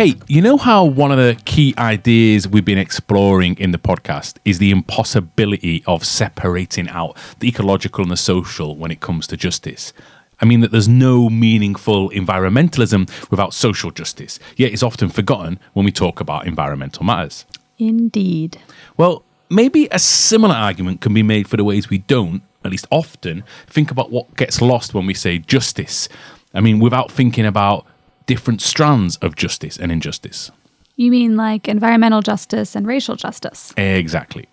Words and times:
Kate, 0.00 0.22
you 0.28 0.40
know 0.40 0.56
how 0.56 0.82
one 0.82 1.12
of 1.12 1.18
the 1.18 1.38
key 1.44 1.74
ideas 1.76 2.48
we've 2.48 2.64
been 2.64 2.78
exploring 2.78 3.54
in 3.58 3.70
the 3.70 3.76
podcast 3.76 4.38
is 4.46 4.56
the 4.56 4.70
impossibility 4.70 5.84
of 5.86 6.06
separating 6.06 6.88
out 6.88 7.18
the 7.40 7.48
ecological 7.48 8.02
and 8.02 8.10
the 8.10 8.16
social 8.16 8.74
when 8.74 8.90
it 8.90 9.00
comes 9.00 9.26
to 9.26 9.36
justice? 9.36 9.92
I 10.40 10.46
mean, 10.46 10.60
that 10.60 10.72
there's 10.72 10.88
no 10.88 11.28
meaningful 11.28 12.08
environmentalism 12.12 13.10
without 13.30 13.52
social 13.52 13.90
justice, 13.90 14.38
yet 14.56 14.72
it's 14.72 14.82
often 14.82 15.10
forgotten 15.10 15.60
when 15.74 15.84
we 15.84 15.92
talk 15.92 16.18
about 16.18 16.46
environmental 16.46 17.04
matters. 17.04 17.44
Indeed. 17.78 18.56
Well, 18.96 19.22
maybe 19.50 19.86
a 19.90 19.98
similar 19.98 20.54
argument 20.54 21.02
can 21.02 21.12
be 21.12 21.22
made 21.22 21.46
for 21.46 21.58
the 21.58 21.64
ways 21.64 21.90
we 21.90 21.98
don't, 21.98 22.40
at 22.64 22.70
least 22.70 22.86
often, 22.90 23.44
think 23.66 23.90
about 23.90 24.10
what 24.10 24.34
gets 24.34 24.62
lost 24.62 24.94
when 24.94 25.04
we 25.04 25.12
say 25.12 25.36
justice. 25.36 26.08
I 26.54 26.62
mean, 26.62 26.80
without 26.80 27.12
thinking 27.12 27.44
about 27.44 27.86
different 28.30 28.62
strands 28.62 29.16
of 29.16 29.34
justice 29.34 29.76
and 29.76 29.90
injustice. 29.90 30.52
You 30.94 31.10
mean 31.10 31.36
like 31.36 31.66
environmental 31.66 32.22
justice 32.22 32.76
and 32.76 32.86
racial 32.86 33.16
justice? 33.16 33.74
Exactly. 33.76 34.46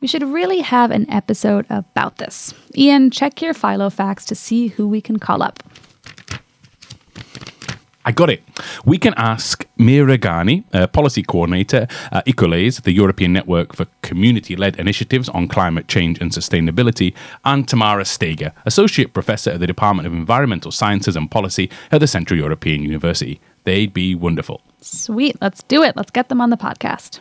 We 0.00 0.08
should 0.08 0.22
really 0.22 0.60
have 0.62 0.90
an 0.90 1.04
episode 1.10 1.66
about 1.68 2.16
this. 2.16 2.54
Ian, 2.74 3.10
check 3.10 3.42
your 3.42 3.52
Filofax 3.52 4.24
to 4.28 4.34
see 4.34 4.68
who 4.68 4.88
we 4.88 5.02
can 5.02 5.18
call 5.18 5.42
up. 5.42 5.62
I 8.04 8.12
got 8.12 8.30
it. 8.30 8.42
We 8.84 8.98
can 8.98 9.14
ask 9.16 9.66
Meera 9.78 10.18
Ghani, 10.18 10.64
uh, 10.72 10.86
policy 10.88 11.22
coordinator 11.22 11.86
at 12.10 12.26
ECOLISE, 12.26 12.82
the 12.82 12.92
European 12.92 13.32
Network 13.32 13.74
for 13.74 13.86
Community 14.02 14.56
Led 14.56 14.76
Initiatives 14.76 15.28
on 15.28 15.48
Climate 15.48 15.88
Change 15.88 16.20
and 16.20 16.32
Sustainability, 16.32 17.14
and 17.44 17.68
Tamara 17.68 18.04
Steger, 18.04 18.52
associate 18.66 19.12
professor 19.12 19.50
at 19.50 19.60
the 19.60 19.66
Department 19.66 20.06
of 20.06 20.12
Environmental 20.12 20.72
Sciences 20.72 21.16
and 21.16 21.30
Policy 21.30 21.70
at 21.92 22.00
the 22.00 22.06
Central 22.06 22.38
European 22.38 22.82
University. 22.82 23.40
They'd 23.64 23.94
be 23.94 24.14
wonderful. 24.14 24.60
Sweet. 24.80 25.36
Let's 25.40 25.62
do 25.62 25.82
it. 25.82 25.96
Let's 25.96 26.10
get 26.10 26.28
them 26.28 26.40
on 26.40 26.50
the 26.50 26.56
podcast. 26.56 27.20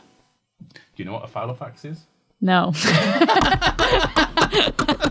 Do 0.73 0.80
you 0.97 1.06
know 1.06 1.13
what 1.13 1.23
a 1.23 1.28
Filofax 1.28 1.86
is? 1.86 2.06
No. 2.41 2.73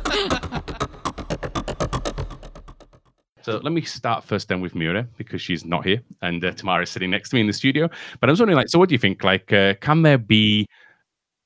So 3.42 3.60
let 3.62 3.72
me 3.72 3.82
start 3.82 4.24
first 4.24 4.48
then 4.48 4.60
with 4.60 4.74
Meera 4.74 5.06
because 5.16 5.40
she's 5.40 5.64
not 5.64 5.84
here 5.84 6.02
and 6.22 6.44
uh, 6.44 6.52
Tamara 6.52 6.82
is 6.82 6.90
sitting 6.90 7.10
next 7.10 7.30
to 7.30 7.36
me 7.36 7.40
in 7.40 7.46
the 7.46 7.52
studio. 7.52 7.88
But 8.20 8.28
I 8.28 8.32
was 8.32 8.40
wondering, 8.40 8.56
like, 8.56 8.68
so 8.68 8.78
what 8.78 8.88
do 8.88 8.94
you 8.94 8.98
think? 8.98 9.24
Like, 9.24 9.52
uh, 9.52 9.74
can 9.80 10.02
there 10.02 10.18
be 10.18 10.66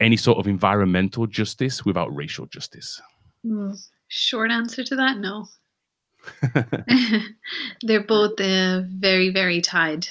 any 0.00 0.16
sort 0.16 0.38
of 0.38 0.46
environmental 0.46 1.26
justice 1.26 1.84
without 1.84 2.14
racial 2.14 2.46
justice? 2.46 3.00
Mm, 3.46 3.76
short 4.08 4.50
answer 4.50 4.82
to 4.84 4.96
that, 4.96 5.18
no. 5.18 5.46
They're 7.82 8.04
both 8.04 8.40
uh, 8.40 8.82
very, 8.88 9.30
very 9.30 9.60
tied. 9.60 10.08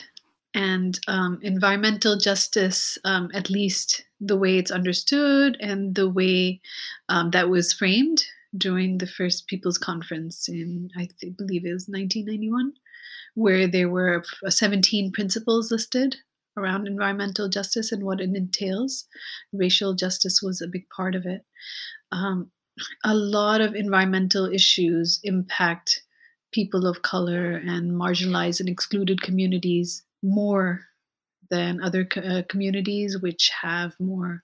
And 0.55 0.99
um, 1.07 1.39
environmental 1.41 2.17
justice, 2.17 2.97
um, 3.05 3.31
at 3.33 3.49
least 3.49 4.05
the 4.21 4.37
way 4.37 4.57
it's 4.57 4.71
understood 4.71 5.57
and 5.59 5.95
the 5.95 6.07
way 6.07 6.61
um, 7.09 7.31
that 7.31 7.49
was 7.49 7.73
framed 7.73 8.23
during 8.57 8.97
the 8.97 9.07
first 9.07 9.47
People's 9.47 9.77
Conference 9.77 10.47
in, 10.47 10.89
I 10.95 11.07
th- 11.19 11.37
believe 11.37 11.65
it 11.65 11.73
was 11.73 11.87
1991, 11.87 12.73
where 13.35 13.67
there 13.67 13.89
were 13.89 14.23
17 14.47 15.11
principles 15.11 15.71
listed 15.71 16.17
around 16.55 16.87
environmental 16.87 17.49
justice 17.49 17.91
and 17.91 18.03
what 18.03 18.21
it 18.21 18.29
entails. 18.35 19.05
Racial 19.51 19.95
justice 19.95 20.41
was 20.41 20.61
a 20.61 20.67
big 20.67 20.87
part 20.95 21.15
of 21.15 21.25
it. 21.25 21.41
Um, 22.11 22.51
a 23.03 23.15
lot 23.15 23.61
of 23.61 23.75
environmental 23.75 24.45
issues 24.45 25.19
impact 25.23 26.03
people 26.51 26.85
of 26.85 27.01
color 27.01 27.55
and 27.55 27.91
marginalized 27.91 28.59
and 28.59 28.69
excluded 28.69 29.21
communities 29.21 30.03
more 30.21 30.81
than 31.49 31.81
other 31.81 32.05
co- 32.05 32.21
uh, 32.21 32.41
communities 32.49 33.17
which 33.19 33.51
have 33.61 33.93
more 33.99 34.43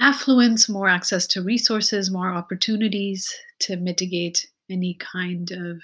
affluence, 0.00 0.68
more 0.68 0.88
access 0.88 1.26
to 1.28 1.42
resources, 1.42 2.10
more 2.10 2.32
opportunities 2.32 3.32
to 3.60 3.76
mitigate 3.76 4.46
any 4.70 4.94
kind 4.94 5.50
of 5.50 5.80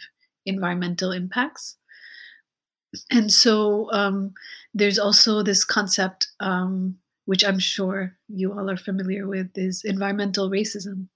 environmental 0.47 1.13
impacts. 1.13 1.77
And 3.11 3.33
so 3.33 3.91
um, 3.93 4.33
there's 4.73 4.99
also 4.99 5.43
this 5.43 5.65
concept, 5.65 6.29
um, 6.41 6.97
which 7.27 7.45
I'm 7.45 7.59
sure 7.59 8.17
you 8.29 8.53
all 8.53 8.71
are 8.71 8.77
familiar 8.77 9.27
with, 9.27 9.51
is 9.57 9.83
environmental 9.85 10.51
racism, 10.51 11.09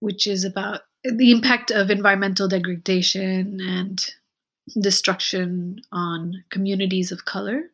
which 0.00 0.26
is 0.26 0.44
about 0.44 0.80
the 1.04 1.30
impact 1.30 1.70
of 1.70 1.90
environmental 1.90 2.48
degradation 2.48 3.60
and 3.60 4.04
destruction 4.80 5.80
on 5.92 6.44
communities 6.50 7.12
of 7.12 7.24
color. 7.24 7.64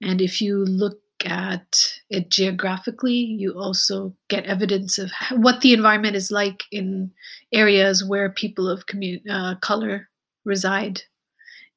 And 0.00 0.20
if 0.20 0.40
you 0.40 0.64
look 0.64 1.00
at 1.24 2.00
it 2.10 2.30
geographically, 2.30 3.14
you 3.14 3.52
also 3.58 4.14
get 4.28 4.46
evidence 4.46 4.98
of 4.98 5.10
what 5.32 5.60
the 5.60 5.72
environment 5.72 6.16
is 6.16 6.30
like 6.30 6.64
in 6.72 7.10
areas 7.52 8.04
where 8.04 8.30
people 8.30 8.68
of 8.68 8.86
commu- 8.86 9.22
uh, 9.30 9.54
color 9.56 10.08
reside. 10.44 11.02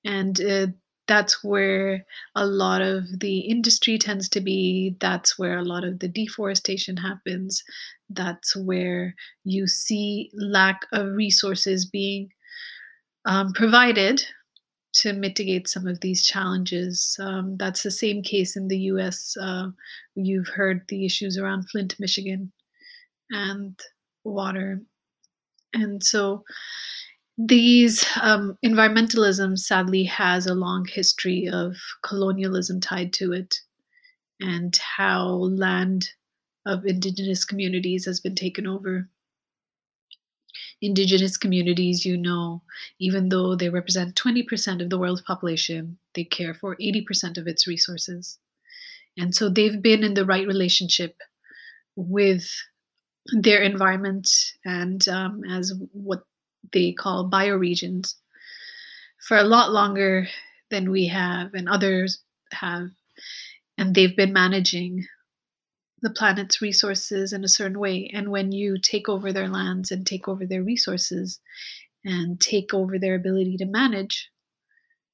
And 0.06 0.40
uh, 0.42 0.68
that's 1.08 1.44
where 1.44 2.06
a 2.36 2.46
lot 2.46 2.82
of 2.82 3.20
the 3.20 3.40
industry 3.40 3.98
tends 3.98 4.30
to 4.30 4.42
be. 4.42 4.96
That's 5.00 5.38
where 5.38 5.58
a 5.58 5.64
lot 5.64 5.84
of 5.84 6.00
the 6.00 6.08
deforestation 6.08 6.98
happens. 6.98 7.64
That's 8.10 8.56
where 8.56 9.16
you 9.44 9.68
see 9.68 10.32
lack 10.34 10.86
of 10.94 11.14
resources 11.14 11.86
being 11.86 12.30
um, 13.26 13.54
provided 13.54 14.24
to 14.94 15.14
mitigate 15.14 15.68
some 15.68 15.88
of 15.88 16.00
these 16.02 16.26
challenges. 16.26 17.18
Um, 17.20 17.58
that's 17.58 17.84
the 17.84 17.92
same 17.92 18.22
case 18.22 18.56
in 18.56 18.68
the 18.68 18.78
US. 18.78 19.36
Uh, 19.40 19.70
you've 20.16 20.50
heard 20.50 20.84
the 20.88 21.06
issues 21.06 21.38
around 21.38 21.70
Flint, 21.70 21.96
Michigan, 22.00 22.52
and 23.30 23.80
water. 24.24 24.82
And 25.74 26.04
so 26.04 26.44
these 27.38 28.06
um, 28.22 28.58
environmentalism 28.64 29.58
sadly 29.58 30.04
has 30.04 30.46
a 30.46 30.54
long 30.54 30.86
history 30.86 31.48
of 31.48 31.78
colonialism 32.04 32.80
tied 32.82 33.14
to 33.14 33.32
it 33.32 33.56
and 34.42 34.78
how 34.98 35.28
land 35.28 36.10
of 36.66 36.86
indigenous 36.86 37.46
communities 37.46 38.06
has 38.06 38.20
been 38.20 38.36
taken 38.36 38.68
over 38.68 39.10
indigenous 40.82 41.38
communities, 41.38 42.06
you 42.06 42.18
know, 42.18 42.62
even 43.00 43.30
though 43.30 43.56
they 43.56 43.70
represent 43.70 44.16
20% 44.16 44.82
of 44.82 44.90
the 44.90 44.98
world's 44.98 45.22
population, 45.22 45.98
they 46.16 46.24
care 46.24 46.54
for 46.54 46.76
80% 46.78 47.38
of 47.38 47.48
its 47.48 47.68
resources. 47.68 48.40
And 49.18 49.36
so 49.36 49.50
they've 49.50 49.82
been 49.82 50.04
in 50.04 50.14
the 50.14 50.26
right 50.26 50.48
relationship 50.48 51.18
with 51.96 52.50
their 53.34 53.62
environment 53.62 54.30
and 54.66 55.08
um, 55.08 55.44
as 55.50 55.74
what 55.92 56.24
they 56.74 56.92
call 56.92 57.30
bioregions 57.30 58.16
for 59.28 59.38
a 59.38 59.44
lot 59.44 59.72
longer 59.72 60.28
than 60.72 60.90
we 60.90 61.08
have 61.08 61.54
and 61.54 61.70
others 61.70 62.24
have. 62.52 62.90
And 63.78 63.94
they've 63.94 64.16
been 64.16 64.34
managing 64.34 65.06
the 66.02 66.10
planet's 66.10 66.62
resources 66.62 67.34
in 67.34 67.44
a 67.44 67.50
certain 67.50 67.80
way. 67.80 68.10
And 68.14 68.30
when 68.30 68.52
you 68.52 68.78
take 68.82 69.08
over 69.08 69.32
their 69.32 69.48
lands 69.48 69.92
and 69.92 70.06
take 70.06 70.28
over 70.28 70.46
their 70.46 70.64
resources 70.64 71.40
and 72.04 72.40
take 72.40 72.74
over 72.74 72.98
their 72.98 73.16
ability 73.16 73.58
to 73.58 73.66
manage, 73.66 74.30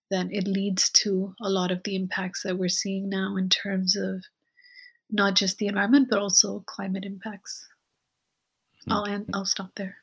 then 0.09 0.30
it 0.31 0.48
leads 0.48 0.90
to 0.90 1.34
a 1.42 1.50
lot 1.50 1.72
of 1.72 1.81
the 1.84 1.96
impacts 1.96 2.44
that 2.44 2.58
we're 2.58 2.70
seeing 2.70 3.09
now 3.09 3.36
in 3.36 3.50
terms 3.50 3.98
of 3.98 4.24
not 5.10 5.36
just 5.36 5.57
the 5.57 5.68
environment, 5.68 6.07
but 6.10 6.19
also 6.19 6.63
climate 6.66 7.04
impacts. 7.06 7.68
Mm-hmm. 8.88 8.94
I'll, 8.94 9.25
I'll 9.33 9.45
stop 9.45 9.72
there. 9.75 9.98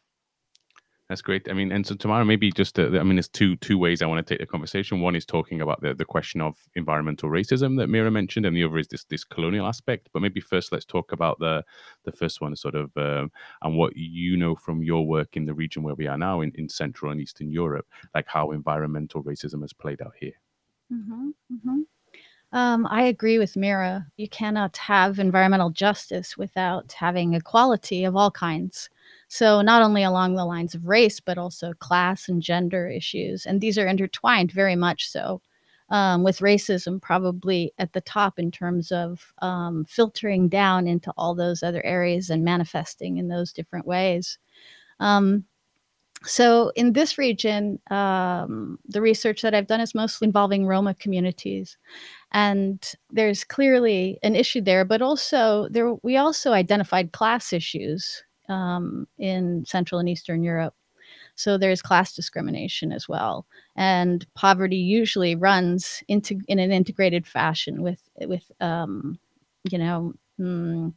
That's 1.15 1.23
great. 1.23 1.49
I 1.49 1.53
mean, 1.53 1.71
and 1.71 1.87
so 1.87 1.95
Tamara 1.95 2.25
maybe 2.25 2.51
just 2.51 2.77
uh, 2.77 2.87
I 2.87 3.05
mean, 3.05 3.15
there's 3.15 3.29
two 3.29 3.55
two 3.59 3.79
ways 3.79 4.03
I 4.03 4.07
want 4.07 4.27
to 4.27 4.35
take 4.35 4.41
the 4.41 4.47
conversation. 4.47 5.01
One 5.01 5.15
is 5.15 5.25
talking 5.25 5.61
about 5.61 5.81
the, 5.81 5.95
the 5.95 6.05
question 6.05 6.41
of 6.41 6.57
environmental 6.75 7.29
racism 7.29 7.79
that 7.79 7.89
Meera 7.89 8.11
mentioned, 8.11 8.45
and 8.45 8.57
the 8.57 8.65
other 8.65 8.79
is 8.79 8.89
this 8.89 9.05
this 9.05 9.23
colonial 9.23 9.69
aspect. 9.69 10.09
But 10.13 10.23
maybe 10.23 10.41
first 10.41 10.73
let's 10.73 10.85
talk 10.85 11.13
about 11.13 11.39
the 11.39 11.65
the 12.03 12.11
first 12.11 12.41
one, 12.41 12.57
sort 12.57 12.75
of, 12.75 12.91
um, 12.97 13.31
and 13.63 13.77
what 13.77 13.93
you 13.95 14.37
know 14.37 14.57
from 14.57 14.83
your 14.83 15.07
work 15.07 15.37
in 15.37 15.47
the 15.47 15.55
region 15.55 15.85
where 15.85 15.95
we 15.95 16.09
are 16.09 16.19
now 16.19 16.41
in, 16.41 16.51
in 16.57 16.69
Central 16.69 17.13
and 17.13 17.21
Eastern 17.21 17.53
Europe, 17.53 17.87
like 18.13 18.27
how 18.27 18.51
environmental 18.51 19.23
racism 19.23 19.61
has 19.61 19.73
played 19.73 20.03
out 20.03 20.15
here. 20.19 20.35
Mm-hmm, 20.93 21.29
mm-hmm. 21.53 21.79
Um, 22.51 22.89
I 22.91 23.05
agree 23.05 23.39
with 23.39 23.55
Meera. 23.55 24.05
You 24.17 24.29
cannot 24.29 24.77
have 24.79 25.21
environmental 25.21 25.71
justice 25.71 26.37
without 26.37 26.91
having 26.91 27.35
equality 27.35 28.03
of 28.03 28.17
all 28.17 28.33
kinds. 28.33 28.91
So, 29.29 29.63
not 29.63 29.83
only 29.83 30.03
along 30.03 30.35
the 30.35 30.45
lines 30.45 30.75
of 30.75 30.87
race, 30.87 31.21
but 31.21 31.39
also 31.39 31.73
class 31.75 32.29
and 32.29 32.43
gender 32.43 32.89
issues. 32.89 33.47
And 33.47 33.61
these 33.61 33.79
are 33.79 33.87
intertwined 33.87 34.53
very 34.53 34.77
much 34.77 35.09
so, 35.11 35.41
um, 35.91 36.23
with 36.23 36.39
racism 36.39 37.01
probably 37.01 37.73
at 37.79 37.93
the 37.93 38.01
top 38.01 38.39
in 38.39 38.51
terms 38.51 38.93
of 38.93 39.33
um, 39.41 39.85
filtering 39.87 40.49
down 40.49 40.87
into 40.87 41.13
all 41.17 41.35
those 41.35 41.63
other 41.63 41.85
areas 41.85 42.31
and 42.31 42.45
manifesting 42.45 43.19
in 43.19 43.29
those 43.29 43.53
different 43.53 43.87
ways. 43.87 44.39
Um, 45.01 45.45
so 46.27 46.73
in 46.75 46.95
this 46.95 47.19
region, 47.19 47.79
um, 47.91 48.79
the 48.87 49.03
research 49.03 49.43
that 49.43 49.55
I've 49.55 49.67
done 49.67 49.81
is 49.81 49.95
mostly 49.95 50.27
involving 50.27 50.67
Roma 50.67 50.95
communities, 50.95 51.77
and 52.33 52.83
there's 53.11 53.45
clearly 53.45 54.19
an 54.23 54.35
issue 54.35 54.63
there. 54.63 54.85
But 54.85 55.03
also, 55.03 55.69
there 55.71 55.95
we 56.03 56.17
also 56.17 56.53
identified 56.53 57.13
class 57.13 57.53
issues 57.53 58.23
um, 58.49 59.07
in 59.19 59.65
Central 59.67 59.99
and 59.99 60.09
Eastern 60.09 60.43
Europe. 60.43 60.75
So 61.37 61.59
there's 61.59 61.83
class 61.83 62.15
discrimination 62.15 62.93
as 62.93 63.09
well, 63.09 63.47
and 63.77 64.25
poverty 64.35 64.77
usually 64.77 65.35
runs 65.35 66.03
into 66.09 66.41
in 66.49 66.59
an 66.59 66.71
integrated 66.71 67.27
fashion 67.27 67.83
with 67.83 68.09
with 68.21 68.51
um, 68.61 69.19
you 69.71 69.79
know. 69.79 70.15
Mm, 70.41 70.95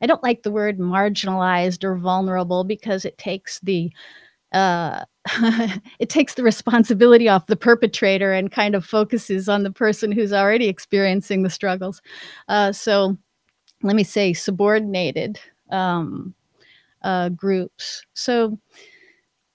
I 0.00 0.06
don't 0.06 0.22
like 0.22 0.42
the 0.42 0.52
word 0.52 0.78
marginalized 0.78 1.84
or 1.84 1.96
vulnerable 1.96 2.64
because 2.64 3.04
it 3.04 3.18
takes 3.18 3.60
the 3.60 3.92
uh, 4.52 5.04
it 5.98 6.08
takes 6.08 6.34
the 6.34 6.42
responsibility 6.42 7.28
off 7.28 7.46
the 7.46 7.56
perpetrator 7.56 8.32
and 8.32 8.50
kind 8.50 8.74
of 8.74 8.84
focuses 8.84 9.48
on 9.48 9.62
the 9.62 9.70
person 9.70 10.12
who's 10.12 10.32
already 10.32 10.68
experiencing 10.68 11.42
the 11.42 11.50
struggles. 11.50 12.00
Uh, 12.48 12.72
so 12.72 13.16
let 13.82 13.94
me 13.96 14.04
say 14.04 14.32
subordinated 14.32 15.38
um, 15.70 16.34
uh, 17.02 17.30
groups. 17.30 18.04
So 18.14 18.58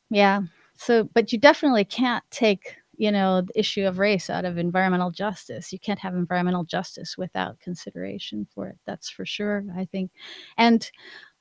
yeah, 0.10 0.42
so 0.76 1.06
but 1.14 1.32
you 1.32 1.40
definitely 1.40 1.86
can't 1.86 2.24
take 2.32 2.76
you 2.98 3.12
know 3.12 3.42
the 3.42 3.60
issue 3.60 3.86
of 3.86 4.00
race 4.00 4.30
out 4.30 4.46
of 4.46 4.58
environmental 4.58 5.12
justice. 5.12 5.74
You 5.74 5.80
can't 5.80 6.00
have 6.00 6.14
environmental 6.16 6.64
justice 6.64 7.18
without 7.18 7.60
consideration 7.60 8.48
for 8.54 8.68
it. 8.70 8.78
That's 8.86 9.10
for 9.10 9.26
sure. 9.26 9.66
I 9.76 9.86
think, 9.86 10.12
and 10.58 10.90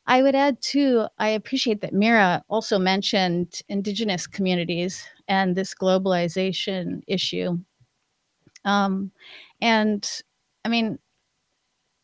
I 0.06 0.22
would 0.22 0.34
add 0.36 0.62
too, 0.62 1.06
I 1.18 1.30
appreciate 1.30 1.80
that 1.82 1.94
Meera 1.94 2.42
also 2.48 2.78
mentioned 2.78 3.60
indigenous 3.68 4.26
communities 4.26 5.04
and 5.28 5.56
this 5.56 5.74
globalization 5.74 7.02
issue. 7.08 7.58
Um, 8.64 9.12
and 9.60 10.08
I 10.64 10.68
mean, 10.68 10.98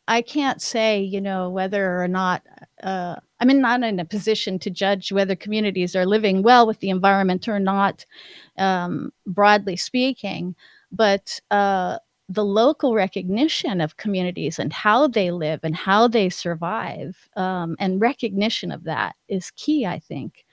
I 0.07 0.23
can't 0.23 0.61
say, 0.63 1.01
you 1.03 1.21
know, 1.21 1.51
whether 1.51 2.01
or 2.03 2.09
not 2.09 2.43
uh, 2.83 3.17
I'm 3.41 3.61
not 3.61 3.83
in 3.83 4.01
a 4.01 4.05
position 4.05 4.59
to 4.61 4.71
judge 4.71 5.13
whether 5.13 5.37
communities 5.37 5.95
are 5.95 6.07
living 6.07 6.43
well 6.43 6.67
with 6.67 6.81
the 6.81 6.91
environment 6.91 7.49
or 7.49 7.61
not, 7.61 8.05
um, 8.57 9.13
broadly 9.27 9.77
speaking. 9.77 10.57
But 10.91 11.41
uh, 11.51 11.99
the 12.29 12.45
local 12.45 12.95
recognition 12.95 13.81
of 13.81 13.97
communities 13.97 14.59
and 14.59 14.73
how 14.73 15.09
they 15.09 15.31
live 15.31 15.61
and 15.63 15.75
how 15.75 16.09
they 16.09 16.29
survive 16.29 17.29
um, 17.37 17.77
and 17.79 18.01
recognition 18.01 18.71
of 18.71 18.85
that 18.85 19.17
is 19.29 19.51
key 19.53 19.87
i 19.87 19.99
think 19.99 20.45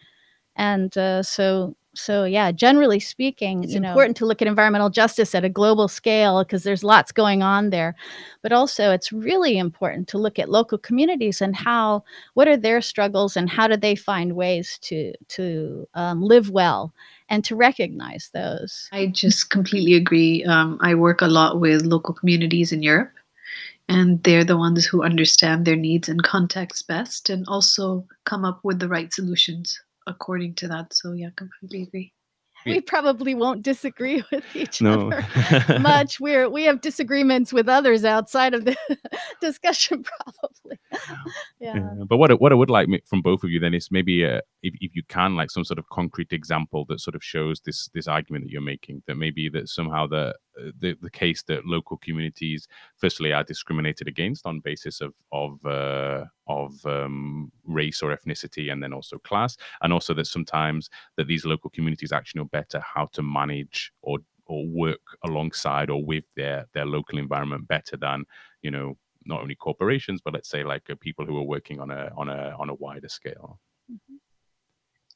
and 0.56 0.98
uh, 0.98 1.22
so 1.24 1.76
so 1.98 2.24
yeah 2.24 2.52
generally 2.52 3.00
speaking 3.00 3.64
it's 3.64 3.74
you 3.74 3.80
know, 3.80 3.90
important 3.90 4.18
to 4.18 4.26
look 4.26 4.42
at 4.42 4.48
environmental 4.48 4.90
justice 4.90 5.34
at 5.34 5.46
a 5.46 5.50
global 5.50 5.88
scale 5.88 6.44
because 6.44 6.64
there's 6.64 6.84
lots 6.84 7.12
going 7.12 7.42
on 7.42 7.70
there 7.70 7.96
but 8.42 8.52
also 8.52 8.92
it's 8.92 9.12
really 9.12 9.58
important 9.58 10.08
to 10.08 10.18
look 10.18 10.38
at 10.38 10.50
local 10.50 10.78
communities 10.78 11.42
and 11.42 11.56
how 11.56 12.04
what 12.34 12.48
are 12.48 12.58
their 12.58 12.82
struggles 12.82 13.36
and 13.36 13.50
how 13.50 13.68
do 13.68 13.78
they 13.78 13.96
find 13.96 14.36
ways 14.36 14.78
to 14.82 15.14
to 15.28 15.88
um, 15.94 16.22
live 16.22 16.50
well 16.50 16.94
and 17.30 17.44
to 17.44 17.56
recognize 17.56 18.30
those. 18.34 18.88
I 18.92 19.08
just 19.08 19.50
completely 19.50 19.96
agree. 19.96 20.44
Um, 20.46 20.78
i 20.82 20.94
work 20.94 21.22
a 21.22 21.28
lot 21.28 21.60
with 21.60 21.84
local 21.84 22.14
communities 22.14 22.72
in 22.72 22.84
europe 22.84 23.12
and 23.88 24.22
they're 24.24 24.44
the 24.44 24.58
ones 24.58 24.86
who 24.86 25.04
understand 25.04 25.66
their 25.66 25.76
needs 25.76 26.10
and 26.10 26.24
context 26.24 26.88
best 26.88 27.30
and 27.30 27.46
also 27.48 28.06
come 28.24 28.44
up 28.44 28.60
with 28.64 28.80
the 28.80 28.88
right 28.88 29.14
solutions 29.14 29.80
according 30.08 30.56
to 30.56 30.68
that. 30.68 30.94
So 30.94 31.14
yeah, 31.14 31.30
completely 31.36 31.84
agree. 31.84 32.14
We 32.66 32.82
probably 32.82 33.36
won't 33.36 33.62
disagree 33.62 34.24
with 34.32 34.44
each 34.56 34.82
no. 34.82 35.12
other 35.12 35.80
much. 35.80 36.20
We're 36.20 36.50
we 36.50 36.64
have 36.64 36.82
disagreements 36.82 37.54
with 37.54 37.70
others 37.70 38.04
outside 38.04 38.54
of 38.54 38.66
the 38.66 38.76
discussion, 39.42 40.04
probably. 40.04 40.80
yeah. 41.60 41.76
yeah. 41.76 41.90
But 42.08 42.18
what 42.18 42.40
what 42.42 42.52
I 42.52 42.56
would 42.56 42.70
like 42.70 42.88
from 43.06 43.22
both 43.22 43.44
of 43.44 43.52
you 43.52 43.60
then 43.60 43.74
is 43.74 43.92
maybe 43.92 44.26
uh, 44.26 44.42
if 44.64 44.74
if 44.82 44.96
you 44.96 45.04
can 45.08 45.36
like 45.36 45.52
some 45.52 45.64
sort 45.64 45.80
of 45.80 45.90
concrete 45.90 46.34
example 46.34 46.86
that 46.90 47.00
sort 47.00 47.16
of 47.16 47.24
shows 47.24 47.62
this 47.62 47.90
this 47.94 48.08
argument 48.08 48.46
that 48.46 48.52
you're 48.52 48.62
making 48.62 49.04
that 49.08 49.16
maybe 49.16 49.50
that 49.50 49.70
somehow 49.70 50.08
the 50.08 50.18
uh, 50.18 50.34
the, 50.80 50.96
the 51.02 51.10
case 51.10 51.44
that 51.44 51.66
local 51.66 51.98
communities 51.98 52.68
firstly 52.98 53.34
are 53.34 53.44
discriminated 53.44 54.08
against 54.08 54.46
on 54.46 54.60
basis 54.60 55.02
of 55.02 55.14
of 55.32 55.64
uh, 55.66 56.26
of 56.48 56.86
um, 56.86 57.52
race 57.66 58.02
or 58.02 58.16
ethnicity 58.16 58.72
and 58.72 58.82
then 58.82 58.94
also 58.94 59.18
class 59.20 59.58
and 59.82 59.92
also 59.92 60.14
that 60.14 60.28
sometimes 60.28 60.90
that 61.18 61.28
these 61.28 61.46
local 61.46 61.70
communities 61.70 62.12
actually 62.12 62.40
know 62.40 62.50
better 62.52 62.80
how 62.80 63.06
to 63.08 63.22
manage 63.22 63.92
or 64.02 64.20
or 64.48 64.66
work 64.68 65.02
alongside 65.26 65.90
or 65.90 66.04
with 66.04 66.26
their 66.36 66.66
their 66.74 66.86
local 66.86 67.18
environment 67.18 67.68
better 67.68 67.98
than 67.98 68.24
you 68.62 68.72
know 68.72 68.98
not 69.26 69.42
only 69.42 69.56
corporations 69.56 70.22
but 70.24 70.34
let's 70.34 70.50
say 70.50 70.64
like 70.64 70.90
uh, 70.90 70.96
people 71.00 71.26
who 71.26 71.38
are 71.38 71.44
working 71.44 71.80
on 71.80 71.90
a 71.92 72.12
on 72.16 72.30
a 72.30 72.56
on 72.60 72.70
a 72.70 72.76
wider 72.76 73.10
scale 73.10 73.60
mm-hmm. 73.92 74.16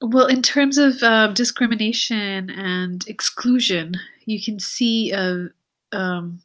Well 0.02 0.28
in 0.28 0.42
terms 0.42 0.78
of 0.78 1.02
uh, 1.04 1.28
discrimination 1.28 2.50
and 2.50 3.06
exclusion 3.08 3.94
you 4.26 4.42
can 4.42 4.60
see 4.60 5.12
uh, 5.14 5.46
um, 5.92 6.40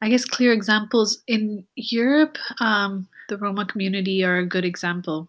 i 0.00 0.08
guess 0.08 0.24
clear 0.24 0.52
examples 0.52 1.22
in 1.26 1.64
europe 1.76 2.38
um, 2.60 3.08
the 3.28 3.38
Roma 3.38 3.64
community 3.66 4.24
are 4.24 4.38
a 4.38 4.46
good 4.46 4.64
example 4.64 5.28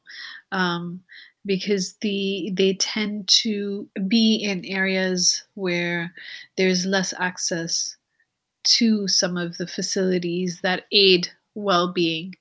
um, 0.52 1.02
because 1.46 1.94
the 2.02 2.52
they 2.54 2.74
tend 2.74 3.28
to 3.28 3.88
be 4.08 4.36
in 4.36 4.66
areas 4.66 5.44
where 5.54 6.14
there's 6.58 6.86
less 6.86 7.14
access 7.20 7.96
to 8.64 9.08
some 9.08 9.38
of 9.38 9.58
the 9.58 9.68
facilities 9.68 10.62
that 10.62 10.86
aid 10.92 11.30
well-being 11.54 12.34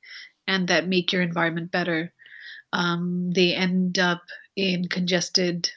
and 0.49 0.69
that 0.69 0.89
make 0.89 1.13
your 1.13 1.23
environment 1.23 1.71
better. 1.71 2.13
Um, 2.73 3.31
they 3.35 3.55
end 3.55 3.99
up 3.99 4.23
in 4.57 4.89
congested 4.89 5.71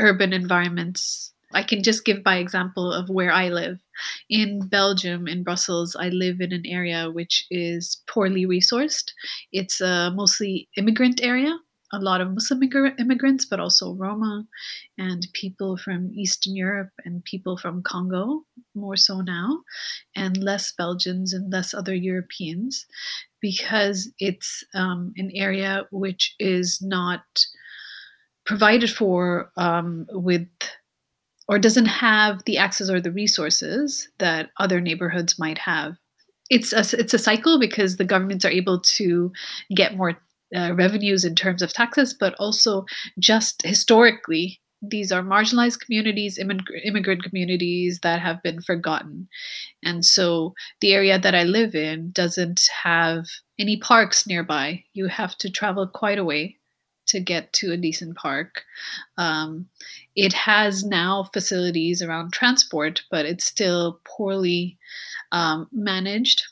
urban 0.00 0.32
environments. 0.32 1.32
I 1.52 1.62
can 1.62 1.82
just 1.84 2.04
give 2.04 2.24
by 2.24 2.38
example 2.38 2.92
of 2.92 3.08
where 3.08 3.30
I 3.30 3.48
live. 3.48 3.80
In 4.28 4.66
Belgium, 4.66 5.28
in 5.28 5.44
Brussels, 5.44 5.94
I 5.94 6.08
live 6.08 6.40
in 6.40 6.52
an 6.52 6.66
area 6.66 7.10
which 7.10 7.46
is 7.50 8.02
poorly 8.08 8.44
resourced. 8.44 9.12
It's 9.52 9.80
a 9.80 10.10
mostly 10.14 10.68
immigrant 10.76 11.22
area, 11.22 11.56
a 11.92 12.00
lot 12.00 12.20
of 12.20 12.34
Muslim 12.34 12.60
immigrants, 12.98 13.44
but 13.44 13.60
also 13.60 13.94
Roma 13.94 14.44
and 14.98 15.28
people 15.32 15.76
from 15.76 16.10
Eastern 16.12 16.56
Europe 16.56 16.90
and 17.04 17.24
people 17.24 17.56
from 17.56 17.84
Congo, 17.84 18.42
more 18.74 18.96
so 18.96 19.20
now, 19.20 19.60
and 20.16 20.42
less 20.42 20.72
Belgians 20.72 21.32
and 21.32 21.52
less 21.52 21.72
other 21.72 21.94
Europeans, 21.94 22.84
because 23.40 24.10
it's 24.18 24.64
um, 24.74 25.12
an 25.16 25.30
area 25.34 25.86
which 25.92 26.34
is 26.40 26.82
not 26.82 27.22
provided 28.46 28.90
for 28.90 29.50
um, 29.56 30.06
with 30.10 30.46
or 31.48 31.58
doesn't 31.58 31.86
have 31.86 32.42
the 32.44 32.56
access 32.56 32.88
or 32.88 33.00
the 33.00 33.12
resources 33.12 34.08
that 34.18 34.50
other 34.58 34.80
neighborhoods 34.80 35.38
might 35.38 35.58
have. 35.58 35.96
It's 36.50 36.72
a, 36.72 36.98
it's 36.98 37.14
a 37.14 37.18
cycle 37.18 37.58
because 37.58 37.96
the 37.96 38.04
governments 38.04 38.44
are 38.44 38.50
able 38.50 38.80
to 38.80 39.32
get 39.74 39.96
more 39.96 40.18
uh, 40.54 40.72
revenues 40.74 41.24
in 41.24 41.34
terms 41.34 41.62
of 41.62 41.72
taxes, 41.72 42.14
but 42.14 42.34
also 42.38 42.84
just 43.18 43.62
historically, 43.62 44.60
these 44.80 45.10
are 45.10 45.22
marginalized 45.22 45.80
communities, 45.80 46.38
immig- 46.38 46.84
immigrant 46.84 47.24
communities 47.24 48.00
that 48.02 48.20
have 48.20 48.42
been 48.42 48.60
forgotten. 48.60 49.28
And 49.82 50.04
so 50.04 50.54
the 50.80 50.92
area 50.92 51.18
that 51.18 51.34
I 51.34 51.44
live 51.44 51.74
in 51.74 52.10
doesn't 52.12 52.68
have 52.82 53.26
any 53.58 53.78
parks 53.78 54.26
nearby. 54.26 54.84
You 54.92 55.08
have 55.08 55.36
to 55.38 55.50
travel 55.50 55.86
quite 55.86 56.18
a 56.18 56.24
way 56.24 56.58
to 57.14 57.20
get 57.20 57.52
to 57.54 57.72
a 57.72 57.76
decent 57.76 58.16
park. 58.16 58.64
Um, 59.16 59.68
it 60.16 60.32
has 60.32 60.84
now 60.84 61.30
facilities 61.32 62.02
around 62.02 62.32
transport, 62.32 63.02
but 63.10 63.24
it's 63.24 63.44
still 63.44 64.00
poorly 64.04 64.76
um, 65.30 65.68
managed. 65.72 66.42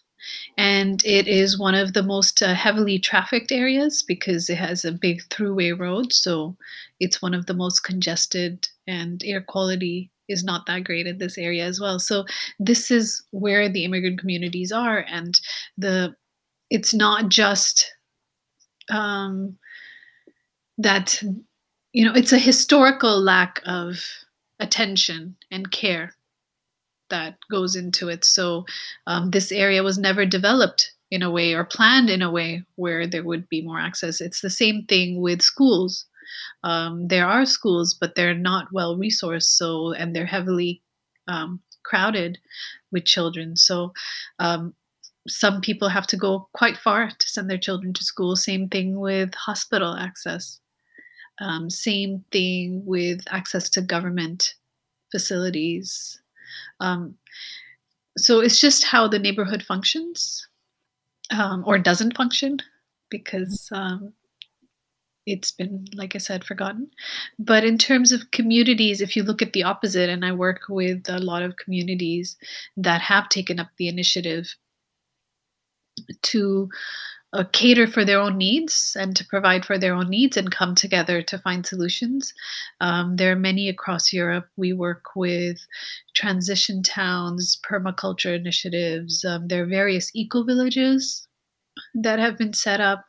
And 0.57 1.05
it 1.05 1.27
is 1.27 1.59
one 1.59 1.75
of 1.75 1.95
the 1.95 2.03
most 2.03 2.43
uh, 2.43 2.55
heavily 2.55 2.99
trafficked 3.01 3.51
areas 3.51 4.05
because 4.07 4.49
it 4.49 4.59
has 4.59 4.85
a 4.85 4.93
big 4.93 5.21
throughway 5.31 5.77
road. 5.77 6.13
So 6.13 6.57
it's 7.01 7.21
one 7.21 7.35
of 7.35 7.47
the 7.47 7.55
most 7.55 7.81
congested, 7.81 8.69
and 8.87 9.21
air 9.25 9.41
quality 9.41 10.13
is 10.29 10.45
not 10.45 10.67
that 10.67 10.85
great 10.85 11.09
in 11.09 11.19
this 11.19 11.37
area 11.37 11.65
as 11.67 11.81
well. 11.81 11.99
So 11.99 12.25
this 12.61 12.93
is 12.93 13.21
where 13.33 13.69
the 13.69 13.85
immigrant 13.85 14.21
communities 14.21 14.71
are, 14.71 15.05
and 15.09 15.41
the 15.77 16.15
it's 16.71 16.95
not 16.95 17.29
just 17.29 17.93
um, 18.91 19.59
that 20.79 21.23
you 21.93 22.05
know 22.05 22.15
it's 22.15 22.33
a 22.33 22.39
historical 22.39 23.21
lack 23.21 23.61
of 23.67 24.05
attention 24.61 25.37
and 25.51 25.71
care 25.73 26.15
that 27.11 27.37
goes 27.51 27.77
into 27.77 28.09
it 28.09 28.25
so 28.25 28.65
um, 29.07 29.31
this 29.31 29.53
area 29.53 29.83
was 29.83 29.99
never 29.99 30.25
developed 30.25 30.93
in 31.11 31.23
a 31.23 31.31
way 31.31 31.53
or 31.53 31.65
planned 31.65 32.09
in 32.09 32.23
a 32.23 32.31
way 32.31 32.65
where 32.77 33.07
there 33.07 33.23
would 33.25 33.49
be 33.49 33.63
more 33.63 33.79
access 33.79 34.21
it's 34.21 34.41
the 34.41 34.51
same 34.51 34.85
thing 34.87 35.21
with 35.21 35.43
schools 35.43 36.07
Um, 36.65 37.09
there 37.09 37.27
are 37.29 37.47
schools, 37.47 37.95
but 37.95 38.15
they're 38.17 38.35
not 38.53 38.73
well 38.73 38.97
resourced, 38.99 39.51
so 39.59 39.93
and 39.95 40.15
they're 40.17 40.27
heavily 40.39 40.83
um, 41.29 41.61
crowded 41.85 42.39
with 42.93 43.05
children. 43.07 43.57
So 43.57 43.93
um, 44.41 44.75
some 45.29 45.61
people 45.63 45.91
have 45.91 46.09
to 46.09 46.19
go 46.19 46.49
quite 46.55 46.79
far 46.79 47.11
to 47.11 47.29
send 47.29 47.51
their 47.51 47.59
children 47.61 47.93
to 47.95 48.05
school. 48.05 48.37
Same 48.37 48.69
thing 48.71 49.01
with 49.01 49.35
hospital 49.37 49.95
access. 49.97 50.62
Um, 51.43 51.69
same 51.69 52.25
thing 52.31 52.83
with 52.87 53.25
access 53.29 53.69
to 53.71 53.83
government 53.83 54.55
facilities. 55.11 56.21
Um, 56.81 57.17
so 58.17 58.41
it's 58.41 58.61
just 58.61 58.85
how 58.85 59.09
the 59.09 59.19
neighborhood 59.19 59.63
functions 59.63 60.47
um, 61.37 61.65
or 61.67 61.79
doesn't 61.79 62.17
function 62.17 62.59
because 63.11 63.69
um, 63.73 64.13
it's 65.27 65.51
been, 65.51 65.87
like 65.95 66.15
I 66.15 66.19
said, 66.19 66.45
forgotten. 66.45 66.91
But 67.39 67.65
in 67.65 67.77
terms 67.77 68.13
of 68.13 68.31
communities, 68.31 69.01
if 69.01 69.17
you 69.17 69.23
look 69.23 69.43
at 69.43 69.53
the 69.53 69.65
opposite, 69.65 70.09
and 70.09 70.25
I 70.25 70.33
work 70.33 70.63
with 70.69 71.09
a 71.09 71.19
lot 71.19 71.43
of 71.43 71.57
communities 71.57 72.37
that 72.77 73.01
have 73.01 73.29
taken 73.29 73.59
up 73.59 73.69
the 73.79 73.89
initiative 73.89 74.55
to 76.23 76.69
uh, 77.33 77.45
cater 77.53 77.87
for 77.87 78.05
their 78.05 78.21
own 78.21 78.37
needs 78.37 78.97
and 78.99 79.17
to 79.17 79.27
provide 79.27 79.65
for 79.65 79.79
their 79.79 79.95
own 79.95 80.11
needs 80.11 80.37
and 80.37 80.51
come 80.51 80.75
together 80.75 81.23
to 81.23 81.39
find 81.39 81.65
solutions. 81.65 82.35
Um, 82.81 83.17
there 83.17 83.33
are 83.33 83.37
many 83.37 83.69
across 83.69 84.13
Europe. 84.13 84.49
We 84.57 84.73
work 84.73 85.17
with 85.17 85.59
transition 86.15 86.83
towns, 86.83 87.59
permaculture 87.69 88.37
initiatives. 88.37 89.25
Um, 89.25 89.49
there 89.49 89.63
are 89.63 89.67
various 89.67 90.15
eco 90.15 90.43
villages 90.43 91.27
that 91.95 92.19
have 92.19 92.37
been 92.37 92.53
set 92.53 92.81
up 92.81 93.05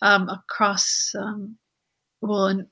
um, 0.00 0.28
across, 0.28 1.12
um, 1.18 1.56
well, 2.20 2.46
in, 2.46 2.68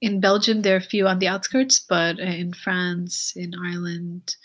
in, 0.00 0.20
Belgium, 0.20 0.62
there 0.62 0.74
are 0.74 0.78
a 0.78 0.80
few 0.80 1.08
on 1.08 1.18
the 1.18 1.26
outskirts, 1.26 1.80
but 1.80 2.20
in 2.20 2.52
France, 2.52 3.32
in 3.34 3.52
Ireland, 3.54 4.36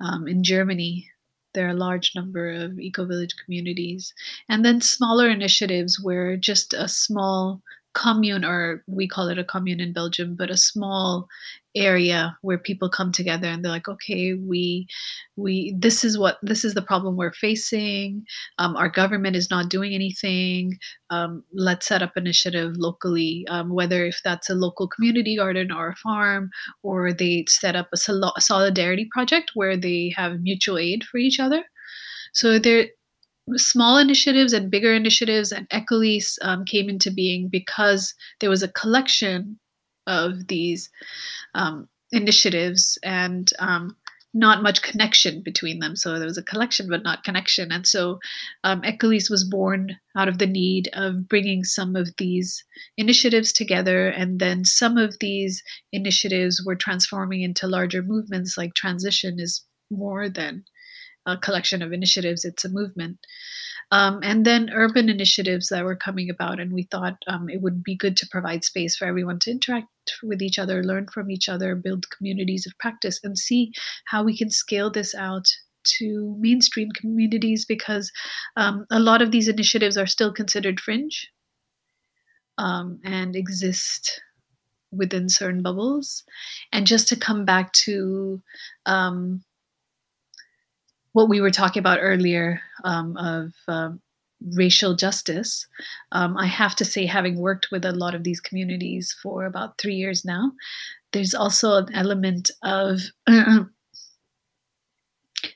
um, 0.00 0.26
in 0.26 0.42
Germany, 0.42 1.10
there 1.56 1.66
are 1.66 1.70
a 1.70 1.74
large 1.74 2.12
number 2.14 2.52
of 2.52 2.78
eco 2.78 3.04
village 3.04 3.34
communities. 3.42 4.14
And 4.48 4.64
then 4.64 4.80
smaller 4.80 5.28
initiatives 5.28 5.98
where 5.98 6.36
just 6.36 6.74
a 6.74 6.86
small 6.86 7.62
commune, 7.94 8.44
or 8.44 8.84
we 8.86 9.08
call 9.08 9.28
it 9.28 9.38
a 9.38 9.44
commune 9.44 9.80
in 9.80 9.94
Belgium, 9.94 10.36
but 10.36 10.50
a 10.50 10.56
small 10.56 11.28
area 11.76 12.36
where 12.42 12.58
people 12.58 12.88
come 12.88 13.12
together 13.12 13.46
and 13.48 13.64
they're 13.64 13.72
like 13.72 13.88
okay 13.88 14.34
we 14.34 14.86
we 15.36 15.74
this 15.78 16.04
is 16.04 16.18
what 16.18 16.38
this 16.42 16.64
is 16.64 16.74
the 16.74 16.82
problem 16.82 17.16
we're 17.16 17.32
facing. 17.32 18.24
Um, 18.58 18.76
our 18.76 18.88
government 18.88 19.36
is 19.36 19.50
not 19.50 19.68
doing 19.68 19.94
anything. 19.94 20.78
Um, 21.10 21.44
let's 21.52 21.86
set 21.86 22.02
up 22.02 22.16
initiative 22.16 22.74
locally. 22.76 23.46
Um, 23.48 23.70
whether 23.70 24.06
if 24.06 24.20
that's 24.24 24.50
a 24.50 24.54
local 24.54 24.88
community 24.88 25.36
garden 25.36 25.70
or 25.70 25.90
a 25.90 25.96
farm 25.96 26.50
or 26.82 27.12
they 27.12 27.44
set 27.48 27.76
up 27.76 27.88
a, 27.92 27.96
sol- 27.96 28.34
solidarity 28.38 29.08
project 29.12 29.52
where 29.54 29.76
they 29.76 30.12
have 30.16 30.40
mutual 30.40 30.78
aid 30.78 31.04
for 31.04 31.18
each 31.18 31.38
other. 31.38 31.64
So 32.32 32.58
there 32.58 32.88
small 33.56 33.98
initiatives 33.98 34.52
and 34.52 34.70
bigger 34.70 34.92
initiatives 34.92 35.52
and 35.52 35.68
ECOLISE 35.70 36.38
um, 36.42 36.64
came 36.64 36.88
into 36.88 37.12
being 37.12 37.48
because 37.48 38.14
there 38.40 38.50
was 38.50 38.62
a 38.62 38.68
collection 38.72 39.58
of 40.06 40.46
these 40.48 40.90
um, 41.54 41.88
initiatives 42.12 42.98
and 43.02 43.50
um, 43.58 43.96
not 44.36 44.62
much 44.62 44.82
connection 44.82 45.42
between 45.42 45.78
them. 45.78 45.96
So 45.96 46.18
there 46.18 46.26
was 46.26 46.36
a 46.36 46.42
collection, 46.42 46.88
but 46.90 47.02
not 47.02 47.24
connection. 47.24 47.72
And 47.72 47.86
so 47.86 48.18
um, 48.64 48.82
was 48.82 49.48
born 49.50 49.96
out 50.14 50.28
of 50.28 50.38
the 50.38 50.46
need 50.46 50.90
of 50.92 51.26
bringing 51.26 51.64
some 51.64 51.96
of 51.96 52.10
these 52.18 52.62
initiatives 52.98 53.50
together. 53.52 54.08
And 54.08 54.38
then 54.38 54.64
some 54.66 54.98
of 54.98 55.16
these 55.20 55.62
initiatives 55.90 56.62
were 56.64 56.76
transforming 56.76 57.42
into 57.42 57.66
larger 57.66 58.02
movements, 58.02 58.58
like 58.58 58.74
transition 58.74 59.40
is 59.40 59.64
more 59.90 60.28
than 60.28 60.64
a 61.24 61.36
collection 61.36 61.82
of 61.82 61.92
initiatives, 61.92 62.44
it's 62.44 62.64
a 62.64 62.68
movement. 62.68 63.18
Um, 63.92 64.20
and 64.22 64.44
then 64.44 64.70
urban 64.72 65.08
initiatives 65.08 65.68
that 65.68 65.84
were 65.84 65.96
coming 65.96 66.28
about. 66.28 66.58
And 66.58 66.72
we 66.72 66.84
thought 66.84 67.16
um, 67.28 67.48
it 67.48 67.62
would 67.62 67.84
be 67.84 67.96
good 67.96 68.16
to 68.16 68.28
provide 68.30 68.64
space 68.64 68.96
for 68.96 69.06
everyone 69.06 69.38
to 69.40 69.50
interact 69.50 69.88
with 70.22 70.42
each 70.42 70.58
other, 70.58 70.82
learn 70.82 71.06
from 71.12 71.30
each 71.30 71.48
other, 71.48 71.74
build 71.76 72.10
communities 72.10 72.66
of 72.66 72.76
practice, 72.78 73.20
and 73.22 73.38
see 73.38 73.72
how 74.06 74.24
we 74.24 74.36
can 74.36 74.50
scale 74.50 74.90
this 74.90 75.14
out 75.14 75.46
to 75.98 76.36
mainstream 76.40 76.90
communities 76.92 77.64
because 77.64 78.10
um, 78.56 78.86
a 78.90 78.98
lot 78.98 79.22
of 79.22 79.30
these 79.30 79.48
initiatives 79.48 79.96
are 79.96 80.06
still 80.06 80.32
considered 80.32 80.80
fringe 80.80 81.30
um, 82.58 82.98
and 83.04 83.36
exist 83.36 84.20
within 84.90 85.28
certain 85.28 85.62
bubbles. 85.62 86.24
And 86.72 86.86
just 86.86 87.08
to 87.08 87.16
come 87.16 87.44
back 87.44 87.72
to 87.84 88.42
um, 88.86 89.44
what 91.16 91.30
we 91.30 91.40
were 91.40 91.50
talking 91.50 91.80
about 91.80 91.98
earlier 92.02 92.60
um, 92.84 93.16
of 93.16 93.54
um, 93.68 93.98
racial 94.54 94.94
justice, 94.94 95.66
um, 96.12 96.36
I 96.36 96.44
have 96.44 96.76
to 96.76 96.84
say, 96.84 97.06
having 97.06 97.38
worked 97.38 97.68
with 97.72 97.86
a 97.86 97.92
lot 97.92 98.14
of 98.14 98.22
these 98.22 98.38
communities 98.38 99.16
for 99.22 99.46
about 99.46 99.78
three 99.78 99.94
years 99.94 100.26
now, 100.26 100.52
there's 101.14 101.32
also 101.32 101.76
an 101.76 101.94
element 101.94 102.50
of 102.62 103.00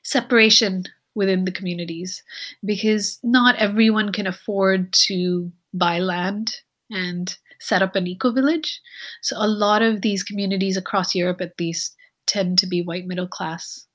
separation 0.03 0.85
within 1.15 1.45
the 1.45 1.53
communities 1.53 2.23
because 2.65 3.19
not 3.23 3.55
everyone 3.57 4.13
can 4.13 4.27
afford 4.27 4.91
to 5.09 5.53
buy 5.75 5.99
land 5.99 6.57
and 6.89 7.37
set 7.61 7.83
up 7.83 7.97
an 7.97 8.07
eco 8.07 8.33
village. 8.33 8.81
So, 9.21 9.37
a 9.39 9.47
lot 9.47 9.83
of 9.83 10.01
these 10.01 10.23
communities 10.23 10.79
across 10.79 11.15
Europe, 11.15 11.43
at 11.43 11.53
least, 11.61 11.97
tend 12.27 12.57
to 12.61 12.67
be 12.67 12.81
white 12.81 13.07
middle 13.07 13.29
class 13.29 13.87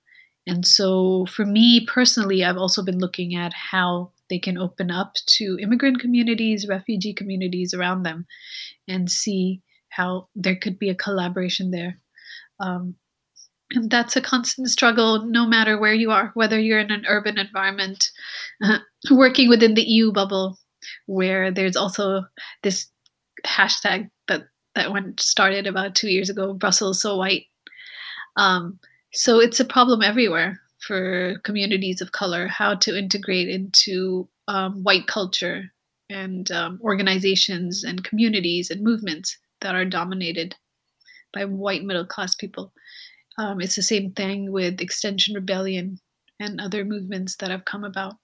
and 0.48 0.66
so, 0.66 1.26
for 1.26 1.46
me 1.46 1.86
personally, 1.86 2.44
I've 2.44 2.58
also 2.58 2.84
been 2.84 3.00
looking 3.00 3.36
at 3.36 3.54
how 3.54 4.12
they 4.30 4.40
can 4.40 4.58
open 4.58 4.92
up 4.92 5.14
to 5.38 5.58
immigrant 5.62 6.00
communities, 6.00 6.68
refugee 6.68 7.14
communities 7.14 7.74
around 7.74 8.04
them, 8.04 8.26
and 8.88 9.10
see 9.10 9.62
how 9.90 10.28
there 10.36 10.56
could 10.56 10.78
be 10.78 10.90
a 10.90 10.96
collaboration 10.96 11.72
there. 11.72 12.00
Um, 12.60 12.96
and 13.72 13.90
that's 13.90 14.16
a 14.16 14.22
constant 14.22 14.70
struggle 14.70 15.26
no 15.26 15.48
matter 15.48 15.80
where 15.80 15.94
you 15.94 16.12
are, 16.12 16.32
whether 16.36 16.60
you're 16.60 16.80
in 16.80 16.92
an 16.92 17.06
urban 17.08 17.40
environment, 17.40 18.10
uh, 18.64 18.80
working 19.12 19.50
within 19.50 19.74
the 19.74 19.84
EU 19.84 20.12
bubble, 20.12 20.60
where 21.08 21.50
there's 21.50 21.76
also 21.76 22.24
this 22.62 22.88
hashtag 23.46 24.10
that, 24.28 24.44
that 24.76 24.92
went 24.92 25.20
started 25.20 25.66
about 25.66 25.96
two 25.96 26.10
years 26.10 26.30
ago, 26.30 26.54
Brussels 26.54 27.02
so 27.02 27.18
white. 27.18 27.46
Um, 28.38 28.80
so 29.16 29.40
it's 29.40 29.60
a 29.60 29.66
problem 29.66 30.02
everywhere 30.02 30.60
for 30.80 31.40
communities 31.44 32.02
of 32.02 32.12
color 32.12 32.48
how 32.48 32.76
to 32.76 32.98
integrate 32.98 33.50
into 33.50 34.28
um, 34.48 34.84
white 34.84 35.08
culture 35.08 35.72
and 36.10 36.52
um, 36.52 36.80
organizations 36.84 37.84
and 37.84 38.04
communities 38.04 38.70
and 38.70 38.82
movements 38.82 39.38
that 39.62 39.74
are 39.74 39.86
dominated 39.86 40.56
by 41.34 41.46
white 41.46 41.84
middle 41.84 42.06
class 42.06 42.36
people. 42.36 42.72
Um, 43.38 43.60
it's 43.60 43.76
the 43.76 43.82
same 43.82 44.12
thing 44.12 44.52
with 44.52 44.80
Extinction 44.80 45.34
Rebellion 45.34 46.00
and 46.40 46.60
other 46.60 46.84
movements 46.84 47.38
that 47.38 47.50
have 47.50 47.66
come 47.66 47.84
about. 47.84 48.16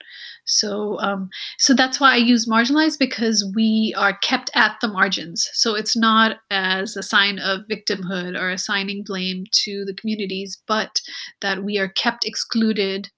So, 0.46 1.00
um, 1.00 1.30
so 1.58 1.74
that's 1.74 2.00
why 2.00 2.14
I 2.14 2.18
use 2.18 2.48
marginalized 2.48 3.00
because 3.00 3.50
we 3.56 3.94
are 3.98 4.18
kept 4.18 4.50
at 4.54 4.76
the 4.82 4.88
margins. 4.88 5.50
So 5.54 5.76
it's 5.76 5.96
not 5.96 6.38
as 6.50 6.98
a 6.98 7.04
sign 7.04 7.40
of 7.40 7.62
victimhood 7.72 8.38
or 8.40 8.50
assigning 8.50 9.04
blame 9.06 9.46
to 9.64 9.86
the 9.86 9.94
communities, 9.94 10.62
but 10.68 11.02
that 11.42 11.64
we 11.64 11.78
are 11.78 11.90
kept 11.90 12.26
excluded. 12.26 13.10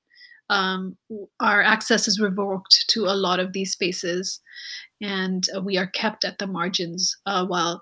Um, 0.49 0.97
our 1.39 1.63
access 1.63 2.07
is 2.07 2.19
revoked 2.19 2.85
to 2.89 3.05
a 3.05 3.15
lot 3.15 3.39
of 3.39 3.53
these 3.53 3.71
spaces, 3.71 4.41
and 5.01 5.47
we 5.63 5.77
are 5.77 5.87
kept 5.87 6.25
at 6.25 6.37
the 6.37 6.47
margins. 6.47 7.17
Uh, 7.25 7.45
while 7.45 7.81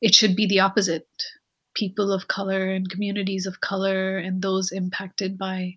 it 0.00 0.14
should 0.14 0.34
be 0.36 0.46
the 0.46 0.60
opposite. 0.60 1.06
People 1.74 2.10
of 2.10 2.28
color 2.28 2.70
and 2.70 2.88
communities 2.88 3.44
of 3.44 3.60
color 3.60 4.16
and 4.16 4.40
those 4.40 4.72
impacted 4.72 5.36
by 5.36 5.76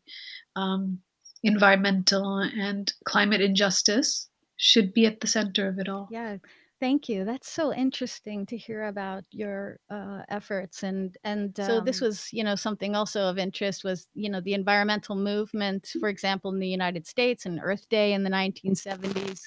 um, 0.59 0.99
environmental 1.43 2.39
and 2.39 2.91
climate 3.05 3.41
injustice 3.41 4.27
should 4.57 4.93
be 4.93 5.05
at 5.05 5.21
the 5.21 5.27
center 5.27 5.67
of 5.67 5.79
it 5.79 5.87
all. 5.87 6.07
Yeah, 6.11 6.37
thank 6.79 7.07
you. 7.07 7.23
That's 7.23 7.49
so 7.49 7.73
interesting 7.73 8.45
to 8.47 8.57
hear 8.57 8.85
about 8.85 9.23
your 9.31 9.79
uh, 9.89 10.21
efforts, 10.29 10.83
and 10.83 11.15
and 11.23 11.57
um, 11.59 11.65
so 11.65 11.79
this 11.79 12.01
um 12.01 12.07
was, 12.07 12.27
you 12.33 12.43
know, 12.43 12.55
something 12.55 12.95
also 12.95 13.29
of 13.29 13.37
interest 13.37 13.83
was, 13.83 14.07
you 14.13 14.29
know, 14.29 14.41
the 14.41 14.53
environmental 14.53 15.15
movement, 15.15 15.91
for 15.99 16.09
example, 16.09 16.51
in 16.51 16.59
the 16.59 16.67
United 16.67 17.07
States 17.07 17.45
and 17.45 17.59
Earth 17.63 17.87
Day 17.89 18.13
in 18.13 18.23
the 18.23 18.29
1970s, 18.29 19.41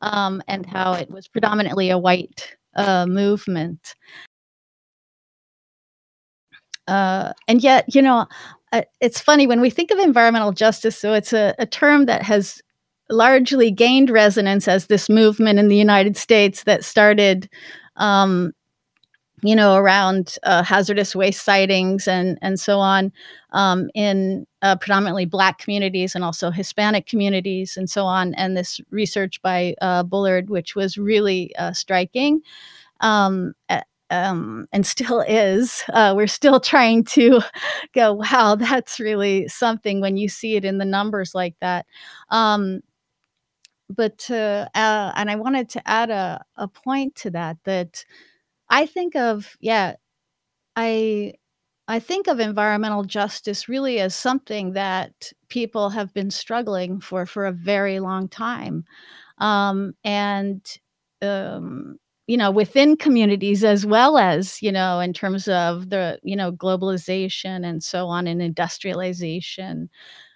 um, 0.00 0.42
and 0.48 0.64
how 0.64 0.94
it 0.94 1.10
was 1.10 1.28
predominantly 1.28 1.90
a 1.90 1.98
white 1.98 2.56
uh, 2.76 3.06
movement. 3.06 3.94
Uh, 6.88 7.32
and 7.48 7.62
yet, 7.62 7.84
you 7.94 8.00
know, 8.00 8.26
uh, 8.72 8.82
it's 9.00 9.20
funny 9.20 9.46
when 9.46 9.60
we 9.60 9.70
think 9.70 9.90
of 9.90 9.98
environmental 9.98 10.52
justice, 10.52 10.98
so 10.98 11.12
it's 11.14 11.32
a, 11.32 11.54
a 11.58 11.66
term 11.66 12.06
that 12.06 12.22
has 12.22 12.62
largely 13.08 13.70
gained 13.70 14.10
resonance 14.10 14.66
as 14.66 14.86
this 14.86 15.08
movement 15.08 15.58
in 15.58 15.68
the 15.68 15.76
United 15.76 16.16
States 16.16 16.64
that 16.64 16.84
started 16.84 17.48
um, 17.96 18.52
you 19.42 19.54
know, 19.54 19.76
around 19.76 20.36
uh, 20.44 20.62
hazardous 20.62 21.14
waste 21.14 21.46
sitings 21.46 22.08
and 22.08 22.38
and 22.40 22.58
so 22.58 22.78
on 22.78 23.12
um, 23.52 23.90
in 23.94 24.46
uh, 24.62 24.76
predominantly 24.76 25.26
Black 25.26 25.58
communities 25.58 26.14
and 26.14 26.24
also 26.24 26.50
Hispanic 26.50 27.06
communities 27.06 27.76
and 27.76 27.88
so 27.90 28.04
on. 28.04 28.34
And 28.34 28.56
this 28.56 28.80
research 28.90 29.40
by 29.42 29.74
uh, 29.82 30.02
Bullard, 30.04 30.48
which 30.48 30.74
was 30.74 30.96
really 30.96 31.54
uh, 31.56 31.72
striking. 31.72 32.40
Um, 33.00 33.52
um, 34.10 34.66
and 34.72 34.86
still 34.86 35.20
is. 35.22 35.84
Uh, 35.92 36.14
we're 36.16 36.26
still 36.26 36.60
trying 36.60 37.04
to 37.04 37.40
go, 37.94 38.14
wow, 38.14 38.54
that's 38.56 39.00
really 39.00 39.48
something 39.48 40.00
when 40.00 40.16
you 40.16 40.28
see 40.28 40.56
it 40.56 40.64
in 40.64 40.78
the 40.78 40.84
numbers 40.84 41.34
like 41.34 41.54
that. 41.60 41.86
Um, 42.30 42.80
but 43.88 44.28
uh, 44.30 44.66
uh, 44.74 45.12
and 45.14 45.30
I 45.30 45.36
wanted 45.36 45.68
to 45.70 45.88
add 45.88 46.10
a, 46.10 46.44
a 46.56 46.68
point 46.68 47.14
to 47.16 47.30
that 47.30 47.58
that 47.64 48.04
I 48.70 48.86
think 48.86 49.16
of 49.16 49.56
yeah 49.60 49.96
I 50.76 51.34
I 51.88 52.00
think 52.00 52.28
of 52.28 52.40
environmental 52.40 53.04
justice 53.04 53.68
really 53.68 54.00
as 54.00 54.14
something 54.14 54.74
that 54.74 55.32
people 55.48 55.90
have 55.90 56.14
been 56.14 56.30
struggling 56.30 57.00
for 57.00 57.26
for 57.26 57.46
a 57.46 57.52
very 57.52 58.00
long 58.00 58.28
time 58.28 58.84
um, 59.38 59.94
and 60.04 60.62
um, 61.22 61.98
you 62.26 62.36
know 62.36 62.50
within 62.50 62.96
communities 62.96 63.64
as 63.64 63.86
well 63.86 64.18
as 64.18 64.62
you 64.62 64.72
know 64.72 65.00
in 65.00 65.12
terms 65.12 65.48
of 65.48 65.90
the 65.90 66.18
you 66.22 66.36
know 66.36 66.52
globalization 66.52 67.64
and 67.66 67.82
so 67.82 68.06
on 68.08 68.26
and 68.26 68.42
industrialization 68.42 69.88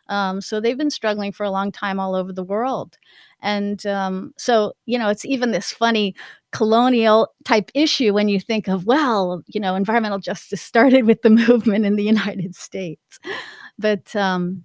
um, 0.08 0.40
so 0.40 0.60
they've 0.60 0.78
been 0.78 0.90
struggling 0.90 1.30
for 1.32 1.44
a 1.44 1.50
long 1.50 1.70
time 1.70 2.00
all 2.00 2.14
over 2.16 2.32
the 2.32 2.42
world 2.42 2.98
and 3.42 3.86
um, 3.86 4.34
so, 4.36 4.74
you 4.84 4.98
know, 4.98 5.08
it's 5.08 5.24
even 5.24 5.50
this 5.50 5.72
funny 5.72 6.14
colonial 6.52 7.28
type 7.46 7.70
issue 7.74 8.12
when 8.12 8.28
you 8.28 8.38
think 8.38 8.68
of, 8.68 8.84
well, 8.84 9.42
you 9.46 9.58
know, 9.60 9.74
environmental 9.74 10.18
justice 10.18 10.60
started 10.62 11.06
with 11.06 11.22
the 11.22 11.30
movement 11.48 11.86
in 11.86 11.96
the 11.96 12.04
United 12.04 12.54
States. 12.54 13.18
But 13.78 14.14
um, 14.16 14.64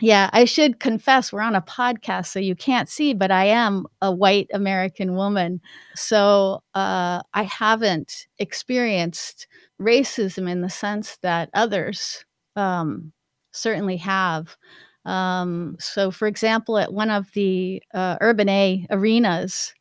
yeah, 0.00 0.30
I 0.32 0.44
should 0.44 0.78
confess, 0.78 1.32
we're 1.32 1.40
on 1.40 1.56
a 1.56 1.62
podcast, 1.62 2.26
so 2.26 2.38
you 2.38 2.54
can't 2.54 2.88
see, 2.88 3.14
but 3.14 3.32
I 3.32 3.46
am 3.46 3.84
a 4.00 4.12
white 4.12 4.48
American 4.54 5.14
woman. 5.16 5.60
So 5.96 6.62
uh, 6.74 7.22
I 7.34 7.42
haven't 7.42 8.26
experienced 8.38 9.48
racism 9.80 10.48
in 10.48 10.60
the 10.60 10.70
sense 10.70 11.16
that 11.22 11.50
others 11.52 12.24
um, 12.54 13.12
certainly 13.52 13.96
have. 13.96 14.56
Um, 15.04 15.76
so, 15.80 16.12
for 16.12 16.28
example, 16.28 16.78
at 16.78 16.92
one 16.92 17.10
of 17.10 17.32
the 17.32 17.82
uh, 17.92 18.18
UrbanA 18.18 18.86
arenas, 18.90 19.74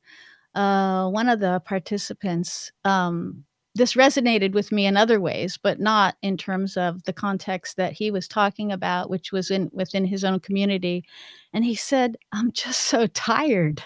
uh, 0.56 1.10
one 1.10 1.30
of 1.30 1.40
the 1.40 1.62
participants, 1.66 2.72
um, 2.86 3.46
this 3.78 3.94
resonated 3.96 4.54
with 4.54 4.72
me 4.72 4.86
in 4.86 4.98
other 4.98 5.20
ways, 5.22 5.58
but 5.62 5.80
not 5.80 6.16
in 6.22 6.38
terms 6.38 6.78
of 6.78 7.04
the 7.04 7.14
context 7.14 7.78
that 7.78 7.94
he 7.94 8.12
was 8.12 8.28
talking 8.28 8.72
about, 8.72 9.10
which 9.10 9.32
was 9.32 9.52
in 9.52 9.70
within 9.74 10.06
his 10.06 10.24
own 10.24 10.40
community. 10.42 11.06
And 11.54 11.66
he 11.66 11.76
said, 11.76 12.18
"I'm 12.34 12.52
just 12.54 12.82
so 12.82 13.08
tired." 13.08 13.84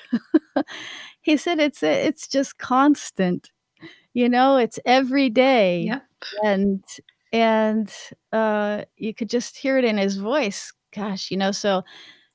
he 1.22 1.38
said, 1.38 1.60
"It's 1.60 1.84
it's 1.84 2.28
just 2.28 2.58
constant, 2.58 3.52
you 4.14 4.30
know. 4.30 4.58
It's 4.58 4.80
every 4.86 5.30
day, 5.30 5.84
Yep. 5.84 6.06
and 6.44 6.84
and 7.34 7.94
uh, 8.34 8.84
you 8.98 9.14
could 9.14 9.30
just 9.30 9.58
hear 9.58 9.78
it 9.78 9.86
in 9.86 9.98
his 9.98 10.18
voice 10.18 10.74
gosh, 10.94 11.32
you 11.32 11.38
know, 11.38 11.52
so 11.52 11.84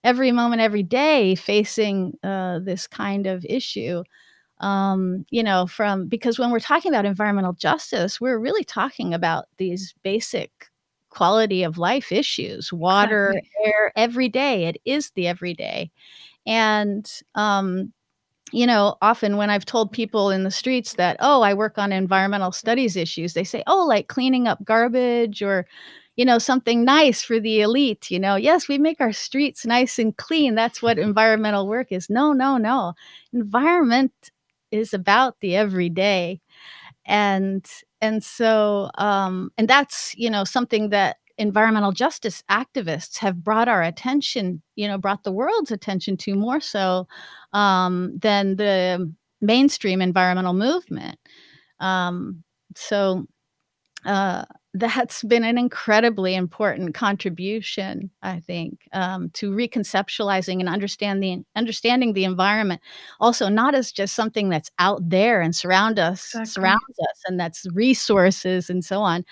every 0.04 0.32
moment, 0.32 0.62
every 0.62 0.82
day 0.82 1.34
facing 1.34 2.14
uh, 2.24 2.60
this 2.60 2.86
kind 2.86 3.26
of 3.26 3.44
issue, 3.48 4.02
um, 4.60 5.24
you 5.30 5.42
know, 5.42 5.66
from 5.66 6.06
because 6.08 6.38
when 6.38 6.50
we're 6.50 6.60
talking 6.60 6.92
about 6.92 7.04
environmental 7.04 7.52
justice, 7.52 8.20
we're 8.20 8.38
really 8.38 8.64
talking 8.64 9.12
about 9.14 9.46
these 9.58 9.94
basic 10.02 10.50
quality 11.10 11.62
of 11.62 11.78
life 11.78 12.12
issues 12.12 12.72
water, 12.72 13.34
Exactly. 13.34 13.50
air, 13.64 13.92
every 13.96 14.28
day. 14.28 14.64
It 14.66 14.78
is 14.84 15.10
the 15.10 15.26
everyday. 15.28 15.90
And, 16.46 17.10
um, 17.34 17.92
you 18.52 18.66
know, 18.66 18.96
often 19.02 19.36
when 19.36 19.50
I've 19.50 19.66
told 19.66 19.92
people 19.92 20.30
in 20.30 20.44
the 20.44 20.50
streets 20.50 20.94
that, 20.94 21.16
oh, 21.20 21.42
I 21.42 21.54
work 21.54 21.78
on 21.78 21.92
environmental 21.92 22.52
studies 22.52 22.96
issues, 22.96 23.34
they 23.34 23.44
say, 23.44 23.62
oh, 23.66 23.84
like 23.86 24.08
cleaning 24.08 24.46
up 24.46 24.64
garbage 24.64 25.42
or, 25.42 25.66
you 26.16 26.24
know, 26.24 26.38
something 26.38 26.84
nice 26.84 27.22
for 27.22 27.40
the 27.40 27.60
elite. 27.60 28.10
You 28.10 28.20
know, 28.20 28.36
yes, 28.36 28.68
we 28.68 28.78
make 28.78 29.00
our 29.00 29.12
streets 29.12 29.66
nice 29.66 29.98
and 29.98 30.16
clean. 30.16 30.54
That's 30.54 30.80
what 30.80 30.98
environmental 30.98 31.66
work 31.68 31.88
is. 31.90 32.08
No, 32.08 32.32
no, 32.32 32.56
no. 32.56 32.94
Environment 33.32 34.12
is 34.70 34.94
about 34.94 35.36
the 35.40 35.56
everyday. 35.56 36.40
And 37.06 37.64
and 38.00 38.22
so 38.24 38.90
um 38.98 39.50
and 39.58 39.68
that's, 39.68 40.14
you 40.16 40.30
know, 40.30 40.44
something 40.44 40.90
that 40.90 41.16
environmental 41.38 41.92
justice 41.92 42.42
activists 42.50 43.18
have 43.18 43.44
brought 43.44 43.68
our 43.68 43.82
attention, 43.82 44.62
you 44.76 44.88
know, 44.88 44.98
brought 44.98 45.24
the 45.24 45.32
world's 45.32 45.70
attention 45.70 46.16
to 46.18 46.34
more 46.34 46.60
so 46.60 47.06
um 47.52 48.18
than 48.18 48.56
the 48.56 49.12
mainstream 49.40 50.02
environmental 50.02 50.54
movement. 50.54 51.18
Um 51.80 52.44
so 52.76 53.26
uh, 54.04 54.44
that's 54.78 55.22
been 55.24 55.44
an 55.44 55.58
incredibly 55.58 56.34
important 56.34 56.94
contribution, 56.94 58.10
I 58.22 58.40
think, 58.40 58.88
um, 58.92 59.30
to 59.30 59.50
reconceptualizing 59.50 60.60
and 60.60 60.68
understanding 60.68 61.44
understanding 61.56 62.12
the 62.12 62.24
environment. 62.24 62.80
Also, 63.20 63.48
not 63.48 63.74
as 63.74 63.92
just 63.92 64.14
something 64.14 64.48
that's 64.48 64.70
out 64.78 65.00
there 65.08 65.40
and 65.40 65.54
surround 65.56 65.98
us 65.98 66.24
Exactly. 66.34 66.52
surrounds 66.52 66.98
us 67.10 67.22
and 67.26 67.40
that's 67.40 67.66
resources 67.72 68.70
and 68.70 68.84
so 68.84 69.00
on, 69.00 69.24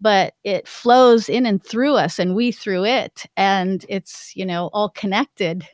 but 0.00 0.34
it 0.44 0.68
flows 0.68 1.28
in 1.28 1.46
and 1.46 1.62
through 1.64 1.94
us 1.94 2.18
and 2.18 2.34
we 2.34 2.52
through 2.52 2.84
it, 2.84 3.24
and 3.36 3.84
it's, 3.88 4.32
you 4.36 4.46
know, 4.46 4.68
all 4.72 4.90
connected. 4.90 5.66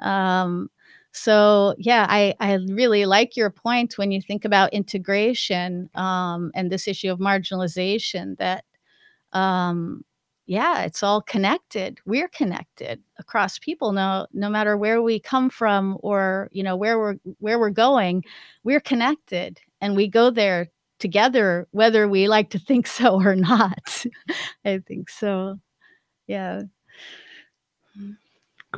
Um, 0.00 0.70
so 1.18 1.74
yeah, 1.78 2.06
I 2.08 2.34
I 2.40 2.54
really 2.54 3.06
like 3.06 3.36
your 3.36 3.50
point 3.50 3.98
when 3.98 4.10
you 4.12 4.20
think 4.22 4.44
about 4.44 4.72
integration 4.72 5.90
um, 5.94 6.50
and 6.54 6.70
this 6.70 6.88
issue 6.88 7.10
of 7.12 7.18
marginalization. 7.18 8.36
That 8.38 8.64
um, 9.32 10.04
yeah, 10.46 10.82
it's 10.84 11.02
all 11.02 11.22
connected. 11.22 11.98
We're 12.06 12.28
connected 12.28 13.02
across 13.18 13.58
people. 13.58 13.92
No, 13.92 14.26
no 14.32 14.48
matter 14.50 14.76
where 14.76 15.02
we 15.02 15.20
come 15.20 15.50
from 15.50 15.98
or 16.02 16.48
you 16.52 16.62
know 16.62 16.76
where 16.76 16.98
we're 16.98 17.16
where 17.40 17.58
we're 17.58 17.70
going, 17.70 18.24
we're 18.64 18.80
connected, 18.80 19.60
and 19.80 19.96
we 19.96 20.08
go 20.08 20.30
there 20.30 20.68
together, 21.00 21.68
whether 21.72 22.08
we 22.08 22.28
like 22.28 22.50
to 22.50 22.58
think 22.58 22.86
so 22.98 23.20
or 23.22 23.36
not. 23.36 24.04
I 24.64 24.78
think 24.86 25.10
so. 25.10 25.60
Yeah. 26.28 26.62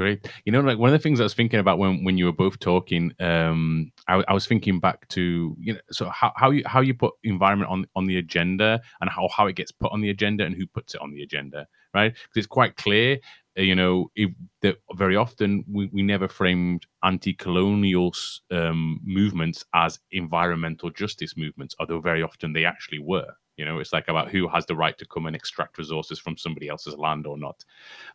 Great. 0.01 0.31
You 0.47 0.53
know, 0.53 0.61
like 0.61 0.79
one 0.79 0.89
of 0.89 0.99
the 0.99 1.03
things 1.03 1.21
I 1.21 1.25
was 1.25 1.35
thinking 1.35 1.61
about 1.61 1.79
when 1.79 2.03
when 2.05 2.17
you 2.17 2.25
were 2.25 2.33
both 2.33 2.59
talking, 2.59 3.13
um, 3.21 3.93
I, 4.09 4.25
I 4.29 4.33
was 4.33 4.47
thinking 4.47 4.81
back 4.81 5.07
to 5.09 5.55
you 5.61 5.75
know, 5.75 5.81
so 5.91 6.09
how, 6.09 6.33
how 6.37 6.49
you 6.49 6.63
how 6.65 6.81
you 6.81 6.95
put 6.95 7.13
environment 7.23 7.71
on 7.71 7.85
on 7.95 8.07
the 8.07 8.17
agenda 8.17 8.81
and 9.03 9.11
how 9.11 9.29
how 9.29 9.47
it 9.47 9.57
gets 9.57 9.73
put 9.73 9.93
on 9.93 10.01
the 10.01 10.09
agenda 10.09 10.47
and 10.47 10.57
who 10.57 10.67
puts 10.67 10.95
it 10.95 11.03
on 11.03 11.13
the 11.13 11.23
agenda, 11.23 11.67
right? 11.93 12.15
Because 12.15 12.35
it's 12.35 12.47
quite 12.47 12.77
clear, 12.77 13.19
uh, 13.59 13.63
you 13.63 13.75
know, 13.75 14.11
if, 14.15 14.31
that 14.63 14.79
very 14.95 15.17
often 15.17 15.67
we, 15.71 15.91
we 15.93 16.03
never 16.03 16.29
framed 16.29 16.87
anti-colonial 17.03 18.15
um, 18.51 19.01
movements 19.05 19.67
as 19.75 19.99
environmental 20.13 20.89
justice 20.89 21.37
movements, 21.37 21.75
although 21.79 22.01
very 22.01 22.23
often 22.23 22.55
they 22.55 22.65
actually 22.65 23.01
were. 23.01 23.35
You 23.61 23.67
know, 23.67 23.79
it's 23.79 23.93
like 23.93 24.09
about 24.09 24.31
who 24.31 24.49
has 24.49 24.67
the 24.67 24.75
right 24.75 24.97
to 24.99 25.07
come 25.07 25.27
and 25.27 25.37
extract 25.37 25.79
resources 25.79 26.19
from 26.19 26.37
somebody 26.37 26.69
else's 26.69 26.97
land 26.97 27.27
or 27.27 27.37
not 27.39 27.65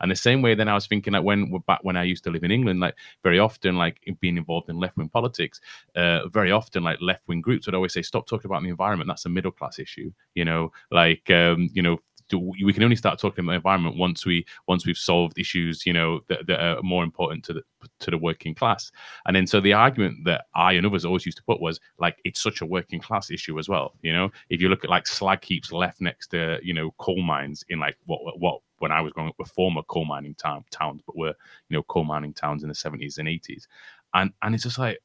and 0.01 0.12
the 0.12 0.15
same 0.15 0.41
way, 0.41 0.55
then 0.55 0.67
I 0.67 0.73
was 0.73 0.88
thinking 0.88 1.13
that 1.13 1.23
when 1.23 1.51
back 1.67 1.79
when 1.84 1.97
I 1.97 2.03
used 2.03 2.23
to 2.25 2.31
live 2.31 2.43
in 2.43 2.51
England, 2.51 2.79
like 2.79 2.95
very 3.23 3.39
often, 3.39 3.77
like 3.77 4.01
being 4.19 4.38
involved 4.38 4.69
in 4.69 4.77
left 4.79 4.97
wing 4.97 5.10
politics, 5.10 5.62
uh, 5.95 6.27
very 6.29 6.51
often, 6.51 6.84
like 6.84 6.97
left 7.01 7.27
wing 7.27 7.41
groups 7.41 7.65
would 7.65 7.75
always 7.75 7.93
say, 7.93 8.01
"Stop 8.01 8.27
talking 8.27 8.49
about 8.49 8.63
the 8.63 8.69
environment. 8.69 9.08
That's 9.08 9.25
a 9.25 9.29
middle 9.29 9.51
class 9.51 9.79
issue." 9.79 10.12
You 10.34 10.45
know, 10.45 10.71
like 10.91 11.29
um, 11.31 11.69
you 11.73 11.81
know. 11.81 11.97
We 12.34 12.74
can 12.74 12.84
only 12.84 12.96
start 12.96 13.20
talking 13.20 13.44
about 13.44 13.52
the 13.52 13.58
environment 13.58 13.98
once 13.98 14.26
we 14.26 14.46
once 14.68 14.86
we've 14.86 14.98
solved 14.98 15.38
issues, 15.38 15.86
you 15.86 15.94
know, 15.94 16.22
that, 16.28 16.48
that 16.48 16.60
are 16.60 16.82
more 16.82 17.04
important 17.04 17.44
to 17.46 17.54
the 17.54 17.64
to 18.00 18.12
the 18.12 18.18
working 18.18 18.56
class. 18.56 18.92
And 19.26 19.36
then 19.36 19.46
so 19.46 19.60
the 19.60 19.74
argument 19.74 20.26
that 20.26 20.46
I 20.56 20.74
and 20.74 20.86
others 20.86 21.06
always 21.06 21.26
used 21.26 21.38
to 21.38 21.44
put 21.44 21.62
was 21.62 21.80
like 22.00 22.18
it's 22.24 22.42
such 22.42 22.62
a 22.62 22.66
working 22.66 23.00
class 23.00 23.30
issue 23.30 23.60
as 23.60 23.70
well. 23.70 23.94
You 24.02 24.14
know, 24.14 24.32
if 24.50 24.62
you 24.62 24.70
look 24.70 24.84
at 24.84 24.90
like 24.90 25.08
slag 25.08 25.44
heaps 25.44 25.72
left 25.72 26.02
next 26.02 26.28
to 26.28 26.60
you 26.64 26.74
know 26.74 26.92
coal 26.98 27.22
mines 27.22 27.64
in 27.70 27.80
like 27.80 27.98
what 28.06 28.40
what 28.40 28.62
when 28.80 28.92
I 28.92 29.02
was 29.02 29.14
growing 29.14 29.30
up 29.30 29.36
were 29.38 29.46
former 29.46 29.84
coal 29.84 30.06
mining 30.06 30.36
town, 30.36 30.66
towns, 30.72 31.02
but 31.06 31.18
were 31.18 31.34
you 31.70 31.78
know 31.78 31.84
coal 31.84 32.04
mining 32.04 32.34
towns 32.34 32.64
in 32.64 32.70
the 32.70 32.76
seventies 32.76 33.18
and 33.18 33.28
eighties, 33.28 33.68
and 34.14 34.32
and 34.42 34.56
it's 34.56 34.64
just 34.64 34.80
like 34.80 35.00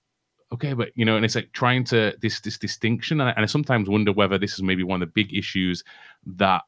okay, 0.52 0.72
but 0.72 0.90
you 0.94 1.04
know, 1.04 1.16
and 1.16 1.24
it's 1.24 1.34
like 1.34 1.52
trying 1.52 1.84
to 1.84 2.14
this 2.20 2.40
this 2.40 2.58
distinction, 2.58 3.20
and 3.20 3.30
I, 3.30 3.32
and 3.32 3.42
I 3.42 3.46
sometimes 3.46 3.88
wonder 3.88 4.12
whether 4.12 4.38
this 4.38 4.54
is 4.54 4.62
maybe 4.62 4.82
one 4.82 5.02
of 5.02 5.08
the 5.08 5.12
big 5.12 5.34
issues 5.34 5.84
that 6.26 6.62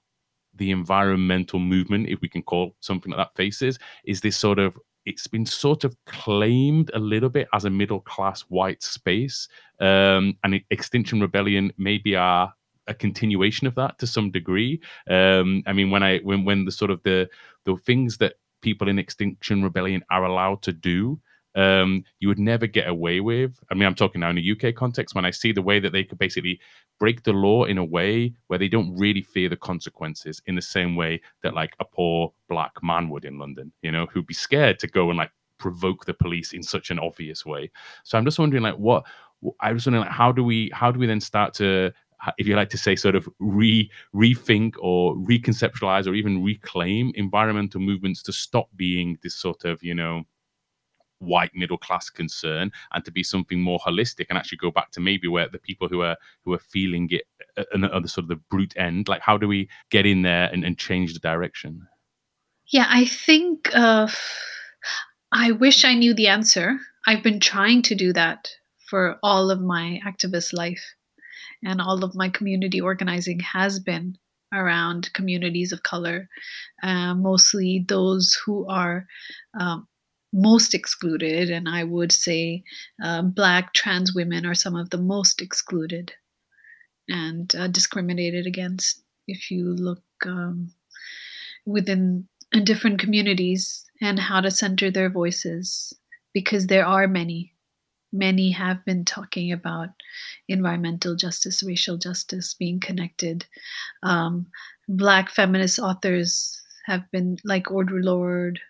the 0.55 0.71
environmental 0.71 1.59
movement, 1.59 2.09
if 2.09 2.21
we 2.21 2.29
can 2.29 2.43
call 2.43 2.75
something 2.81 3.13
like 3.13 3.19
that, 3.19 3.37
faces, 3.37 3.79
is 4.05 4.21
this 4.21 4.37
sort 4.37 4.59
of 4.59 4.79
it's 5.05 5.27
been 5.27 5.47
sort 5.47 5.83
of 5.85 5.97
claimed 6.07 6.91
a 6.95 6.99
little 6.99 7.29
bit 7.29 7.49
as 7.53 7.65
a 7.65 7.71
middle 7.71 8.01
class 8.01 8.43
white 8.43 8.83
space, 8.83 9.49
um, 9.81 10.37
and 10.45 10.61
Extinction 10.71 11.21
Rebellion 11.21 11.73
maybe 11.77 12.15
are 12.15 12.53
a 12.87 12.95
continuation 12.95 13.67
of 13.67 13.75
that 13.77 13.99
to 13.99 14.07
some 14.07 14.31
degree. 14.31 14.81
Um, 15.09 15.63
I 15.67 15.73
mean, 15.73 15.91
when 15.91 16.03
I 16.03 16.19
when 16.19 16.45
when 16.45 16.65
the 16.65 16.73
sort 16.73 16.91
of 16.91 17.03
the 17.03 17.29
the 17.65 17.77
things 17.77 18.19
that 18.19 18.35
people 18.61 18.89
in 18.89 18.99
Extinction 18.99 19.63
Rebellion 19.63 20.03
are 20.11 20.25
allowed 20.25 20.63
to 20.63 20.73
do, 20.73 21.21
um, 21.55 22.05
you 22.21 22.29
would 22.29 22.39
never 22.39 22.67
get 22.67 22.89
away 22.89 23.21
with. 23.21 23.59
I 23.71 23.75
mean, 23.75 23.85
I'm 23.85 23.95
talking 23.95 24.21
now 24.21 24.31
in 24.31 24.39
a 24.39 24.53
UK 24.53 24.75
context. 24.75 25.15
When 25.15 25.25
I 25.25 25.31
see 25.31 25.53
the 25.53 25.63
way 25.63 25.81
that 25.81 25.93
they 25.93 26.05
could 26.05 26.19
basically 26.19 26.61
break 26.99 27.23
the 27.25 27.33
law 27.33 27.65
in 27.65 27.79
a 27.79 27.85
way 27.85 28.35
where 28.47 28.59
they 28.59 28.69
don't 28.69 28.97
really 28.97 29.23
fear 29.23 29.49
the 29.49 29.57
consequences 29.57 30.41
in 30.47 30.55
the 30.55 30.63
same 30.63 30.97
way 30.97 31.21
that 31.43 31.55
like 31.55 31.75
a 31.81 31.85
poor 31.85 32.33
black 32.49 32.73
man 32.83 33.09
would 33.09 33.25
in 33.25 33.39
London, 33.39 33.73
you 33.83 33.93
know, 33.93 34.07
who'd 34.07 34.27
be 34.27 34.35
scared 34.35 34.79
to 34.79 34.87
go 34.87 35.11
and 35.11 35.19
like 35.19 35.33
provoke 35.59 36.07
the 36.07 36.15
police 36.15 36.53
in 36.53 36.63
such 36.63 36.91
an 36.91 36.99
obvious 36.99 37.45
way. 37.45 37.71
So 38.05 38.19
I'm 38.19 38.25
just 38.25 38.39
wondering, 38.39 38.63
like, 38.63 38.77
what 38.77 39.05
I 39.61 39.73
was 39.73 39.87
wondering, 39.87 40.05
like, 40.05 40.13
how 40.13 40.33
do 40.33 40.45
we 40.45 40.71
how 40.73 40.91
do 40.91 40.99
we 40.99 41.07
then 41.07 41.21
start 41.21 41.55
to 41.55 41.93
if 42.39 42.47
you 42.47 42.55
like 42.55 42.71
to 42.71 42.79
say, 42.79 42.95
sort 42.97 43.17
of 43.17 43.29
re 43.41 43.91
rethink 44.15 44.75
or 44.81 45.15
reconceptualize 45.17 46.07
or 46.07 46.15
even 46.15 46.43
reclaim 46.43 47.13
environmental 47.15 47.81
movements 47.81 48.23
to 48.23 48.33
stop 48.33 48.69
being 48.77 49.19
this 49.23 49.35
sort 49.35 49.65
of, 49.65 49.83
you 49.83 49.95
know, 49.95 50.23
white 51.23 51.55
middle 51.55 51.79
class 51.79 52.11
concern 52.11 52.71
and 52.93 53.05
to 53.05 53.11
be 53.11 53.23
something 53.23 53.61
more 53.61 53.79
holistic 53.79 54.27
and 54.29 54.39
actually 54.39 54.59
go 54.59 54.71
back 54.71 54.91
to 54.91 55.01
maybe 55.01 55.29
where 55.29 55.49
the 55.49 55.59
people 55.59 55.89
who 55.89 56.03
are 56.03 56.17
who 56.45 56.53
are 56.53 56.59
feeling 56.59 57.09
it 57.11 57.25
and 57.73 57.85
the 57.85 58.09
sort 58.09 58.25
of 58.25 58.29
the 58.29 58.37
brute 58.51 58.75
end 58.77 59.09
like 59.09 59.23
how 59.23 59.37
do 59.37 59.47
we 59.47 59.69
get 59.91 60.07
in 60.07 60.23
there 60.23 60.51
and, 60.53 60.65
and 60.65 60.79
change 60.79 61.15
the 61.15 61.21
direction? 61.21 61.87
Yeah 62.67 62.87
i 62.89 63.05
think 63.05 63.71
uh, 63.75 64.09
i 65.33 65.53
wish 65.53 65.85
i 65.85 65.95
knew 65.95 66.15
the 66.15 66.29
answer. 66.29 66.79
I've 67.07 67.23
been 67.23 67.41
trying 67.41 67.83
to 67.83 67.97
do 67.97 68.13
that 68.13 68.49
for 68.79 69.17
all 69.23 69.51
of 69.51 69.61
my 69.61 70.01
activist 70.07 70.53
life 70.53 70.85
and 71.65 71.81
all 71.81 72.05
of 72.05 72.15
my 72.15 72.29
community 72.29 72.81
organizing 72.81 73.41
has 73.41 73.81
been 73.81 74.17
around 74.53 75.13
communities 75.15 75.73
of 75.73 75.83
color, 75.83 76.29
uh, 76.83 77.15
mostly 77.15 77.85
those 77.89 78.39
who 78.45 78.67
are 78.69 79.07
um, 79.59 79.87
most 80.33 80.75
excluded. 80.75 81.51
And 81.51 81.69
I 81.69 81.85
would 81.85 82.13
say 82.13 82.65
uh, 83.03 83.23
Black 83.23 83.75
trans 83.75 84.15
women 84.15 84.47
are 84.47 84.55
some 84.55 84.77
of 84.77 84.91
the 84.91 84.99
most 84.99 85.41
excluded 85.43 86.13
and 87.09 87.55
uh, 87.55 87.69
discriminated 87.69 88.47
against. 88.47 89.03
If 89.29 89.51
you 89.51 89.75
look 89.75 90.03
um, 90.27 90.73
within 91.65 92.27
different 92.65 92.99
communities 92.99 93.85
and 94.01 94.19
how 94.19 94.41
to 94.41 94.51
center 94.51 94.91
their 94.91 95.09
voices, 95.09 95.93
because 96.35 96.67
there 96.67 96.85
are 96.85 97.07
many 97.07 97.53
many 98.13 98.51
have 98.51 98.85
been 98.85 99.05
talking 99.05 99.51
about 99.53 99.89
environmental 100.49 101.17
justice, 101.17 101.63
racial 101.63 101.97
justice 101.97 102.55
being 102.55 102.79
connected. 102.79 103.47
Um, 104.03 104.47
black 104.89 105.31
feminist 105.31 105.79
authors 105.79 106.61
have 106.87 107.11
been 107.11 107.39
like 107.45 107.65
Audre 107.65 108.05
Lorde, 108.05 108.61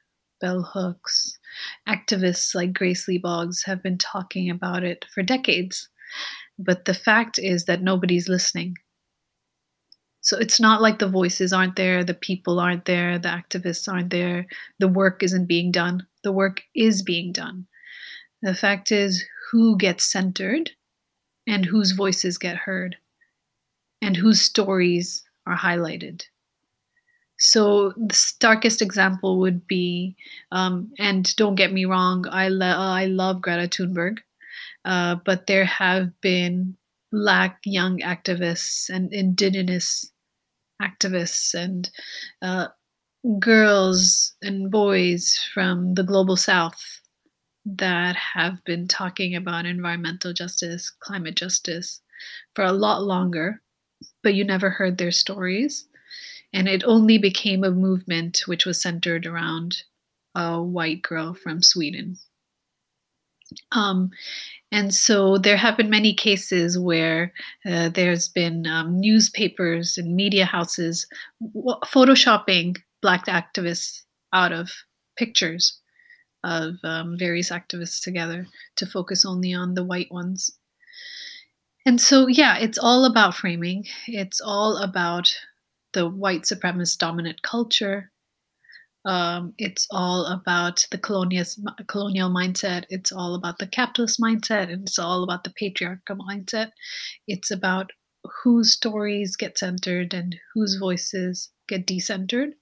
Bell 0.40 0.62
Hooks, 0.62 1.38
activists 1.88 2.54
like 2.54 2.72
Grace 2.72 3.08
Lee 3.08 3.18
Boggs 3.18 3.64
have 3.64 3.82
been 3.82 3.98
talking 3.98 4.50
about 4.50 4.84
it 4.84 5.04
for 5.12 5.22
decades. 5.22 5.88
But 6.58 6.84
the 6.84 6.94
fact 6.94 7.38
is 7.38 7.64
that 7.64 7.82
nobody's 7.82 8.28
listening. 8.28 8.76
So 10.20 10.38
it's 10.38 10.60
not 10.60 10.80
like 10.80 11.00
the 11.00 11.08
voices 11.08 11.52
aren't 11.52 11.74
there, 11.74 12.04
the 12.04 12.14
people 12.14 12.60
aren't 12.60 12.84
there, 12.84 13.18
the 13.18 13.28
activists 13.28 13.92
aren't 13.92 14.10
there, 14.10 14.46
the 14.78 14.86
work 14.86 15.22
isn't 15.22 15.46
being 15.46 15.72
done. 15.72 16.06
The 16.22 16.30
work 16.30 16.62
is 16.76 17.02
being 17.02 17.32
done. 17.32 17.66
The 18.42 18.54
fact 18.54 18.92
is, 18.92 19.24
who 19.50 19.76
gets 19.76 20.04
centered 20.04 20.70
and 21.46 21.64
whose 21.64 21.92
voices 21.92 22.38
get 22.38 22.56
heard 22.56 22.96
and 24.00 24.16
whose 24.16 24.40
stories 24.40 25.24
are 25.46 25.56
highlighted. 25.56 26.22
So 27.44 27.90
the 27.96 28.14
starkest 28.14 28.80
example 28.80 29.38
would 29.40 29.66
be, 29.66 30.16
um, 30.52 30.92
and 30.98 31.34
don't 31.36 31.56
get 31.56 31.72
me 31.72 31.84
wrong, 31.84 32.24
I, 32.30 32.48
lo- 32.48 32.66
I 32.66 33.06
love 33.06 33.42
Greta 33.42 33.68
Thunberg, 33.68 34.18
uh, 34.84 35.16
but 35.24 35.46
there 35.46 35.64
have 35.66 36.20
been 36.20 36.76
black 37.12 37.60
young 37.64 38.00
activists 38.00 38.90
and 38.90 39.12
indigenous 39.12 40.12
activists 40.82 41.54
and 41.54 41.90
uh, 42.42 42.68
girls 43.40 44.34
and 44.42 44.70
boys 44.70 45.38
from 45.54 45.94
the 45.94 46.04
global 46.04 46.36
south 46.36 47.00
that 47.66 48.16
have 48.16 48.64
been 48.64 48.88
talking 48.88 49.34
about 49.36 49.66
environmental 49.66 50.32
justice, 50.32 50.90
climate 50.90 51.36
justice 51.36 52.00
for 52.54 52.64
a 52.64 52.72
lot 52.72 53.02
longer, 53.04 53.62
but 54.22 54.34
you 54.34 54.44
never 54.44 54.70
heard 54.70 54.98
their 54.98 55.12
stories. 55.12 55.88
And 56.52 56.68
it 56.68 56.84
only 56.84 57.18
became 57.18 57.64
a 57.64 57.70
movement 57.70 58.42
which 58.46 58.66
was 58.66 58.80
centered 58.80 59.26
around 59.26 59.82
a 60.34 60.62
white 60.62 61.02
girl 61.02 61.34
from 61.34 61.62
Sweden. 61.62 62.18
Um, 63.72 64.10
and 64.70 64.94
so 64.94 65.36
there 65.36 65.58
have 65.58 65.76
been 65.76 65.90
many 65.90 66.14
cases 66.14 66.78
where 66.78 67.32
uh, 67.66 67.90
there's 67.90 68.28
been 68.28 68.66
um, 68.66 68.98
newspapers 68.98 69.98
and 69.98 70.16
media 70.16 70.46
houses 70.46 71.06
w- 71.54 71.76
photoshopping 71.84 72.78
Black 73.02 73.26
activists 73.26 74.02
out 74.32 74.52
of 74.52 74.70
pictures 75.16 75.78
of 76.44 76.76
um, 76.84 77.16
various 77.18 77.50
activists 77.50 78.02
together 78.02 78.46
to 78.76 78.86
focus 78.86 79.24
only 79.24 79.52
on 79.52 79.74
the 79.74 79.84
white 79.84 80.10
ones. 80.10 80.50
And 81.84 82.00
so, 82.00 82.26
yeah, 82.26 82.58
it's 82.58 82.78
all 82.78 83.04
about 83.04 83.34
framing. 83.34 83.86
It's 84.06 84.40
all 84.40 84.76
about 84.78 85.34
the 85.92 86.08
white 86.08 86.42
supremacist 86.42 86.98
dominant 86.98 87.42
culture. 87.42 88.10
Um, 89.04 89.54
it's 89.58 89.86
all 89.90 90.26
about 90.26 90.86
the 90.90 90.98
colonial 90.98 92.30
mindset. 92.30 92.84
It's 92.88 93.10
all 93.10 93.34
about 93.34 93.58
the 93.58 93.66
capitalist 93.66 94.20
mindset, 94.20 94.72
and 94.72 94.86
it's 94.86 94.98
all 94.98 95.24
about 95.24 95.44
the 95.44 95.50
patriarchal 95.50 96.16
mindset. 96.16 96.70
It's 97.26 97.50
about 97.50 97.90
whose 98.42 98.72
stories 98.72 99.36
get 99.36 99.58
centered 99.58 100.14
and 100.14 100.36
whose 100.54 100.76
voices 100.76 101.50
get 101.68 101.86
decentered. 101.86 102.52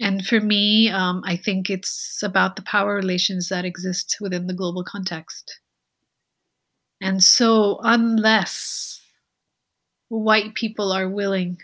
And 0.00 0.26
for 0.26 0.40
me, 0.40 0.88
um, 0.88 1.22
I 1.24 1.36
think 1.36 1.68
it's 1.70 2.22
about 2.22 2.56
the 2.56 2.62
power 2.62 2.94
relations 2.94 3.48
that 3.50 3.64
exist 3.64 4.16
within 4.20 4.46
the 4.46 4.54
global 4.54 4.82
context. 4.82 5.60
And 7.00 7.22
so, 7.22 7.78
unless 7.82 9.00
white 10.08 10.54
people 10.54 10.92
are 10.92 11.08
willing 11.08 11.58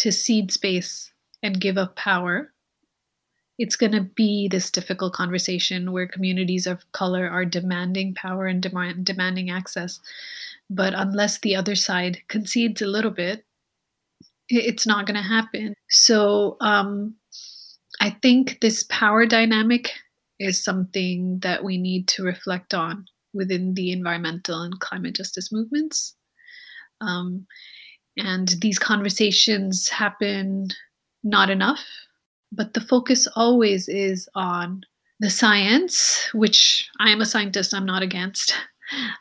to 0.00 0.10
cede 0.10 0.50
space 0.50 1.12
and 1.42 1.60
give 1.60 1.76
up 1.76 1.94
power, 1.94 2.52
it's 3.58 3.76
going 3.76 3.92
to 3.92 4.00
be 4.00 4.48
this 4.48 4.70
difficult 4.70 5.12
conversation 5.12 5.92
where 5.92 6.08
communities 6.08 6.66
of 6.66 6.90
color 6.92 7.28
are 7.28 7.44
demanding 7.44 8.14
power 8.14 8.46
and 8.46 8.62
demand, 8.62 9.04
demanding 9.04 9.50
access. 9.50 10.00
But 10.70 10.94
unless 10.96 11.40
the 11.40 11.54
other 11.54 11.74
side 11.74 12.22
concedes 12.28 12.80
a 12.80 12.86
little 12.86 13.10
bit, 13.10 13.44
it's 14.48 14.86
not 14.86 15.06
going 15.06 15.16
to 15.16 15.28
happen. 15.28 15.74
So, 15.90 16.56
um, 16.60 17.16
I 18.00 18.16
think 18.22 18.60
this 18.62 18.84
power 18.84 19.26
dynamic 19.26 19.92
is 20.38 20.64
something 20.64 21.40
that 21.40 21.62
we 21.62 21.76
need 21.76 22.08
to 22.08 22.22
reflect 22.22 22.72
on 22.72 23.04
within 23.34 23.74
the 23.74 23.92
environmental 23.92 24.62
and 24.62 24.80
climate 24.80 25.16
justice 25.16 25.52
movements. 25.52 26.14
Um, 27.02 27.46
and 28.16 28.54
these 28.60 28.78
conversations 28.78 29.88
happen 29.88 30.68
not 31.22 31.50
enough, 31.50 31.84
but 32.52 32.74
the 32.74 32.80
focus 32.80 33.28
always 33.36 33.88
is 33.88 34.28
on 34.34 34.82
the 35.20 35.30
science, 35.30 36.28
which 36.32 36.88
I 36.98 37.10
am 37.10 37.20
a 37.20 37.26
scientist, 37.26 37.74
I'm 37.74 37.86
not 37.86 38.02
against. 38.02 38.54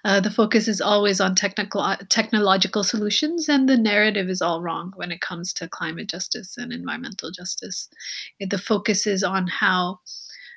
Uh, 0.03 0.19
the 0.19 0.31
focus 0.31 0.67
is 0.67 0.81
always 0.81 1.21
on 1.21 1.35
technical 1.35 1.81
uh, 1.81 1.95
technological 2.09 2.83
solutions, 2.83 3.47
and 3.47 3.69
the 3.69 3.77
narrative 3.77 4.27
is 4.27 4.41
all 4.41 4.63
wrong 4.63 4.91
when 4.95 5.11
it 5.11 5.21
comes 5.21 5.53
to 5.53 5.69
climate 5.69 6.09
justice 6.09 6.57
and 6.57 6.73
environmental 6.73 7.29
justice. 7.29 7.87
The 8.39 8.57
focus 8.57 9.05
is 9.05 9.23
on 9.23 9.45
how 9.45 9.99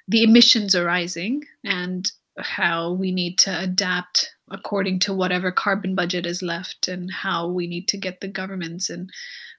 the 0.08 0.22
emissions 0.22 0.74
are 0.74 0.86
rising 0.86 1.42
and 1.62 2.10
how 2.38 2.92
we 2.92 3.12
need 3.12 3.38
to 3.40 3.58
adapt 3.60 4.34
according 4.52 4.98
to 5.00 5.14
whatever 5.14 5.50
carbon 5.50 5.94
budget 5.94 6.26
is 6.26 6.42
left, 6.42 6.88
and 6.88 7.10
how 7.10 7.48
we 7.48 7.66
need 7.66 7.88
to 7.88 7.96
get 7.96 8.20
the 8.20 8.28
governments 8.28 8.90
and 8.90 9.10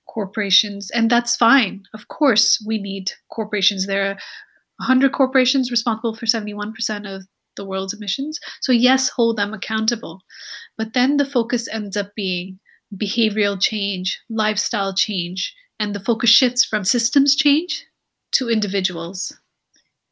corporations, 0.08 0.92
and 0.92 1.10
that's 1.10 1.36
fine. 1.36 1.84
Of 1.94 2.08
course, 2.08 2.64
we 2.66 2.78
need 2.78 3.12
corporations. 3.30 3.88
There 3.88 4.12
are 4.12 4.18
100 4.78 5.12
corporations 5.12 5.72
responsible 5.72 6.16
for 6.16 6.26
71% 6.26 7.16
of 7.16 7.24
the 7.56 7.66
world's 7.66 7.94
emissions. 7.94 8.40
So, 8.62 8.72
yes, 8.72 9.10
hold 9.10 9.38
them 9.38 9.54
accountable. 9.54 10.22
But 10.78 10.94
then 10.94 11.18
the 11.18 11.26
focus 11.26 11.68
ends 11.68 11.96
up 11.96 12.14
being 12.16 12.60
behavioral 12.96 13.60
change, 13.62 14.20
lifestyle 14.30 14.94
change, 14.94 15.54
and 15.80 15.96
the 15.96 16.00
focus 16.00 16.30
shifts 16.30 16.66
from 16.66 16.84
systems 16.84 17.36
change 17.36 17.86
to 18.34 18.50
individuals. 18.50 19.38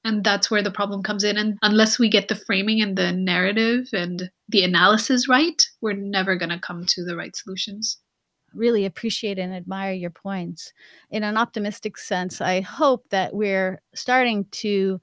And 0.03 0.23
that's 0.23 0.49
where 0.49 0.63
the 0.63 0.71
problem 0.71 1.03
comes 1.03 1.23
in. 1.23 1.37
And 1.37 1.57
unless 1.61 1.99
we 1.99 2.09
get 2.09 2.27
the 2.27 2.35
framing 2.35 2.81
and 2.81 2.97
the 2.97 3.11
narrative 3.11 3.87
and 3.93 4.31
the 4.49 4.63
analysis 4.63 5.29
right, 5.29 5.61
we're 5.81 5.93
never 5.93 6.35
going 6.35 6.49
to 6.49 6.59
come 6.59 6.85
to 6.87 7.03
the 7.05 7.15
right 7.15 7.35
solutions. 7.35 7.99
really 8.53 8.85
appreciate 8.85 9.39
and 9.39 9.53
admire 9.53 9.93
your 9.93 10.09
points. 10.09 10.73
In 11.09 11.23
an 11.23 11.37
optimistic 11.37 11.97
sense, 11.97 12.41
I 12.41 12.61
hope 12.61 13.07
that 13.09 13.33
we're 13.33 13.81
starting 13.95 14.45
to 14.51 14.99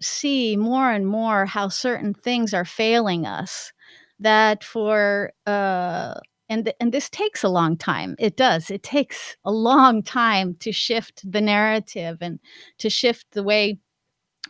see 0.00 0.56
more 0.56 0.90
and 0.90 1.06
more 1.06 1.46
how 1.46 1.68
certain 1.68 2.14
things 2.14 2.54
are 2.54 2.64
failing 2.64 3.26
us. 3.26 3.72
That 4.20 4.64
for 4.64 5.32
uh, 5.46 6.14
and 6.48 6.64
th- 6.66 6.76
and 6.80 6.92
this 6.92 7.08
takes 7.10 7.44
a 7.44 7.48
long 7.48 7.76
time. 7.76 8.16
It 8.18 8.36
does. 8.36 8.70
It 8.70 8.82
takes 8.82 9.36
a 9.44 9.52
long 9.52 10.02
time 10.02 10.54
to 10.60 10.72
shift 10.72 11.30
the 11.30 11.40
narrative 11.40 12.18
and 12.20 12.38
to 12.78 12.90
shift 12.90 13.26
the 13.32 13.42
way 13.42 13.78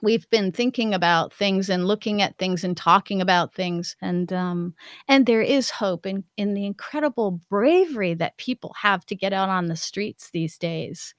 we've 0.03 0.29
been 0.31 0.53
thinking 0.53 0.95
about 0.95 1.33
things 1.33 1.69
and 1.69 1.87
looking 1.87 2.23
at 2.23 2.37
things 2.39 2.63
and 2.65 2.77
talking 2.77 3.21
about 3.21 3.55
things 3.55 3.97
and 4.01 4.33
um 4.33 4.75
and 5.09 5.27
there 5.27 5.43
is 5.43 5.71
hope 5.71 6.07
in 6.07 6.25
in 6.37 6.55
the 6.55 6.67
incredible 6.67 7.41
bravery 7.51 8.15
that 8.15 8.37
people 8.37 8.75
have 8.81 9.05
to 9.07 9.17
get 9.17 9.33
out 9.33 9.49
on 9.49 9.67
the 9.67 9.77
streets 9.77 10.31
these 10.31 10.57
days 10.59 11.15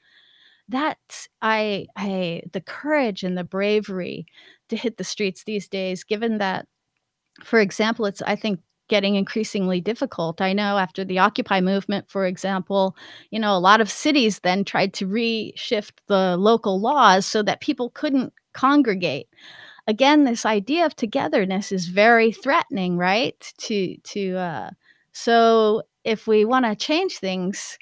that 0.70 1.28
i 1.42 1.86
i 1.96 2.42
the 2.54 2.62
courage 2.62 3.24
and 3.24 3.38
the 3.38 3.44
bravery 3.44 4.26
to 4.70 4.78
hit 4.78 4.98
the 4.98 5.04
streets 5.04 5.44
these 5.44 5.68
days 5.68 6.04
given 6.04 6.38
that 6.38 6.68
for 7.44 7.60
example 7.60 8.06
it's 8.06 8.22
i 8.24 8.36
think 8.36 8.60
getting 8.90 9.16
increasingly 9.16 9.80
difficult. 9.80 10.42
I 10.42 10.54
know 10.54 10.78
after 10.78 11.06
the 11.06 11.20
Occupy 11.20 11.62
movement, 11.62 12.10
for 12.10 12.26
example, 12.26 12.96
you 13.32 13.40
know, 13.40 13.56
a 13.56 13.60
lot 13.60 13.82
of 13.82 13.90
cities 13.90 14.40
then 14.40 14.66
tried 14.66 14.94
to 14.96 15.08
reshift 15.08 15.94
the 16.08 16.36
local 16.38 16.82
laws 16.82 17.26
so 17.26 17.42
that 17.44 17.62
people 17.62 17.92
couldn't 17.92 18.34
congregate. 18.54 19.28
Again, 19.88 20.26
this 20.26 20.46
idea 20.46 20.86
of 20.86 20.96
togetherness 20.96 21.72
is 21.72 21.88
very 21.88 22.32
threatening, 22.32 22.98
right? 22.98 23.54
To 23.60 23.98
to 23.98 24.36
uh, 24.36 24.70
so 25.14 25.84
if 26.04 26.28
we 26.28 26.46
want 26.46 26.66
to 26.66 26.76
change 26.76 27.18
things, 27.18 27.78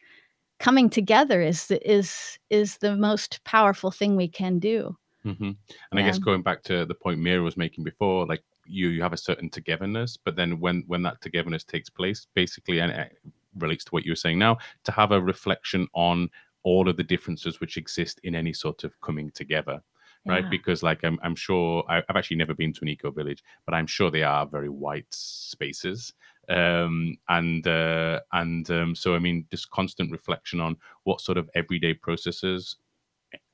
coming 0.59 0.89
together 0.89 1.41
is 1.41 1.67
the, 1.67 1.89
is 1.89 2.39
is 2.49 2.77
the 2.77 2.95
most 2.95 3.43
powerful 3.43 3.91
thing 3.91 4.15
we 4.15 4.27
can 4.27 4.59
do. 4.59 4.95
Mm-hmm. 5.25 5.43
And 5.43 5.55
yeah. 5.93 5.99
I 5.99 6.01
guess 6.03 6.19
going 6.19 6.41
back 6.41 6.63
to 6.63 6.85
the 6.85 6.95
point 6.95 7.19
Meera 7.19 7.43
was 7.43 7.57
making 7.57 7.83
before, 7.83 8.25
like 8.25 8.43
you 8.67 8.89
you 8.89 9.01
have 9.01 9.13
a 9.13 9.17
certain 9.17 9.49
togetherness 9.49 10.17
but 10.17 10.35
then 10.35 10.59
when 10.59 10.83
when 10.87 11.03
that 11.03 11.19
togetherness 11.21 11.63
takes 11.63 11.89
place 11.89 12.27
basically 12.33 12.79
and 12.79 12.91
it 12.91 13.17
relates 13.57 13.83
to 13.83 13.91
what 13.91 14.05
you 14.05 14.11
were 14.11 14.15
saying 14.15 14.37
now 14.37 14.57
to 14.83 14.91
have 14.91 15.11
a 15.11 15.21
reflection 15.21 15.87
on 15.93 16.29
all 16.63 16.89
of 16.89 16.97
the 16.97 17.03
differences 17.03 17.59
which 17.59 17.77
exist 17.77 18.19
in 18.23 18.35
any 18.35 18.53
sort 18.53 18.83
of 18.83 18.99
coming 19.01 19.31
together 19.31 19.81
right 20.25 20.43
yeah. 20.43 20.49
because 20.49 20.83
like 20.83 21.03
I'm, 21.03 21.19
I'm 21.23 21.35
sure 21.35 21.83
I, 21.87 21.95
have 21.95 22.15
actually 22.15 22.37
never 22.37 22.53
been 22.53 22.73
to 22.73 22.81
an 22.81 22.89
eco 22.89 23.11
village 23.11 23.43
but 23.65 23.73
i'm 23.73 23.87
sure 23.87 24.11
they 24.11 24.23
are 24.23 24.45
very 24.45 24.69
white 24.69 25.11
spaces 25.11 26.13
um, 26.49 27.17
and 27.27 27.67
uh, 27.67 28.21
and 28.33 28.69
um, 28.71 28.95
so 28.95 29.15
i 29.15 29.19
mean 29.19 29.45
just 29.51 29.69
constant 29.69 30.11
reflection 30.11 30.59
on 30.59 30.77
what 31.03 31.21
sort 31.21 31.37
of 31.37 31.49
everyday 31.55 31.93
processes 31.93 32.77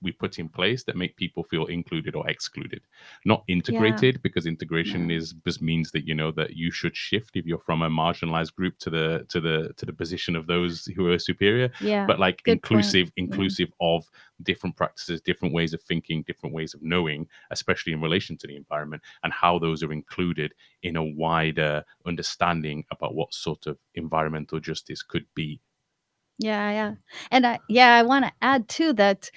we 0.01 0.11
put 0.11 0.37
in 0.37 0.49
place 0.49 0.83
that 0.83 0.95
make 0.95 1.15
people 1.15 1.43
feel 1.43 1.65
included 1.65 2.15
or 2.15 2.29
excluded 2.29 2.81
not 3.25 3.43
integrated 3.47 4.15
yeah. 4.15 4.19
because 4.21 4.45
integration 4.45 5.09
yeah. 5.09 5.17
is 5.17 5.33
just 5.45 5.61
means 5.61 5.91
that 5.91 6.05
you 6.05 6.13
know 6.13 6.31
that 6.31 6.55
you 6.55 6.71
should 6.71 6.95
shift 6.95 7.35
if 7.35 7.45
you're 7.45 7.59
from 7.59 7.81
a 7.81 7.89
marginalized 7.89 8.53
group 8.55 8.77
to 8.77 8.89
the 8.89 9.25
to 9.29 9.39
the 9.39 9.73
to 9.77 9.85
the 9.85 9.93
position 9.93 10.35
of 10.35 10.47
those 10.47 10.85
who 10.95 11.07
are 11.07 11.19
superior 11.19 11.71
yeah 11.81 12.05
but 12.05 12.19
like 12.19 12.43
Good 12.43 12.53
inclusive 12.53 13.05
point. 13.07 13.13
inclusive 13.17 13.69
yeah. 13.79 13.87
of 13.95 14.09
different 14.43 14.75
practices 14.75 15.21
different 15.21 15.53
ways 15.53 15.73
of 15.73 15.81
thinking 15.81 16.23
different 16.23 16.53
ways 16.53 16.73
of 16.73 16.81
knowing 16.81 17.27
especially 17.51 17.93
in 17.93 18.01
relation 18.01 18.37
to 18.37 18.47
the 18.47 18.55
environment 18.55 19.01
and 19.23 19.31
how 19.31 19.57
those 19.57 19.83
are 19.83 19.93
included 19.93 20.53
in 20.83 20.97
a 20.97 21.03
wider 21.03 21.83
understanding 22.05 22.83
about 22.91 23.15
what 23.15 23.33
sort 23.33 23.67
of 23.67 23.77
environmental 23.95 24.59
justice 24.59 25.01
could 25.01 25.25
be 25.33 25.59
yeah, 26.37 26.71
yeah. 26.71 26.93
And 27.31 27.45
I 27.45 27.59
yeah, 27.69 27.95
I 27.95 28.03
want 28.03 28.25
to 28.25 28.31
add 28.41 28.67
too 28.67 28.93
that 28.93 29.29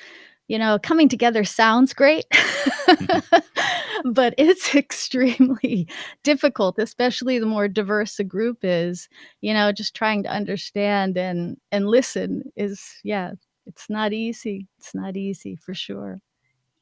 you 0.48 0.58
know, 0.58 0.78
coming 0.80 1.08
together 1.08 1.42
sounds 1.44 1.92
great, 1.92 2.24
mm-hmm. 2.30 4.12
but 4.12 4.34
it's 4.38 4.74
extremely 4.74 5.88
difficult, 6.22 6.78
especially 6.78 7.38
the 7.38 7.46
more 7.46 7.68
diverse 7.68 8.18
a 8.20 8.24
group 8.24 8.58
is. 8.62 9.08
You 9.40 9.54
know, 9.54 9.72
just 9.72 9.94
trying 9.94 10.22
to 10.22 10.30
understand 10.30 11.16
and 11.16 11.56
and 11.72 11.88
listen 11.88 12.44
is 12.56 12.82
yeah, 13.02 13.32
it's 13.66 13.90
not 13.90 14.12
easy. 14.12 14.68
It's 14.78 14.94
not 14.94 15.16
easy 15.16 15.56
for 15.56 15.74
sure. 15.74 16.20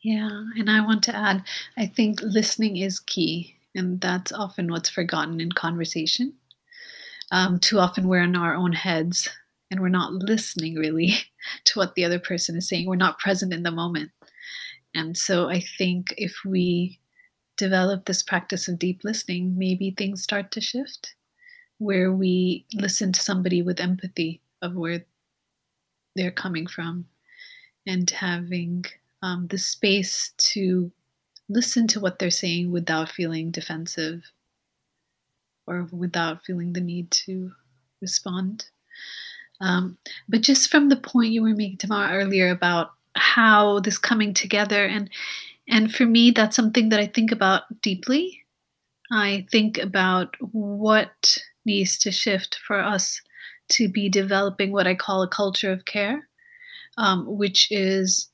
Yeah, 0.02 0.28
and 0.58 0.70
I 0.70 0.84
want 0.84 1.02
to 1.04 1.16
add, 1.16 1.42
I 1.78 1.86
think 1.86 2.20
listening 2.20 2.76
is 2.76 3.00
key, 3.00 3.56
and 3.74 3.98
that's 4.02 4.32
often 4.32 4.70
what's 4.70 4.90
forgotten 4.90 5.40
in 5.40 5.50
conversation. 5.52 6.34
Um, 7.32 7.58
too 7.58 7.78
often 7.78 8.06
we're 8.06 8.22
in 8.22 8.36
our 8.36 8.54
own 8.54 8.72
heads 8.72 9.30
and 9.74 9.82
we're 9.82 9.88
not 9.88 10.12
listening 10.12 10.76
really 10.76 11.16
to 11.64 11.80
what 11.80 11.96
the 11.96 12.04
other 12.04 12.20
person 12.20 12.56
is 12.56 12.68
saying. 12.68 12.86
We're 12.86 12.94
not 12.94 13.18
present 13.18 13.52
in 13.52 13.64
the 13.64 13.72
moment. 13.72 14.12
And 14.94 15.18
so 15.18 15.48
I 15.48 15.58
think 15.58 16.14
if 16.16 16.32
we 16.46 17.00
develop 17.56 18.04
this 18.04 18.22
practice 18.22 18.68
of 18.68 18.78
deep 18.78 19.00
listening, 19.02 19.58
maybe 19.58 19.90
things 19.90 20.22
start 20.22 20.52
to 20.52 20.60
shift 20.60 21.16
where 21.78 22.12
we 22.12 22.64
listen 22.72 23.10
to 23.10 23.20
somebody 23.20 23.62
with 23.62 23.80
empathy 23.80 24.40
of 24.62 24.76
where 24.76 25.04
they're 26.14 26.30
coming 26.30 26.68
from 26.68 27.06
and 27.84 28.08
having 28.10 28.84
um, 29.22 29.48
the 29.48 29.58
space 29.58 30.34
to 30.38 30.92
listen 31.48 31.88
to 31.88 31.98
what 31.98 32.20
they're 32.20 32.30
saying 32.30 32.70
without 32.70 33.10
feeling 33.10 33.50
defensive 33.50 34.22
or 35.66 35.88
without 35.90 36.44
feeling 36.44 36.72
the 36.72 36.80
need 36.80 37.10
to 37.10 37.50
respond. 38.00 38.66
Um, 39.64 39.96
but 40.28 40.42
just 40.42 40.70
from 40.70 40.90
the 40.90 40.96
point 40.96 41.32
you 41.32 41.42
were 41.42 41.54
making 41.54 41.78
Tamara 41.78 42.18
earlier 42.18 42.50
about 42.50 42.90
how 43.16 43.80
this 43.80 43.96
coming 43.96 44.34
together 44.34 44.84
and 44.84 45.08
and 45.68 45.94
for 45.94 46.04
me 46.04 46.32
that's 46.32 46.56
something 46.56 46.90
that 46.90 47.00
I 47.00 47.06
think 47.06 47.32
about 47.32 47.62
deeply. 47.80 48.42
I 49.10 49.46
think 49.50 49.78
about 49.78 50.34
what 50.40 51.38
needs 51.64 51.98
to 51.98 52.10
shift 52.10 52.58
for 52.66 52.78
us 52.78 53.22
to 53.70 53.88
be 53.88 54.08
developing 54.08 54.72
what 54.72 54.86
I 54.86 54.94
call 54.94 55.22
a 55.22 55.28
culture 55.28 55.72
of 55.72 55.84
care, 55.84 56.28
um, 56.98 57.24
which 57.26 57.68
is, 57.70 58.28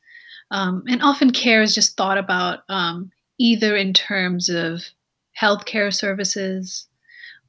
um, 0.50 0.84
and 0.88 1.02
often 1.02 1.30
care 1.30 1.62
is 1.62 1.74
just 1.74 1.96
thought 1.96 2.18
about 2.18 2.60
um, 2.68 3.10
either 3.38 3.76
in 3.76 3.92
terms 3.92 4.48
of 4.48 4.82
healthcare 5.40 5.94
services, 5.94 6.88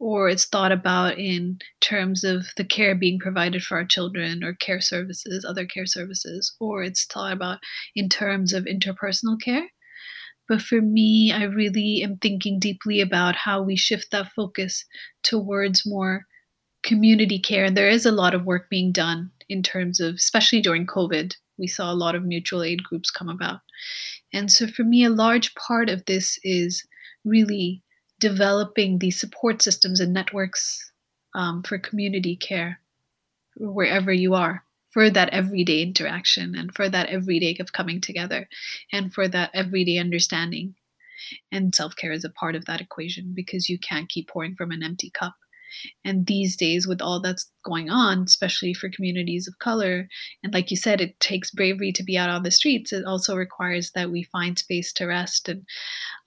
or 0.01 0.27
it's 0.27 0.45
thought 0.45 0.71
about 0.71 1.19
in 1.19 1.59
terms 1.79 2.23
of 2.23 2.47
the 2.57 2.65
care 2.65 2.95
being 2.95 3.19
provided 3.19 3.61
for 3.61 3.77
our 3.77 3.85
children 3.85 4.43
or 4.43 4.55
care 4.55 4.81
services, 4.81 5.45
other 5.47 5.63
care 5.63 5.85
services, 5.85 6.55
or 6.59 6.81
it's 6.81 7.05
thought 7.05 7.31
about 7.31 7.59
in 7.95 8.09
terms 8.09 8.51
of 8.51 8.65
interpersonal 8.65 9.39
care. 9.39 9.69
But 10.49 10.59
for 10.59 10.81
me, 10.81 11.31
I 11.31 11.43
really 11.43 12.01
am 12.03 12.17
thinking 12.17 12.57
deeply 12.57 12.99
about 12.99 13.35
how 13.35 13.61
we 13.61 13.75
shift 13.75 14.07
that 14.11 14.31
focus 14.35 14.83
towards 15.21 15.85
more 15.85 16.25
community 16.81 17.37
care. 17.37 17.65
And 17.65 17.77
there 17.77 17.87
is 17.87 18.07
a 18.07 18.11
lot 18.11 18.33
of 18.33 18.43
work 18.43 18.71
being 18.71 18.91
done 18.91 19.29
in 19.49 19.61
terms 19.61 19.99
of, 19.99 20.15
especially 20.15 20.61
during 20.61 20.87
COVID, 20.87 21.35
we 21.59 21.67
saw 21.67 21.91
a 21.91 21.93
lot 21.93 22.15
of 22.15 22.23
mutual 22.23 22.63
aid 22.63 22.83
groups 22.83 23.11
come 23.11 23.29
about. 23.29 23.59
And 24.33 24.51
so 24.51 24.65
for 24.65 24.83
me, 24.83 25.05
a 25.05 25.11
large 25.11 25.53
part 25.53 25.91
of 25.91 26.03
this 26.05 26.39
is 26.43 26.83
really 27.23 27.83
developing 28.21 28.99
these 28.99 29.19
support 29.19 29.61
systems 29.61 29.99
and 29.99 30.13
networks 30.13 30.91
um, 31.35 31.63
for 31.63 31.77
community 31.77 32.37
care 32.37 32.79
wherever 33.57 34.13
you 34.13 34.33
are 34.33 34.63
for 34.91 35.09
that 35.09 35.29
everyday 35.29 35.81
interaction 35.81 36.55
and 36.55 36.73
for 36.73 36.87
that 36.89 37.09
everyday 37.09 37.57
of 37.59 37.73
coming 37.73 37.99
together 37.99 38.47
and 38.91 39.13
for 39.13 39.27
that 39.27 39.49
everyday 39.53 39.97
understanding. 39.97 40.75
And 41.51 41.73
self 41.73 41.95
care 41.95 42.11
is 42.11 42.25
a 42.25 42.29
part 42.29 42.55
of 42.55 42.65
that 42.65 42.81
equation 42.81 43.33
because 43.33 43.69
you 43.69 43.79
can't 43.79 44.09
keep 44.09 44.29
pouring 44.29 44.55
from 44.55 44.71
an 44.71 44.83
empty 44.83 45.09
cup. 45.11 45.35
And 46.03 46.25
these 46.25 46.57
days, 46.57 46.85
with 46.85 47.01
all 47.01 47.21
that's 47.21 47.49
going 47.63 47.89
on, 47.89 48.23
especially 48.23 48.73
for 48.73 48.89
communities 48.89 49.47
of 49.47 49.59
color, 49.59 50.09
and 50.43 50.53
like 50.53 50.69
you 50.69 50.75
said, 50.75 50.99
it 50.99 51.17
takes 51.21 51.51
bravery 51.51 51.93
to 51.93 52.03
be 52.03 52.17
out 52.17 52.29
on 52.29 52.43
the 52.43 52.51
streets. 52.51 52.91
It 52.91 53.05
also 53.05 53.35
requires 53.35 53.91
that 53.91 54.11
we 54.11 54.23
find 54.23 54.59
space 54.59 54.91
to 54.93 55.05
rest. 55.05 55.47
And 55.47 55.65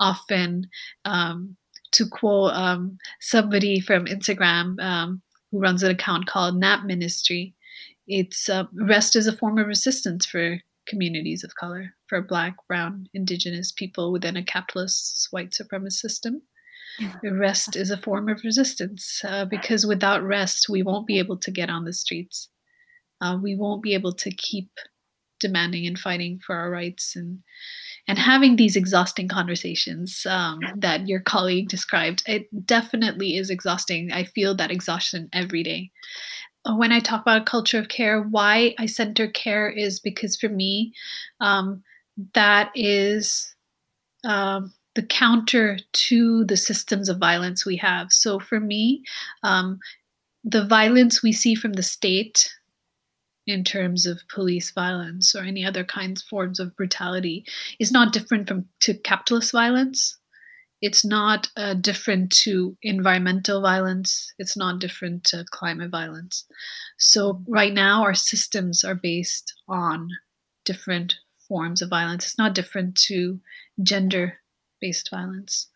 often, 0.00 0.68
um, 1.04 1.57
to 1.94 2.07
quote 2.07 2.52
um, 2.52 2.98
somebody 3.20 3.80
from 3.80 4.07
Instagram 4.07 4.80
um, 4.83 5.22
who 5.50 5.61
runs 5.61 5.83
an 5.83 5.90
account 5.90 6.26
called 6.26 6.57
Nap 6.57 6.85
Ministry, 6.85 7.54
it's 8.07 8.48
uh, 8.48 8.64
rest 8.74 9.16
is 9.16 9.26
a 9.26 9.37
form 9.37 9.59
of 9.59 9.66
resistance 9.66 10.26
for 10.26 10.59
communities 10.87 11.44
of 11.44 11.54
color, 11.54 11.94
for 12.09 12.20
Black, 12.20 12.57
Brown, 12.68 13.07
Indigenous 13.14 13.72
people 13.72 14.12
within 14.12 14.37
a 14.37 14.44
capitalist 14.44 15.28
white 15.30 15.50
supremacist 15.50 15.94
system. 15.94 16.42
Rest 17.24 17.74
is 17.74 17.90
a 17.90 17.96
form 17.96 18.28
of 18.28 18.42
resistance 18.44 19.22
uh, 19.26 19.44
because 19.44 19.87
without 19.87 20.22
rest, 20.22 20.68
we 20.68 20.83
won't 20.83 21.07
be 21.07 21.18
able 21.18 21.37
to 21.38 21.50
get 21.50 21.68
on 21.68 21.85
the 21.85 21.92
streets. 21.92 22.50
Uh, 23.20 23.37
we 23.42 23.57
won't 23.57 23.83
be 23.83 23.94
able 23.94 24.12
to 24.12 24.30
keep 24.30 24.70
demanding 25.40 25.87
and 25.87 25.98
fighting 25.98 26.40
for 26.44 26.54
our 26.54 26.70
rights 26.70 27.16
and 27.16 27.40
and 28.06 28.18
having 28.18 28.56
these 28.56 28.76
exhausting 28.76 29.28
conversations 29.28 30.26
um, 30.28 30.60
that 30.76 31.08
your 31.08 31.20
colleague 31.20 31.68
described 31.68 32.22
it 32.26 32.46
definitely 32.66 33.36
is 33.36 33.50
exhausting 33.50 34.12
i 34.12 34.24
feel 34.24 34.54
that 34.54 34.70
exhaustion 34.70 35.28
every 35.32 35.62
day 35.62 35.90
when 36.66 36.92
I 36.92 37.00
talk 37.00 37.20
about 37.20 37.42
a 37.42 37.44
culture 37.44 37.78
of 37.78 37.88
care, 37.88 38.22
why 38.22 38.74
I 38.78 38.86
center 38.86 39.28
care 39.28 39.68
is 39.68 40.00
because 40.00 40.36
for 40.36 40.48
me, 40.48 40.94
um, 41.40 41.82
that 42.32 42.70
is 42.74 43.54
um, 44.24 44.72
the 44.94 45.02
counter 45.02 45.78
to 45.92 46.44
the 46.44 46.56
systems 46.56 47.08
of 47.08 47.18
violence 47.18 47.66
we 47.66 47.76
have. 47.76 48.12
So 48.12 48.38
for 48.38 48.60
me, 48.60 49.02
um, 49.42 49.78
the 50.42 50.64
violence 50.64 51.22
we 51.22 51.32
see 51.32 51.54
from 51.54 51.74
the 51.74 51.82
state 51.82 52.50
in 53.46 53.64
terms 53.64 54.07
of 54.07 54.26
police 54.28 54.70
violence 54.70 55.35
or 55.35 55.42
any 55.42 55.64
other 55.64 55.85
kinds 55.85 56.22
forms 56.22 56.59
of 56.59 56.74
brutality 56.76 57.44
is 57.78 57.92
not 57.92 58.12
different 58.12 58.48
from 58.48 58.66
to 58.80 58.94
capitalist 58.94 59.52
violence. 59.52 60.18
It's 60.80 61.04
not 61.04 61.48
uh, 61.57 61.74
different 61.74 62.30
to 62.44 62.76
environmental 62.83 63.61
violence. 63.62 64.33
It's 64.38 64.57
not 64.57 64.80
different 64.80 65.24
to 65.24 65.44
climate 65.50 65.90
violence. 65.90 66.44
So 66.98 67.42
right 67.48 67.72
now 67.72 68.02
our 68.02 68.14
systems 68.14 68.85
are 68.85 68.94
based 68.94 69.52
on 69.68 70.09
different 70.64 71.14
forms 71.48 71.83
of 71.83 71.90
violence. 71.90 72.24
It's 72.24 72.38
not 72.38 72.54
different 72.54 72.96
to 73.09 73.40
gender 73.83 74.38
based 74.80 75.11
violence. 75.11 75.68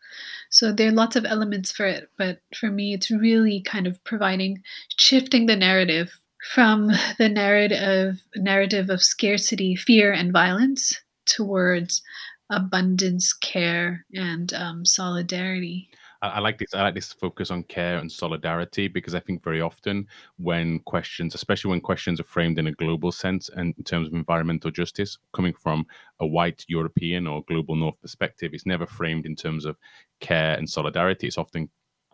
So 0.49 0.71
there 0.71 0.89
are 0.89 0.93
lots 0.93 1.15
of 1.15 1.25
elements 1.25 1.71
for 1.71 1.85
it 1.85 2.09
but 2.17 2.39
for 2.55 2.69
me 2.69 2.93
it's 2.93 3.11
really 3.11 3.61
kind 3.61 3.85
of 3.85 4.03
providing 4.03 4.63
shifting 4.97 5.45
the 5.45 5.55
narrative 5.55 6.19
from 6.53 6.91
the 7.17 7.29
narrative 7.29 8.21
narrative 8.35 8.89
of 8.89 9.03
scarcity, 9.03 9.75
fear, 9.75 10.11
and 10.11 10.31
violence 10.31 10.99
towards 11.25 12.01
abundance, 12.49 13.33
care, 13.33 14.05
and 14.13 14.53
um, 14.53 14.85
solidarity. 14.85 15.89
I, 16.21 16.27
I 16.27 16.39
like 16.39 16.57
this. 16.57 16.73
I 16.73 16.81
like 16.81 16.95
this 16.95 17.13
focus 17.13 17.51
on 17.51 17.63
care 17.63 17.97
and 17.97 18.11
solidarity 18.11 18.87
because 18.87 19.15
I 19.15 19.19
think 19.19 19.43
very 19.43 19.61
often 19.61 20.07
when 20.37 20.79
questions, 20.79 21.35
especially 21.35 21.71
when 21.71 21.81
questions 21.81 22.19
are 22.19 22.25
framed 22.25 22.59
in 22.59 22.67
a 22.67 22.71
global 22.73 23.11
sense 23.11 23.49
and 23.49 23.73
in 23.77 23.83
terms 23.83 24.07
of 24.07 24.13
environmental 24.13 24.71
justice, 24.71 25.17
coming 25.33 25.53
from 25.53 25.85
a 26.19 26.27
white 26.27 26.65
European 26.67 27.27
or 27.27 27.43
global 27.47 27.75
North 27.75 27.99
perspective, 28.01 28.51
it's 28.53 28.65
never 28.65 28.85
framed 28.85 29.25
in 29.25 29.35
terms 29.35 29.65
of 29.65 29.77
care 30.19 30.55
and 30.55 30.69
solidarity. 30.69 31.27
It's 31.27 31.37
often 31.37 31.69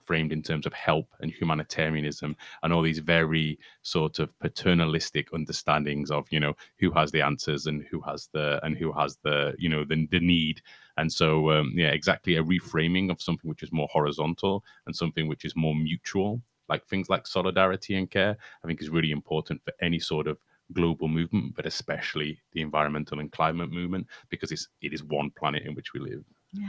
framed 0.05 0.31
in 0.31 0.41
terms 0.41 0.65
of 0.65 0.73
help 0.73 1.07
and 1.19 1.31
humanitarianism 1.31 2.35
and 2.63 2.73
all 2.73 2.81
these 2.81 2.99
very 2.99 3.57
sort 3.81 4.19
of 4.19 4.37
paternalistic 4.39 5.33
understandings 5.33 6.11
of 6.11 6.27
you 6.31 6.39
know 6.39 6.53
who 6.79 6.91
has 6.91 7.11
the 7.11 7.21
answers 7.21 7.65
and 7.65 7.85
who 7.89 7.99
has 8.01 8.29
the 8.33 8.59
and 8.63 8.77
who 8.77 8.91
has 8.91 9.17
the 9.23 9.53
you 9.57 9.69
know 9.69 9.83
the, 9.83 10.07
the 10.11 10.19
need. 10.19 10.61
And 10.97 11.11
so 11.11 11.51
um, 11.51 11.73
yeah 11.75 11.89
exactly 11.89 12.35
a 12.35 12.43
reframing 12.43 13.11
of 13.11 13.21
something 13.21 13.49
which 13.49 13.63
is 13.63 13.71
more 13.71 13.89
horizontal 13.91 14.63
and 14.85 14.95
something 14.95 15.27
which 15.27 15.45
is 15.45 15.55
more 15.55 15.75
mutual 15.75 16.41
like 16.67 16.85
things 16.87 17.09
like 17.09 17.27
solidarity 17.27 17.95
and 17.95 18.09
care 18.09 18.35
i 18.63 18.67
think 18.67 18.81
is 18.81 18.89
really 18.89 19.11
important 19.11 19.61
for 19.63 19.71
any 19.81 19.99
sort 19.99 20.25
of 20.25 20.37
global 20.73 21.07
movement 21.07 21.55
but 21.55 21.65
especially 21.65 22.39
the 22.53 22.61
environmental 22.61 23.19
and 23.19 23.31
climate 23.31 23.71
movement 23.71 24.07
because 24.29 24.51
it's 24.51 24.67
it 24.81 24.93
is 24.93 25.03
one 25.03 25.29
planet 25.31 25.63
in 25.63 25.75
which 25.75 25.93
we 25.93 25.99
live. 25.99 26.23
Yeah. 26.53 26.67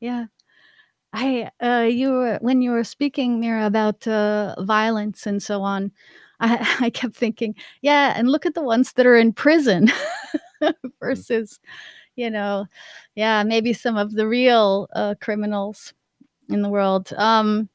Yeah 0.00 0.26
I, 1.12 1.50
uh, 1.62 1.86
you 1.90 2.10
were 2.10 2.38
when 2.40 2.62
you 2.62 2.70
were 2.70 2.84
speaking 2.84 3.40
Meera, 3.40 3.66
about 3.66 4.06
uh, 4.06 4.54
violence 4.60 5.26
and 5.26 5.42
so 5.42 5.62
on, 5.62 5.92
I, 6.40 6.76
I 6.86 6.90
kept 6.90 7.14
thinking, 7.14 7.54
yeah, 7.82 8.14
and 8.16 8.30
look 8.30 8.46
at 8.46 8.54
the 8.54 8.62
ones 8.62 8.92
that 8.94 9.06
are 9.06 9.16
in 9.16 9.32
prison 9.32 9.90
mm. 10.62 10.74
versus, 11.00 11.60
you 12.16 12.30
know, 12.30 12.66
yeah, 13.14 13.42
maybe 13.44 13.72
some 13.72 13.96
of 13.96 14.12
the 14.12 14.26
real 14.28 14.88
uh, 14.94 15.14
criminals 15.20 15.94
in 16.48 16.62
the 16.62 16.70
world. 16.70 17.12
Um, 17.14 17.68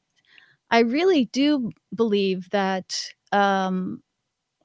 I 0.70 0.80
really 0.80 1.26
do 1.26 1.70
believe 1.94 2.50
that 2.50 3.02
um, 3.32 4.02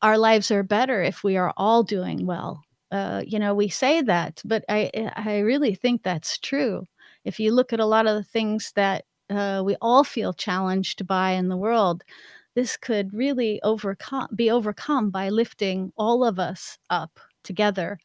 our 0.01 0.17
lives 0.17 0.51
are 0.51 0.63
better 0.63 1.01
if 1.01 1.23
we 1.23 1.37
are 1.37 1.53
all 1.57 1.83
doing 1.83 2.25
well. 2.25 2.63
Uh, 2.91 3.23
you 3.25 3.39
know, 3.39 3.55
we 3.55 3.69
say 3.69 4.01
that, 4.01 4.41
but 4.45 4.63
I 4.69 4.91
I 5.15 5.39
really 5.39 5.73
think 5.75 6.03
that's 6.03 6.37
true 6.37 6.85
if 7.25 7.39
you 7.39 7.53
look 7.53 7.73
at 7.73 7.79
a 7.79 7.85
lot 7.85 8.07
of 8.07 8.15
the 8.15 8.23
things 8.23 8.71
that 8.75 9.05
uh, 9.29 9.61
we 9.65 9.75
all 9.81 10.03
feel 10.03 10.33
challenged 10.33 11.07
by 11.07 11.31
in 11.31 11.49
the 11.49 11.57
world, 11.57 12.03
this 12.55 12.77
could 12.77 13.13
really 13.13 13.61
overcome 13.63 14.27
be 14.35 14.51
overcome 14.51 15.09
by 15.09 15.29
lifting 15.29 15.91
all 15.97 16.23
of 16.25 16.39
us 16.39 16.77
up 16.89 17.19
together. 17.43 17.99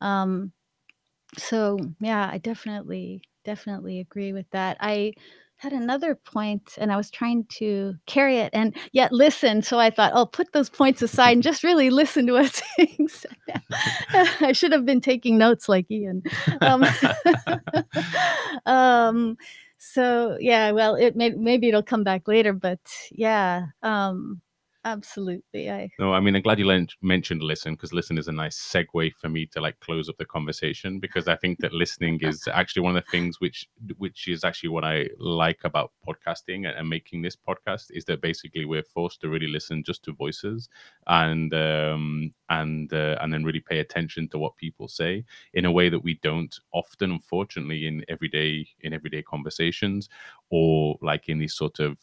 Um, 0.00 0.52
so 1.36 1.78
yeah, 2.00 2.28
I 2.30 2.38
definitely 2.38 3.22
definitely 3.44 4.00
agree 4.00 4.32
with 4.32 4.48
that. 4.50 4.76
I 4.80 5.12
had 5.58 5.72
another 5.72 6.14
point 6.14 6.78
and 6.78 6.92
I 6.92 6.96
was 6.96 7.10
trying 7.10 7.44
to 7.58 7.94
carry 8.06 8.36
it 8.36 8.50
and 8.52 8.76
yet 8.92 9.12
listen. 9.12 9.60
So 9.60 9.78
I 9.78 9.90
thought, 9.90 10.12
I'll 10.12 10.22
oh, 10.22 10.26
put 10.26 10.52
those 10.52 10.70
points 10.70 11.02
aside 11.02 11.32
and 11.32 11.42
just 11.42 11.64
really 11.64 11.90
listen 11.90 12.26
to 12.28 12.34
what's 12.34 12.62
being 12.78 13.08
said. 13.08 13.36
I 14.40 14.52
should 14.52 14.72
have 14.72 14.86
been 14.86 15.00
taking 15.00 15.36
notes 15.36 15.68
like 15.68 15.90
Ian. 15.90 16.22
Um, 16.60 16.84
um, 18.66 19.36
so 19.78 20.36
yeah, 20.40 20.70
well, 20.70 20.94
it 20.94 21.16
may, 21.16 21.30
maybe 21.30 21.68
it'll 21.68 21.82
come 21.82 22.04
back 22.04 22.28
later, 22.28 22.52
but 22.52 22.80
yeah. 23.10 23.66
Um, 23.82 24.40
Absolutely. 24.84 25.68
I 25.70 25.90
no, 25.98 26.14
I 26.14 26.20
mean, 26.20 26.36
I'm 26.36 26.42
glad 26.42 26.60
you 26.60 26.86
mentioned 27.02 27.42
listen 27.42 27.74
because 27.74 27.92
listen 27.92 28.16
is 28.16 28.28
a 28.28 28.32
nice 28.32 28.56
segue 28.56 29.12
for 29.16 29.28
me 29.28 29.44
to 29.46 29.60
like 29.60 29.78
close 29.80 30.08
up 30.08 30.16
the 30.18 30.24
conversation 30.24 31.00
because 31.00 31.26
I 31.26 31.34
think 31.34 31.58
that 31.58 31.72
listening 31.72 32.20
is 32.22 32.46
actually 32.52 32.82
one 32.82 32.96
of 32.96 33.04
the 33.04 33.10
things 33.10 33.40
which 33.40 33.68
which 33.96 34.28
is 34.28 34.44
actually 34.44 34.68
what 34.68 34.84
I 34.84 35.08
like 35.18 35.60
about 35.64 35.90
podcasting 36.06 36.68
and, 36.68 36.78
and 36.78 36.88
making 36.88 37.22
this 37.22 37.36
podcast 37.36 37.86
is 37.90 38.04
that 38.04 38.22
basically 38.22 38.66
we're 38.66 38.84
forced 38.84 39.20
to 39.22 39.28
really 39.28 39.48
listen 39.48 39.82
just 39.82 40.04
to 40.04 40.12
voices 40.12 40.68
and 41.08 41.52
um 41.54 42.32
and 42.48 42.92
uh, 42.92 43.16
and 43.20 43.32
then 43.32 43.44
really 43.44 43.60
pay 43.60 43.80
attention 43.80 44.28
to 44.28 44.38
what 44.38 44.56
people 44.56 44.86
say 44.86 45.24
in 45.54 45.64
a 45.64 45.72
way 45.72 45.88
that 45.88 46.04
we 46.04 46.14
don't 46.22 46.60
often 46.72 47.10
unfortunately 47.10 47.88
in 47.88 48.04
everyday 48.08 48.66
in 48.80 48.92
everyday 48.92 49.22
conversations 49.22 50.08
or 50.50 50.96
like 51.02 51.28
in 51.28 51.38
these 51.38 51.54
sort 51.54 51.80
of 51.80 51.98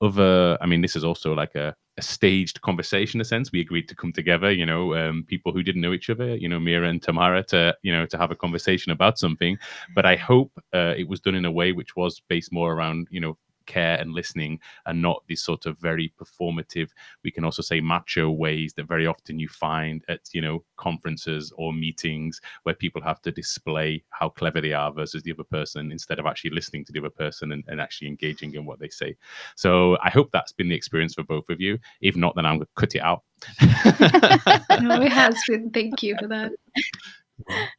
other 0.00 0.58
i 0.60 0.66
mean 0.66 0.82
this 0.82 0.96
is 0.96 1.04
also 1.04 1.32
like 1.32 1.54
a 1.54 1.74
a 1.98 2.02
staged 2.02 2.60
conversation 2.60 3.18
in 3.18 3.22
a 3.22 3.24
sense. 3.24 3.52
We 3.52 3.60
agreed 3.60 3.88
to 3.88 3.94
come 3.94 4.12
together, 4.12 4.50
you 4.52 4.66
know, 4.66 4.94
um, 4.94 5.24
people 5.26 5.52
who 5.52 5.62
didn't 5.62 5.80
know 5.80 5.92
each 5.92 6.10
other, 6.10 6.36
you 6.36 6.48
know, 6.48 6.58
Meera 6.58 6.88
and 6.88 7.02
Tamara 7.02 7.42
to, 7.44 7.76
you 7.82 7.92
know, 7.92 8.06
to 8.06 8.18
have 8.18 8.30
a 8.30 8.36
conversation 8.36 8.92
about 8.92 9.18
something. 9.18 9.58
But 9.94 10.04
I 10.04 10.16
hope 10.16 10.52
uh, 10.74 10.94
it 10.96 11.08
was 11.08 11.20
done 11.20 11.34
in 11.34 11.44
a 11.46 11.50
way 11.50 11.72
which 11.72 11.96
was 11.96 12.20
based 12.28 12.52
more 12.52 12.72
around, 12.72 13.08
you 13.10 13.20
know, 13.20 13.38
care 13.66 13.98
and 14.00 14.12
listening 14.12 14.58
and 14.86 15.02
not 15.02 15.22
these 15.26 15.42
sort 15.42 15.66
of 15.66 15.78
very 15.78 16.12
performative 16.20 16.90
we 17.22 17.30
can 17.30 17.44
also 17.44 17.62
say 17.62 17.80
macho 17.80 18.30
ways 18.30 18.74
that 18.74 18.88
very 18.88 19.06
often 19.06 19.38
you 19.38 19.48
find 19.48 20.04
at 20.08 20.20
you 20.32 20.40
know 20.40 20.64
conferences 20.76 21.52
or 21.56 21.72
meetings 21.72 22.40
where 22.62 22.74
people 22.74 23.02
have 23.02 23.20
to 23.20 23.30
display 23.30 24.02
how 24.10 24.28
clever 24.28 24.60
they 24.60 24.72
are 24.72 24.92
versus 24.92 25.22
the 25.22 25.32
other 25.32 25.44
person 25.44 25.92
instead 25.92 26.18
of 26.18 26.26
actually 26.26 26.50
listening 26.50 26.84
to 26.84 26.92
the 26.92 26.98
other 26.98 27.10
person 27.10 27.52
and, 27.52 27.64
and 27.68 27.80
actually 27.80 28.08
engaging 28.08 28.54
in 28.54 28.64
what 28.64 28.78
they 28.78 28.88
say. 28.88 29.16
So 29.54 29.96
i 30.02 30.10
hope 30.10 30.30
that's 30.32 30.52
been 30.52 30.68
the 30.68 30.74
experience 30.74 31.14
for 31.14 31.24
both 31.24 31.48
of 31.50 31.60
you. 31.60 31.78
If 32.00 32.16
not 32.16 32.34
then 32.34 32.46
i'm 32.46 32.58
going 32.58 32.66
to 32.66 32.80
cut 32.80 32.94
it 32.94 33.00
out. 33.00 33.22
No 34.82 35.00
it 35.00 35.12
has 35.12 35.36
been. 35.48 35.70
Thank 35.70 36.02
you 36.02 36.16
for 36.18 36.28
that. 36.28 36.52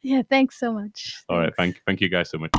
Yeah. 0.02 0.22
Thanks 0.30 0.58
so 0.58 0.72
much. 0.72 1.16
All 1.28 1.36
right. 1.36 1.52
Thank, 1.56 1.82
thank 1.84 2.00
you 2.00 2.08
guys 2.08 2.30
so 2.30 2.38
much 2.38 2.52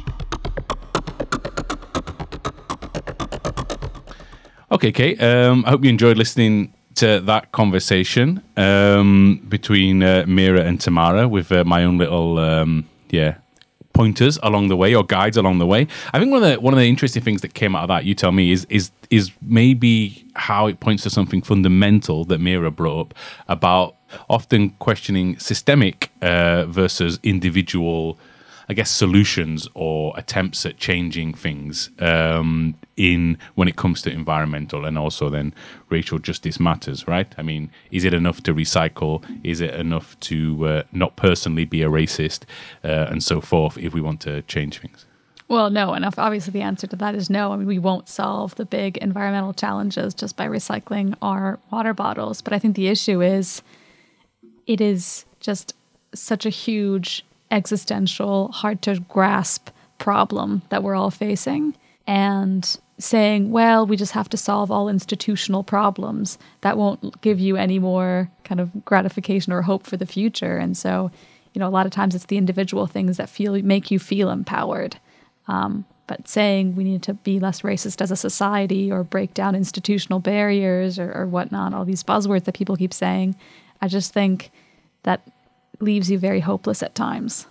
Okay, 4.71 4.91
Kate. 4.91 5.19
Um, 5.21 5.63
I 5.65 5.71
hope 5.71 5.83
you 5.83 5.89
enjoyed 5.89 6.17
listening 6.17 6.71
to 6.95 7.19
that 7.21 7.51
conversation 7.51 8.43
um, 8.55 9.43
between 9.49 10.03
uh, 10.03 10.25
Meera 10.27 10.63
and 10.63 10.79
Tamara 10.79 11.27
with 11.27 11.51
uh, 11.51 11.63
my 11.63 11.83
own 11.83 11.97
little 11.97 12.37
um, 12.37 12.87
yeah 13.09 13.37
pointers 13.93 14.37
along 14.43 14.67
the 14.67 14.77
way 14.77 14.93
or 14.93 15.03
guides 15.03 15.37
along 15.37 15.57
the 15.57 15.65
way. 15.65 15.87
I 16.13 16.19
think 16.19 16.31
one 16.31 16.43
of 16.43 16.49
the 16.49 16.61
one 16.61 16.71
of 16.73 16.79
the 16.79 16.87
interesting 16.87 17.23
things 17.23 17.41
that 17.41 17.55
came 17.55 17.75
out 17.75 17.83
of 17.83 17.87
that, 17.87 18.05
you 18.05 18.13
tell 18.13 18.31
me, 18.31 18.51
is 18.51 18.67
is 18.69 18.91
is 19.09 19.31
maybe 19.41 20.23
how 20.35 20.67
it 20.67 20.79
points 20.79 21.01
to 21.01 21.09
something 21.09 21.41
fundamental 21.41 22.23
that 22.25 22.39
Meera 22.39 22.73
brought 22.75 22.99
up 23.07 23.13
about 23.47 23.95
often 24.29 24.69
questioning 24.77 25.39
systemic 25.39 26.11
uh, 26.21 26.65
versus 26.65 27.19
individual 27.23 28.19
I 28.69 28.73
guess, 28.73 28.91
solutions 28.91 29.67
or 29.73 30.13
attempts 30.15 30.63
at 30.63 30.77
changing 30.77 31.33
things 31.33 31.89
um, 31.97 32.75
in 32.97 33.39
when 33.55 33.67
it 33.67 33.75
comes 33.75 34.03
to 34.03 34.11
environmental 34.11 34.85
and 34.85 34.95
also 34.95 35.27
then 35.27 35.55
racial 35.89 36.19
justice 36.19 36.59
matters, 36.59 37.07
right? 37.07 37.33
I 37.39 37.41
mean, 37.41 37.71
is 37.89 38.03
it 38.03 38.13
enough 38.13 38.43
to 38.43 38.53
recycle? 38.53 39.23
Is 39.43 39.59
it 39.59 39.73
enough 39.73 40.19
to 40.21 40.67
uh, 40.67 40.83
not 40.91 41.15
personally 41.15 41.65
be 41.65 41.81
a 41.81 41.89
racist 41.89 42.43
uh, 42.83 43.07
and 43.09 43.23
so 43.23 43.41
forth 43.41 43.75
if 43.79 43.95
we 43.95 44.01
want 44.01 44.21
to 44.21 44.43
change 44.43 44.79
things? 44.79 45.07
Well, 45.47 45.71
no, 45.71 45.93
and 45.93 46.05
obviously 46.05 46.51
the 46.51 46.61
answer 46.61 46.85
to 46.85 46.95
that 46.97 47.15
is 47.15 47.27
no. 47.27 47.51
I 47.51 47.57
mean, 47.57 47.65
we 47.65 47.79
won't 47.79 48.07
solve 48.07 48.53
the 48.53 48.65
big 48.65 48.97
environmental 48.97 49.51
challenges 49.51 50.13
just 50.13 50.35
by 50.37 50.47
recycling 50.47 51.15
our 51.23 51.57
water 51.71 51.95
bottles. 51.95 52.43
But 52.43 52.53
I 52.53 52.59
think 52.59 52.75
the 52.75 52.87
issue 52.87 53.19
is 53.23 53.63
it 54.67 54.79
is 54.79 55.25
just 55.39 55.73
such 56.13 56.45
a 56.45 56.49
huge 56.49 57.25
existential, 57.51 58.51
hard 58.51 58.81
to 58.83 58.99
grasp 59.01 59.69
problem 59.97 60.61
that 60.69 60.83
we're 60.83 60.95
all 60.95 61.11
facing. 61.11 61.75
And 62.07 62.79
saying, 62.99 63.49
well, 63.49 63.85
we 63.85 63.95
just 63.95 64.11
have 64.11 64.29
to 64.29 64.37
solve 64.37 64.69
all 64.69 64.89
institutional 64.89 65.63
problems. 65.63 66.37
That 66.61 66.77
won't 66.77 67.21
give 67.21 67.39
you 67.39 67.55
any 67.55 67.79
more 67.79 68.29
kind 68.43 68.59
of 68.59 68.85
gratification 68.85 69.53
or 69.53 69.61
hope 69.61 69.87
for 69.87 69.95
the 69.95 70.05
future. 70.05 70.57
And 70.57 70.77
so, 70.77 71.09
you 71.53 71.59
know, 71.59 71.67
a 71.67 71.71
lot 71.71 71.85
of 71.85 71.93
times 71.93 72.13
it's 72.13 72.25
the 72.25 72.37
individual 72.37 72.87
things 72.87 73.17
that 73.17 73.29
feel 73.29 73.53
make 73.63 73.89
you 73.89 73.99
feel 73.99 74.29
empowered. 74.29 74.97
Um, 75.47 75.85
but 76.07 76.27
saying 76.27 76.75
we 76.75 76.83
need 76.83 77.03
to 77.03 77.13
be 77.13 77.39
less 77.39 77.61
racist 77.61 78.01
as 78.01 78.11
a 78.11 78.15
society 78.15 78.91
or 78.91 79.03
break 79.03 79.33
down 79.33 79.55
institutional 79.55 80.19
barriers 80.19 80.99
or, 80.99 81.11
or 81.13 81.25
whatnot, 81.25 81.73
all 81.73 81.85
these 81.85 82.03
buzzwords 82.03 82.43
that 82.45 82.55
people 82.55 82.75
keep 82.75 82.93
saying, 82.93 83.35
I 83.81 83.87
just 83.87 84.11
think 84.11 84.51
that 85.03 85.21
leaves 85.79 86.09
you 86.11 86.19
very 86.19 86.39
hopeless 86.39 86.83
at 86.83 86.95
times. 86.95 87.47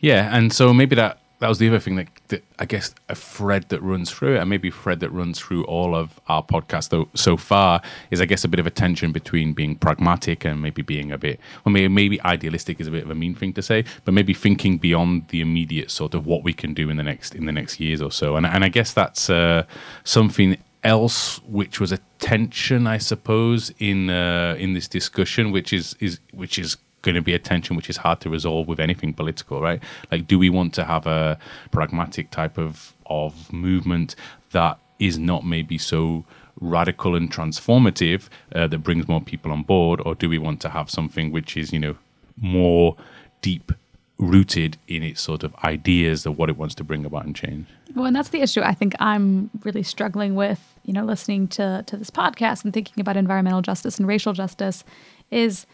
Yeah, 0.00 0.34
and 0.36 0.52
so 0.52 0.72
maybe 0.72 0.94
that 0.96 1.20
that 1.40 1.48
was 1.48 1.58
the 1.58 1.68
other 1.68 1.78
thing 1.78 1.96
that, 1.96 2.08
that, 2.28 2.44
I 2.58 2.64
guess 2.64 2.92
a 3.08 3.14
thread 3.14 3.68
that 3.68 3.80
runs 3.80 4.10
through 4.10 4.34
it, 4.34 4.38
and 4.38 4.50
maybe 4.50 4.70
thread 4.70 5.00
that 5.00 5.10
runs 5.10 5.38
through 5.38 5.64
all 5.64 5.94
of 5.94 6.20
our 6.28 6.42
podcast 6.42 6.88
though, 6.88 7.08
so 7.14 7.36
far 7.36 7.80
is 8.10 8.20
I 8.20 8.24
guess 8.24 8.44
a 8.44 8.48
bit 8.48 8.58
of 8.58 8.66
a 8.66 8.70
tension 8.70 9.12
between 9.12 9.52
being 9.52 9.76
pragmatic 9.76 10.44
and 10.44 10.60
maybe 10.60 10.82
being 10.82 11.12
a 11.12 11.18
bit, 11.18 11.38
well, 11.64 11.72
maybe, 11.72 11.88
maybe 11.88 12.20
idealistic 12.22 12.80
is 12.80 12.88
a 12.88 12.90
bit 12.90 13.04
of 13.04 13.10
a 13.10 13.14
mean 13.14 13.34
thing 13.34 13.52
to 13.52 13.62
say, 13.62 13.84
but 14.04 14.14
maybe 14.14 14.34
thinking 14.34 14.78
beyond 14.78 15.28
the 15.28 15.40
immediate 15.40 15.90
sort 15.90 16.14
of 16.14 16.26
what 16.26 16.42
we 16.42 16.52
can 16.52 16.74
do 16.74 16.90
in 16.90 16.96
the 16.96 17.04
next 17.04 17.34
in 17.34 17.46
the 17.46 17.52
next 17.52 17.78
years 17.78 18.02
or 18.02 18.10
so, 18.10 18.36
and 18.36 18.44
and 18.44 18.64
I 18.64 18.68
guess 18.68 18.92
that's 18.92 19.30
uh, 19.30 19.64
something 20.04 20.56
else 20.84 21.40
which 21.42 21.80
was 21.80 21.92
a 21.92 21.98
tension, 22.18 22.86
I 22.86 22.98
suppose, 22.98 23.72
in 23.78 24.10
uh, 24.10 24.56
in 24.58 24.74
this 24.74 24.88
discussion, 24.88 25.52
which 25.52 25.72
is 25.72 25.94
is 26.00 26.18
which 26.32 26.58
is 26.58 26.76
going 27.02 27.14
to 27.14 27.22
be 27.22 27.34
a 27.34 27.38
tension 27.38 27.76
which 27.76 27.88
is 27.88 27.96
hard 27.96 28.20
to 28.20 28.30
resolve 28.30 28.68
with 28.68 28.80
anything 28.80 29.14
political, 29.14 29.60
right? 29.60 29.82
Like, 30.10 30.26
do 30.26 30.38
we 30.38 30.50
want 30.50 30.74
to 30.74 30.84
have 30.84 31.06
a 31.06 31.38
pragmatic 31.70 32.30
type 32.30 32.58
of 32.58 32.94
of 33.06 33.52
movement 33.52 34.14
that 34.50 34.78
is 34.98 35.18
not 35.18 35.46
maybe 35.46 35.78
so 35.78 36.24
radical 36.60 37.14
and 37.14 37.30
transformative 37.30 38.28
uh, 38.54 38.66
that 38.66 38.78
brings 38.78 39.08
more 39.08 39.20
people 39.20 39.52
on 39.52 39.62
board, 39.62 40.00
or 40.04 40.14
do 40.14 40.28
we 40.28 40.38
want 40.38 40.60
to 40.60 40.68
have 40.68 40.90
something 40.90 41.30
which 41.30 41.56
is 41.56 41.72
you 41.72 41.78
know 41.78 41.96
more 42.36 42.96
deep 43.40 43.72
rooted 44.18 44.76
in 44.88 45.02
its 45.02 45.20
sort 45.20 45.44
of 45.44 45.54
ideas 45.64 46.26
of 46.26 46.36
what 46.38 46.48
it 46.48 46.56
wants 46.56 46.74
to 46.74 46.82
bring 46.82 47.04
about 47.04 47.24
and 47.24 47.36
change. 47.36 47.68
Well, 47.94 48.04
and 48.04 48.16
that's 48.16 48.30
the 48.30 48.40
issue 48.40 48.60
I 48.62 48.74
think 48.74 48.94
I'm 48.98 49.48
really 49.62 49.84
struggling 49.84 50.34
with, 50.34 50.60
you 50.84 50.92
know, 50.92 51.04
listening 51.04 51.48
to 51.48 51.84
to 51.86 51.96
this 51.96 52.10
podcast 52.10 52.64
and 52.64 52.74
thinking 52.74 53.00
about 53.00 53.16
environmental 53.16 53.62
justice 53.62 53.98
and 53.98 54.08
racial 54.08 54.32
justice 54.32 54.84
is 55.30 55.66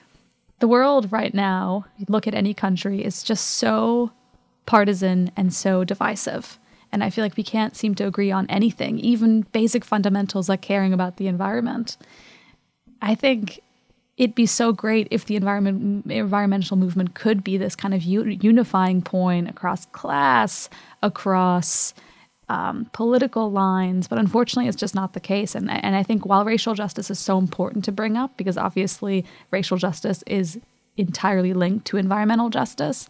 the 0.61 0.69
world 0.69 1.11
right 1.13 1.35
now, 1.35 1.87
you 1.99 2.07
look 2.09 2.27
at 2.27 2.35
any 2.35 2.55
country, 2.55 3.05
is 3.05 3.23
just 3.23 3.45
so 3.47 4.13
partisan 4.67 5.31
and 5.37 5.53
so 5.53 5.85
divisive. 5.85 6.59
And 6.93 7.03
I 7.03 7.11
feel 7.11 7.25
like 7.25 7.37
we 7.37 7.43
can't 7.43 7.77
seem 7.77 7.95
to 7.97 8.07
agree 8.07 8.31
on 8.31 8.47
anything, 8.49 8.99
even 8.99 9.43
basic 9.53 9.85
fundamentals 9.85 10.49
like 10.49 10.63
caring 10.63 10.93
about 10.93 11.17
the 11.17 11.27
environment. 11.27 11.97
I 13.03 13.15
think 13.15 13.61
it'd 14.17 14.35
be 14.35 14.47
so 14.47 14.73
great 14.73 15.09
if 15.11 15.27
the 15.27 15.37
environment 15.37 16.07
environmental 16.11 16.77
movement 16.77 17.15
could 17.15 17.43
be 17.43 17.57
this 17.57 17.75
kind 17.75 17.95
of 17.95 18.03
unifying 18.03 19.03
point 19.03 19.51
across 19.51 19.87
class, 19.87 20.71
across 21.03 21.95
um, 22.49 22.89
political 22.93 23.51
lines, 23.51 24.09
but 24.09 24.19
unfortunately, 24.19 24.69
it's 24.69 24.81
just 24.81 24.95
not 24.95 25.13
the 25.13 25.21
case. 25.21 25.55
And 25.55 25.71
and 25.71 25.97
I 25.97 26.03
think 26.03 26.27
while 26.27 26.45
racial 26.45 26.75
justice 26.75 27.11
is 27.11 27.19
so 27.19 27.39
important 27.39 27.85
to 27.85 27.93
bring 27.93 28.17
up, 28.17 28.37
because 28.37 28.59
obviously 28.59 29.25
racial 29.51 29.77
justice 29.77 30.23
is 30.27 30.59
entirely 30.97 31.55
linked 31.55 31.87
to 31.87 31.97
environmental 31.97 32.51
justice, 32.51 33.09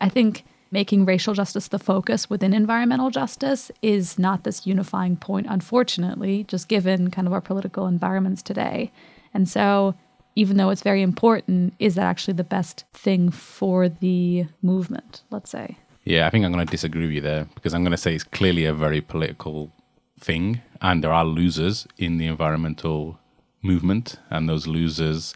I 0.00 0.08
think 0.08 0.44
making 0.70 1.04
racial 1.04 1.34
justice 1.34 1.68
the 1.68 1.78
focus 1.78 2.30
within 2.30 2.52
environmental 2.52 3.10
justice 3.10 3.70
is 3.82 4.18
not 4.18 4.44
this 4.44 4.66
unifying 4.66 5.16
point. 5.16 5.46
Unfortunately, 5.48 6.44
just 6.44 6.68
given 6.68 7.10
kind 7.10 7.26
of 7.26 7.32
our 7.32 7.40
political 7.40 7.86
environments 7.86 8.42
today, 8.42 8.92
and 9.34 9.48
so. 9.48 9.94
Even 10.38 10.58
though 10.58 10.68
it's 10.68 10.82
very 10.82 11.00
important, 11.00 11.72
is 11.78 11.94
that 11.94 12.04
actually 12.04 12.34
the 12.34 12.44
best 12.44 12.84
thing 12.92 13.30
for 13.30 13.88
the 13.88 14.44
movement? 14.60 15.22
Let's 15.30 15.48
say. 15.48 15.78
Yeah, 16.06 16.28
I 16.28 16.30
think 16.30 16.44
I'm 16.44 16.52
going 16.52 16.64
to 16.64 16.70
disagree 16.70 17.06
with 17.06 17.14
you 17.16 17.20
there 17.20 17.48
because 17.56 17.74
I'm 17.74 17.82
going 17.82 17.90
to 17.90 17.96
say 17.96 18.14
it's 18.14 18.22
clearly 18.22 18.64
a 18.64 18.72
very 18.72 19.00
political 19.00 19.72
thing, 20.20 20.60
and 20.80 21.02
there 21.02 21.12
are 21.12 21.24
losers 21.24 21.84
in 21.98 22.18
the 22.18 22.26
environmental 22.26 23.18
movement, 23.60 24.16
and 24.30 24.48
those 24.48 24.68
losers 24.68 25.34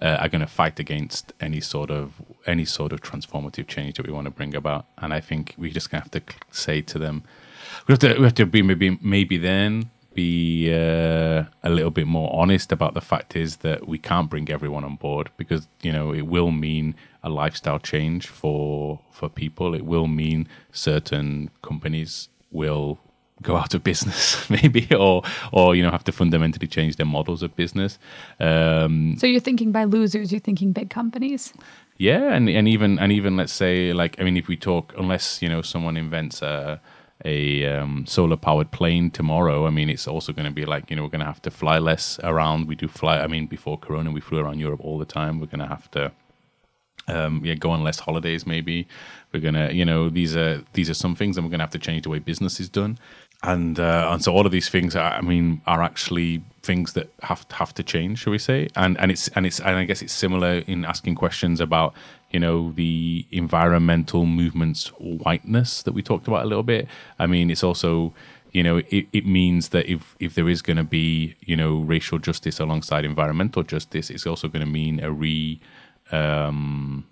uh, 0.00 0.16
are 0.18 0.28
going 0.28 0.40
to 0.40 0.46
fight 0.46 0.80
against 0.80 1.34
any 1.38 1.60
sort 1.60 1.90
of 1.90 2.14
any 2.46 2.64
sort 2.64 2.92
of 2.92 3.02
transformative 3.02 3.66
change 3.66 3.98
that 3.98 4.06
we 4.06 4.12
want 4.12 4.24
to 4.24 4.30
bring 4.30 4.54
about. 4.54 4.86
And 4.96 5.12
I 5.12 5.20
think 5.20 5.54
we 5.58 5.70
just 5.70 5.90
have 5.90 6.10
to 6.12 6.22
say 6.50 6.80
to 6.80 6.98
them, 6.98 7.22
we 7.86 7.92
have 7.92 7.98
to 7.98 8.14
we 8.16 8.24
have 8.24 8.34
to 8.36 8.46
be 8.46 8.62
maybe 8.62 8.98
maybe 9.02 9.36
then 9.36 9.90
be 10.14 10.72
uh, 10.72 11.44
a 11.62 11.68
little 11.68 11.90
bit 11.90 12.06
more 12.06 12.34
honest 12.34 12.72
about 12.72 12.94
the 12.94 13.02
fact 13.02 13.36
is 13.36 13.58
that 13.58 13.86
we 13.86 13.98
can't 13.98 14.30
bring 14.30 14.48
everyone 14.48 14.82
on 14.82 14.96
board 14.96 15.28
because 15.36 15.68
you 15.82 15.92
know 15.92 16.14
it 16.14 16.22
will 16.22 16.50
mean 16.50 16.94
a 17.26 17.28
lifestyle 17.28 17.78
change 17.78 18.28
for 18.28 19.00
for 19.10 19.28
people. 19.28 19.74
It 19.74 19.84
will 19.84 20.06
mean 20.06 20.48
certain 20.72 21.50
companies 21.62 22.28
will 22.50 22.98
go 23.42 23.56
out 23.56 23.74
of 23.74 23.84
business 23.84 24.48
maybe 24.56 24.82
or 24.94 25.22
or 25.52 25.76
you 25.76 25.82
know 25.82 25.90
have 25.90 26.04
to 26.04 26.12
fundamentally 26.12 26.66
change 26.66 26.96
their 26.96 27.04
models 27.06 27.42
of 27.42 27.54
business 27.54 27.98
um, 28.40 29.14
so 29.18 29.26
you're 29.26 29.46
thinking 29.48 29.72
by 29.72 29.84
losers 29.84 30.32
you're 30.32 30.40
thinking 30.40 30.72
big 30.72 30.88
companies 30.88 31.52
yeah 31.98 32.32
and 32.32 32.48
and 32.48 32.66
even 32.66 32.98
and 32.98 33.12
even 33.12 33.36
let's 33.36 33.52
say 33.52 33.92
like 33.92 34.18
i 34.18 34.24
mean 34.24 34.38
if 34.38 34.48
we 34.48 34.56
talk 34.56 34.94
unless 34.96 35.42
you 35.42 35.50
know 35.50 35.60
someone 35.60 35.98
invents 35.98 36.40
a 36.40 36.80
a 37.24 37.64
um, 37.66 38.04
solar 38.06 38.36
powered 38.36 38.70
plane 38.70 39.10
tomorrow, 39.10 39.66
I 39.66 39.70
mean, 39.70 39.88
it's 39.88 40.06
also 40.06 40.32
going 40.32 40.44
to 40.46 40.52
be 40.52 40.64
like, 40.64 40.90
you 40.90 40.96
know, 40.96 41.02
we're 41.02 41.08
going 41.08 41.20
to 41.20 41.26
have 41.26 41.42
to 41.42 41.50
fly 41.50 41.78
less 41.78 42.20
around. 42.22 42.68
We 42.68 42.74
do 42.74 42.88
fly, 42.88 43.20
I 43.20 43.26
mean, 43.26 43.46
before 43.46 43.78
Corona, 43.78 44.10
we 44.10 44.20
flew 44.20 44.38
around 44.38 44.58
Europe 44.58 44.80
all 44.84 44.98
the 44.98 45.06
time. 45.06 45.40
We're 45.40 45.46
going 45.46 45.60
to 45.60 45.66
have 45.66 45.90
to, 45.92 46.12
um, 47.08 47.42
yeah, 47.44 47.54
go 47.54 47.70
on 47.70 47.82
less 47.82 47.98
holidays 47.98 48.46
maybe. 48.46 48.86
We're 49.32 49.52
to, 49.52 49.72
you 49.72 49.84
know, 49.84 50.08
these 50.08 50.36
are, 50.36 50.62
these 50.72 50.90
are 50.90 50.94
some 50.94 51.14
things 51.14 51.36
and 51.36 51.46
we're 51.46 51.50
to 51.58 51.62
have 51.62 51.70
to 51.70 51.78
change 51.78 52.04
the 52.04 52.10
way 52.10 52.18
business 52.18 52.60
is 52.60 52.68
done. 52.68 52.98
And, 53.42 53.78
uh, 53.78 54.08
and 54.10 54.24
so 54.24 54.32
all 54.32 54.46
of 54.46 54.52
these 54.52 54.68
things, 54.68 54.96
are, 54.96 55.12
I 55.12 55.20
mean, 55.20 55.60
are 55.66 55.82
actually 55.82 56.42
things 56.62 56.94
that 56.94 57.10
have 57.22 57.46
to, 57.48 57.56
have 57.56 57.74
to 57.74 57.82
change, 57.82 58.20
shall 58.20 58.30
we 58.32 58.38
say? 58.38 58.68
And, 58.76 58.98
and 58.98 59.10
it's, 59.10 59.28
and 59.28 59.46
it's, 59.46 59.60
and 59.60 59.76
I 59.76 59.84
guess 59.84 60.02
it's 60.02 60.12
similar 60.12 60.58
in 60.66 60.84
asking 60.84 61.16
questions 61.16 61.60
about 61.60 61.94
you 62.30 62.40
know 62.40 62.72
the 62.72 63.24
environmental 63.30 64.26
movement's 64.26 64.88
whiteness 64.98 65.82
that 65.82 65.92
we 65.92 66.02
talked 66.02 66.26
about 66.26 66.44
a 66.44 66.48
little 66.48 66.62
bit 66.62 66.88
i 67.18 67.26
mean 67.26 67.50
it's 67.50 67.62
also 67.62 68.12
you 68.52 68.62
know 68.62 68.78
it, 68.90 69.06
it 69.12 69.26
means 69.26 69.68
that 69.70 69.86
if 69.86 70.16
if 70.18 70.34
there 70.34 70.48
is 70.48 70.62
going 70.62 70.76
to 70.76 70.84
be 70.84 71.36
you 71.40 71.56
know 71.56 71.78
racial 71.78 72.18
justice 72.18 72.58
alongside 72.58 73.04
environmental 73.04 73.62
justice 73.62 74.10
it's 74.10 74.26
also 74.26 74.48
going 74.48 74.64
to 74.64 74.70
mean 74.70 75.00
a 75.00 75.10
re 75.10 75.60
um, 76.12 77.06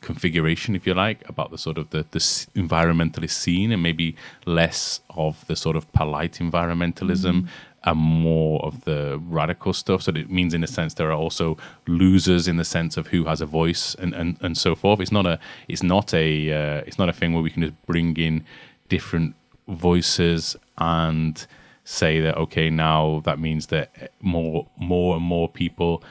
configuration 0.00 0.76
if 0.76 0.86
you 0.86 0.94
like 0.94 1.28
about 1.28 1.50
the 1.50 1.58
sort 1.58 1.76
of 1.76 1.90
the, 1.90 2.04
the 2.12 2.18
environmentalist 2.18 3.30
scene 3.30 3.72
and 3.72 3.82
maybe 3.82 4.16
less 4.46 5.00
of 5.10 5.46
the 5.46 5.56
sort 5.56 5.76
of 5.76 5.90
polite 5.92 6.34
environmentalism 6.34 7.42
mm-hmm 7.42 7.46
and 7.84 7.98
more 7.98 8.64
of 8.64 8.84
the 8.84 9.20
radical 9.28 9.72
stuff. 9.72 10.02
So 10.02 10.12
it 10.12 10.30
means, 10.30 10.54
in 10.54 10.64
a 10.64 10.66
sense, 10.66 10.94
there 10.94 11.10
are 11.10 11.16
also 11.16 11.56
losers 11.86 12.48
in 12.48 12.56
the 12.56 12.64
sense 12.64 12.96
of 12.96 13.08
who 13.08 13.24
has 13.24 13.40
a 13.40 13.46
voice 13.46 13.94
and, 13.94 14.14
and, 14.14 14.36
and 14.40 14.58
so 14.58 14.74
forth. 14.74 15.00
It's 15.00 15.12
not 15.12 15.26
a 15.26 15.38
it's 15.68 15.82
not 15.82 16.12
a 16.12 16.52
uh, 16.52 16.82
it's 16.86 16.98
not 16.98 17.08
a 17.08 17.12
thing 17.12 17.32
where 17.32 17.42
we 17.42 17.50
can 17.50 17.62
just 17.62 17.86
bring 17.86 18.16
in 18.16 18.44
different 18.88 19.36
voices 19.68 20.56
and 20.78 21.46
say 21.84 22.20
that 22.20 22.36
okay 22.36 22.68
now 22.68 23.22
that 23.24 23.38
means 23.38 23.68
that 23.68 24.12
more 24.20 24.66
more 24.76 25.16
and 25.16 25.24
more 25.24 25.48
people 25.48 26.02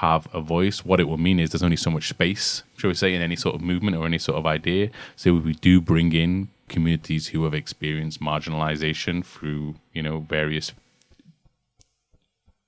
have 0.00 0.28
a 0.34 0.40
voice 0.40 0.84
what 0.84 1.00
it 1.00 1.04
will 1.04 1.16
mean 1.16 1.40
is 1.40 1.50
there's 1.50 1.62
only 1.62 1.76
so 1.76 1.90
much 1.90 2.08
space 2.08 2.62
shall 2.76 2.88
we 2.88 2.94
say 2.94 3.14
in 3.14 3.22
any 3.22 3.36
sort 3.36 3.54
of 3.54 3.60
movement 3.60 3.96
or 3.96 4.04
any 4.04 4.18
sort 4.18 4.36
of 4.36 4.46
idea 4.46 4.90
so 5.16 5.34
we 5.34 5.54
do 5.54 5.80
bring 5.80 6.12
in 6.12 6.48
communities 6.68 7.28
who 7.28 7.44
have 7.44 7.54
experienced 7.54 8.20
marginalization 8.20 9.24
through 9.24 9.74
you 9.92 10.02
know 10.02 10.20
various 10.20 10.72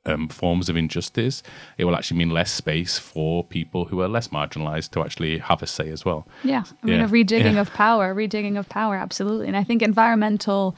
um, 0.09 0.29
forms 0.29 0.69
of 0.69 0.77
injustice, 0.77 1.43
it 1.77 1.85
will 1.85 1.95
actually 1.95 2.17
mean 2.17 2.31
less 2.31 2.51
space 2.51 2.99
for 2.99 3.45
people 3.45 3.85
who 3.85 4.01
are 4.01 4.09
less 4.09 4.29
marginalized 4.29 4.91
to 4.93 5.03
actually 5.03 5.39
have 5.39 5.63
a 5.63 5.67
say 5.67 5.91
as 5.91 6.05
well. 6.05 6.27
Yeah. 6.45 6.65
I 6.83 6.87
mean, 6.87 7.01
yeah. 7.01 7.05
a 7.05 7.09
rejigging 7.09 7.55
yeah. 7.55 7.61
of 7.61 7.73
power, 7.75 8.15
rejigging 8.15 8.59
of 8.59 8.69
power, 8.69 8.97
absolutely. 8.97 9.47
And 9.47 9.57
I 9.57 9.65
think 9.65 9.83
environmental 9.83 10.77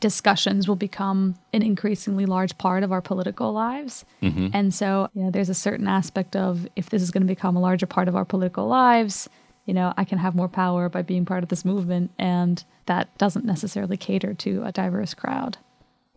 discussions 0.00 0.68
will 0.68 0.76
become 0.76 1.36
an 1.52 1.62
increasingly 1.62 2.26
large 2.26 2.56
part 2.58 2.82
of 2.82 2.92
our 2.92 3.00
political 3.00 3.52
lives. 3.52 4.04
Mm-hmm. 4.22 4.48
And 4.52 4.74
so, 4.74 5.08
you 5.14 5.22
know, 5.22 5.30
there's 5.30 5.48
a 5.48 5.54
certain 5.54 5.88
aspect 5.88 6.36
of 6.36 6.68
if 6.76 6.90
this 6.90 7.02
is 7.02 7.10
going 7.10 7.22
to 7.22 7.26
become 7.26 7.56
a 7.56 7.60
larger 7.60 7.86
part 7.86 8.08
of 8.08 8.14
our 8.14 8.24
political 8.24 8.66
lives, 8.66 9.28
you 9.64 9.74
know, 9.74 9.94
I 9.96 10.04
can 10.04 10.18
have 10.18 10.34
more 10.34 10.48
power 10.48 10.88
by 10.88 11.02
being 11.02 11.24
part 11.24 11.42
of 11.42 11.48
this 11.48 11.64
movement. 11.64 12.10
And 12.18 12.62
that 12.86 13.16
doesn't 13.18 13.44
necessarily 13.44 13.96
cater 13.96 14.34
to 14.34 14.62
a 14.64 14.72
diverse 14.72 15.14
crowd. 15.14 15.58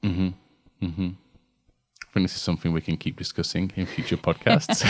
Mm-hmm. 0.01 0.29
Mm-hmm. 0.85 1.09
Think 2.13 2.25
this 2.25 2.35
is 2.35 2.41
something 2.41 2.73
we 2.73 2.81
can 2.81 2.95
keep 2.95 3.17
discussing 3.17 3.71
in 3.75 3.87
future 3.87 4.17
podcasts. 4.17 4.85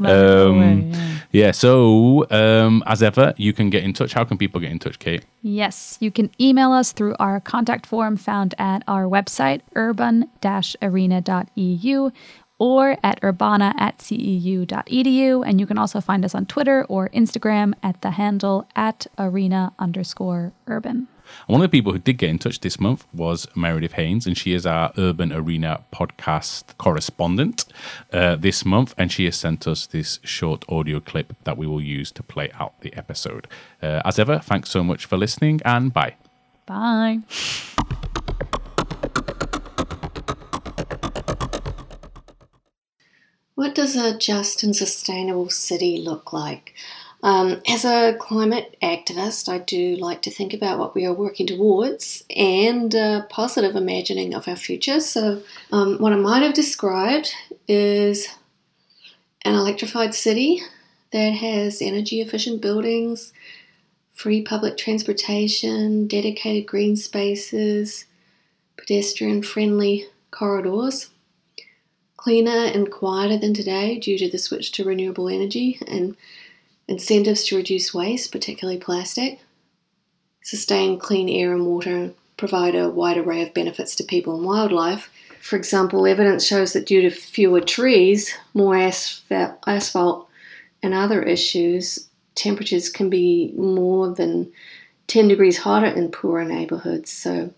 um, 0.00 0.04
away, 0.04 0.90
yeah. 0.90 1.18
yeah. 1.30 1.52
So, 1.52 2.26
um, 2.30 2.82
as 2.86 3.00
ever, 3.02 3.34
you 3.36 3.52
can 3.52 3.68
get 3.70 3.84
in 3.84 3.92
touch. 3.92 4.12
How 4.12 4.24
can 4.24 4.38
people 4.38 4.60
get 4.60 4.72
in 4.72 4.80
touch, 4.80 4.98
Kate? 4.98 5.24
Yes, 5.42 5.98
you 6.00 6.10
can 6.10 6.30
email 6.40 6.72
us 6.72 6.90
through 6.92 7.14
our 7.20 7.38
contact 7.40 7.86
form 7.86 8.16
found 8.16 8.54
at 8.58 8.82
our 8.88 9.04
website, 9.04 9.60
urban-arena.eu 9.76 12.10
or 12.60 12.96
at 13.04 13.22
urbana 13.22 13.72
at 13.78 13.98
ceu.edu. 13.98 15.44
And 15.46 15.60
you 15.60 15.66
can 15.66 15.78
also 15.78 16.00
find 16.00 16.24
us 16.24 16.34
on 16.34 16.44
Twitter 16.46 16.84
or 16.88 17.08
Instagram 17.10 17.74
at 17.84 18.02
the 18.02 18.10
handle 18.10 18.66
at 18.74 19.06
arena 19.16 19.72
underscore 19.78 20.50
urban. 20.66 21.06
One 21.46 21.60
of 21.60 21.70
the 21.70 21.76
people 21.76 21.92
who 21.92 21.98
did 21.98 22.18
get 22.18 22.30
in 22.30 22.38
touch 22.38 22.60
this 22.60 22.78
month 22.80 23.06
was 23.12 23.46
Meredith 23.54 23.92
Haynes, 23.92 24.26
and 24.26 24.36
she 24.36 24.52
is 24.52 24.66
our 24.66 24.92
Urban 24.98 25.32
Arena 25.32 25.84
podcast 25.92 26.76
correspondent 26.78 27.64
uh, 28.12 28.36
this 28.36 28.64
month. 28.64 28.94
And 28.98 29.10
she 29.10 29.24
has 29.26 29.36
sent 29.36 29.66
us 29.66 29.86
this 29.86 30.18
short 30.22 30.64
audio 30.68 31.00
clip 31.00 31.34
that 31.44 31.56
we 31.56 31.66
will 31.66 31.82
use 31.82 32.10
to 32.12 32.22
play 32.22 32.50
out 32.58 32.80
the 32.80 32.94
episode. 32.94 33.46
Uh, 33.82 34.02
as 34.04 34.18
ever, 34.18 34.38
thanks 34.38 34.70
so 34.70 34.82
much 34.84 35.06
for 35.06 35.16
listening, 35.16 35.60
and 35.64 35.92
bye. 35.92 36.14
Bye. 36.66 37.20
What 43.54 43.74
does 43.74 43.96
a 43.96 44.16
just 44.16 44.62
and 44.62 44.76
sustainable 44.76 45.50
city 45.50 45.98
look 45.98 46.32
like? 46.32 46.74
Um, 47.22 47.60
as 47.66 47.84
a 47.84 48.16
climate 48.18 48.76
activist, 48.80 49.48
I 49.48 49.58
do 49.58 49.96
like 49.96 50.22
to 50.22 50.30
think 50.30 50.54
about 50.54 50.78
what 50.78 50.94
we 50.94 51.04
are 51.04 51.12
working 51.12 51.46
towards 51.46 52.24
and 52.34 52.94
a 52.94 53.26
positive 53.28 53.74
imagining 53.74 54.34
of 54.34 54.46
our 54.46 54.56
future. 54.56 55.00
So, 55.00 55.42
um, 55.72 55.98
what 55.98 56.12
I 56.12 56.16
might 56.16 56.42
have 56.42 56.54
described 56.54 57.34
is 57.66 58.28
an 59.42 59.54
electrified 59.54 60.14
city 60.14 60.62
that 61.10 61.30
has 61.30 61.82
energy 61.82 62.20
efficient 62.20 62.60
buildings, 62.60 63.32
free 64.12 64.42
public 64.42 64.76
transportation, 64.76 66.06
dedicated 66.06 66.66
green 66.66 66.94
spaces, 66.94 68.04
pedestrian 68.76 69.42
friendly 69.42 70.06
corridors 70.30 71.10
cleaner 72.18 72.66
and 72.74 72.90
quieter 72.90 73.38
than 73.38 73.54
today 73.54 73.96
due 73.98 74.18
to 74.18 74.28
the 74.28 74.36
switch 74.36 74.72
to 74.72 74.84
renewable 74.84 75.28
energy 75.28 75.80
and 75.86 76.16
incentives 76.88 77.44
to 77.44 77.56
reduce 77.56 77.94
waste, 77.94 78.32
particularly 78.32 78.80
plastic, 78.80 79.40
sustain 80.42 80.98
clean 80.98 81.28
air 81.28 81.52
and 81.52 81.66
water, 81.66 82.10
provide 82.36 82.74
a 82.74 82.88
wide 82.88 83.18
array 83.18 83.42
of 83.42 83.52
benefits 83.54 83.94
to 83.96 84.04
people 84.04 84.34
and 84.34 84.44
wildlife. 84.44 85.10
For 85.40 85.56
example, 85.56 86.06
evidence 86.06 86.46
shows 86.46 86.72
that 86.72 86.86
due 86.86 87.02
to 87.02 87.10
fewer 87.10 87.60
trees, 87.60 88.34
more 88.54 88.76
asphalt, 88.76 90.28
and 90.82 90.94
other 90.94 91.22
issues, 91.22 92.08
temperatures 92.34 92.88
can 92.88 93.10
be 93.10 93.52
more 93.56 94.14
than 94.14 94.50
10 95.08 95.28
degrees 95.28 95.58
hotter 95.58 95.86
in 95.86 96.10
poorer 96.10 96.44
neighbourhoods. 96.44 97.10
So, 97.10 97.52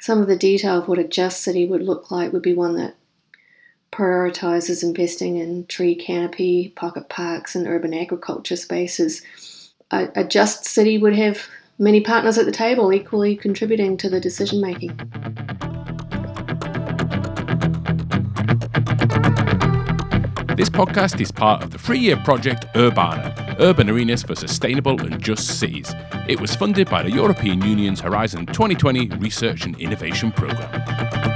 some 0.00 0.20
of 0.20 0.28
the 0.28 0.36
detail 0.36 0.78
of 0.78 0.88
what 0.88 0.98
a 0.98 1.04
just 1.04 1.42
city 1.42 1.66
would 1.66 1.82
look 1.82 2.10
like 2.10 2.32
would 2.32 2.42
be 2.42 2.54
one 2.54 2.76
that 2.76 2.94
prioritizes 3.92 4.82
investing 4.82 5.36
in 5.36 5.66
tree 5.66 5.94
canopy, 5.94 6.72
pocket 6.76 7.08
parks, 7.08 7.54
and 7.54 7.66
urban 7.66 7.94
agriculture 7.94 8.56
spaces. 8.56 9.22
A, 9.90 10.08
a 10.14 10.24
just 10.24 10.64
city 10.64 10.98
would 10.98 11.16
have 11.16 11.46
many 11.78 12.00
partners 12.00 12.38
at 12.38 12.46
the 12.46 12.52
table 12.52 12.92
equally 12.92 13.36
contributing 13.36 13.96
to 13.96 14.10
the 14.10 14.20
decision 14.20 14.60
making. 14.60 14.96
This 20.58 20.68
podcast 20.68 21.20
is 21.20 21.30
part 21.30 21.62
of 21.62 21.70
the 21.70 21.78
three 21.78 22.00
year 22.00 22.16
project 22.16 22.66
UrbanA, 22.74 23.60
Urban 23.60 23.88
Arenas 23.88 24.24
for 24.24 24.34
Sustainable 24.34 25.00
and 25.00 25.22
Just 25.22 25.60
Cities. 25.60 25.94
It 26.28 26.40
was 26.40 26.56
funded 26.56 26.90
by 26.90 27.04
the 27.04 27.12
European 27.12 27.62
Union's 27.62 28.00
Horizon 28.00 28.44
2020 28.46 29.10
Research 29.18 29.66
and 29.66 29.78
Innovation 29.78 30.32
Programme. 30.32 31.27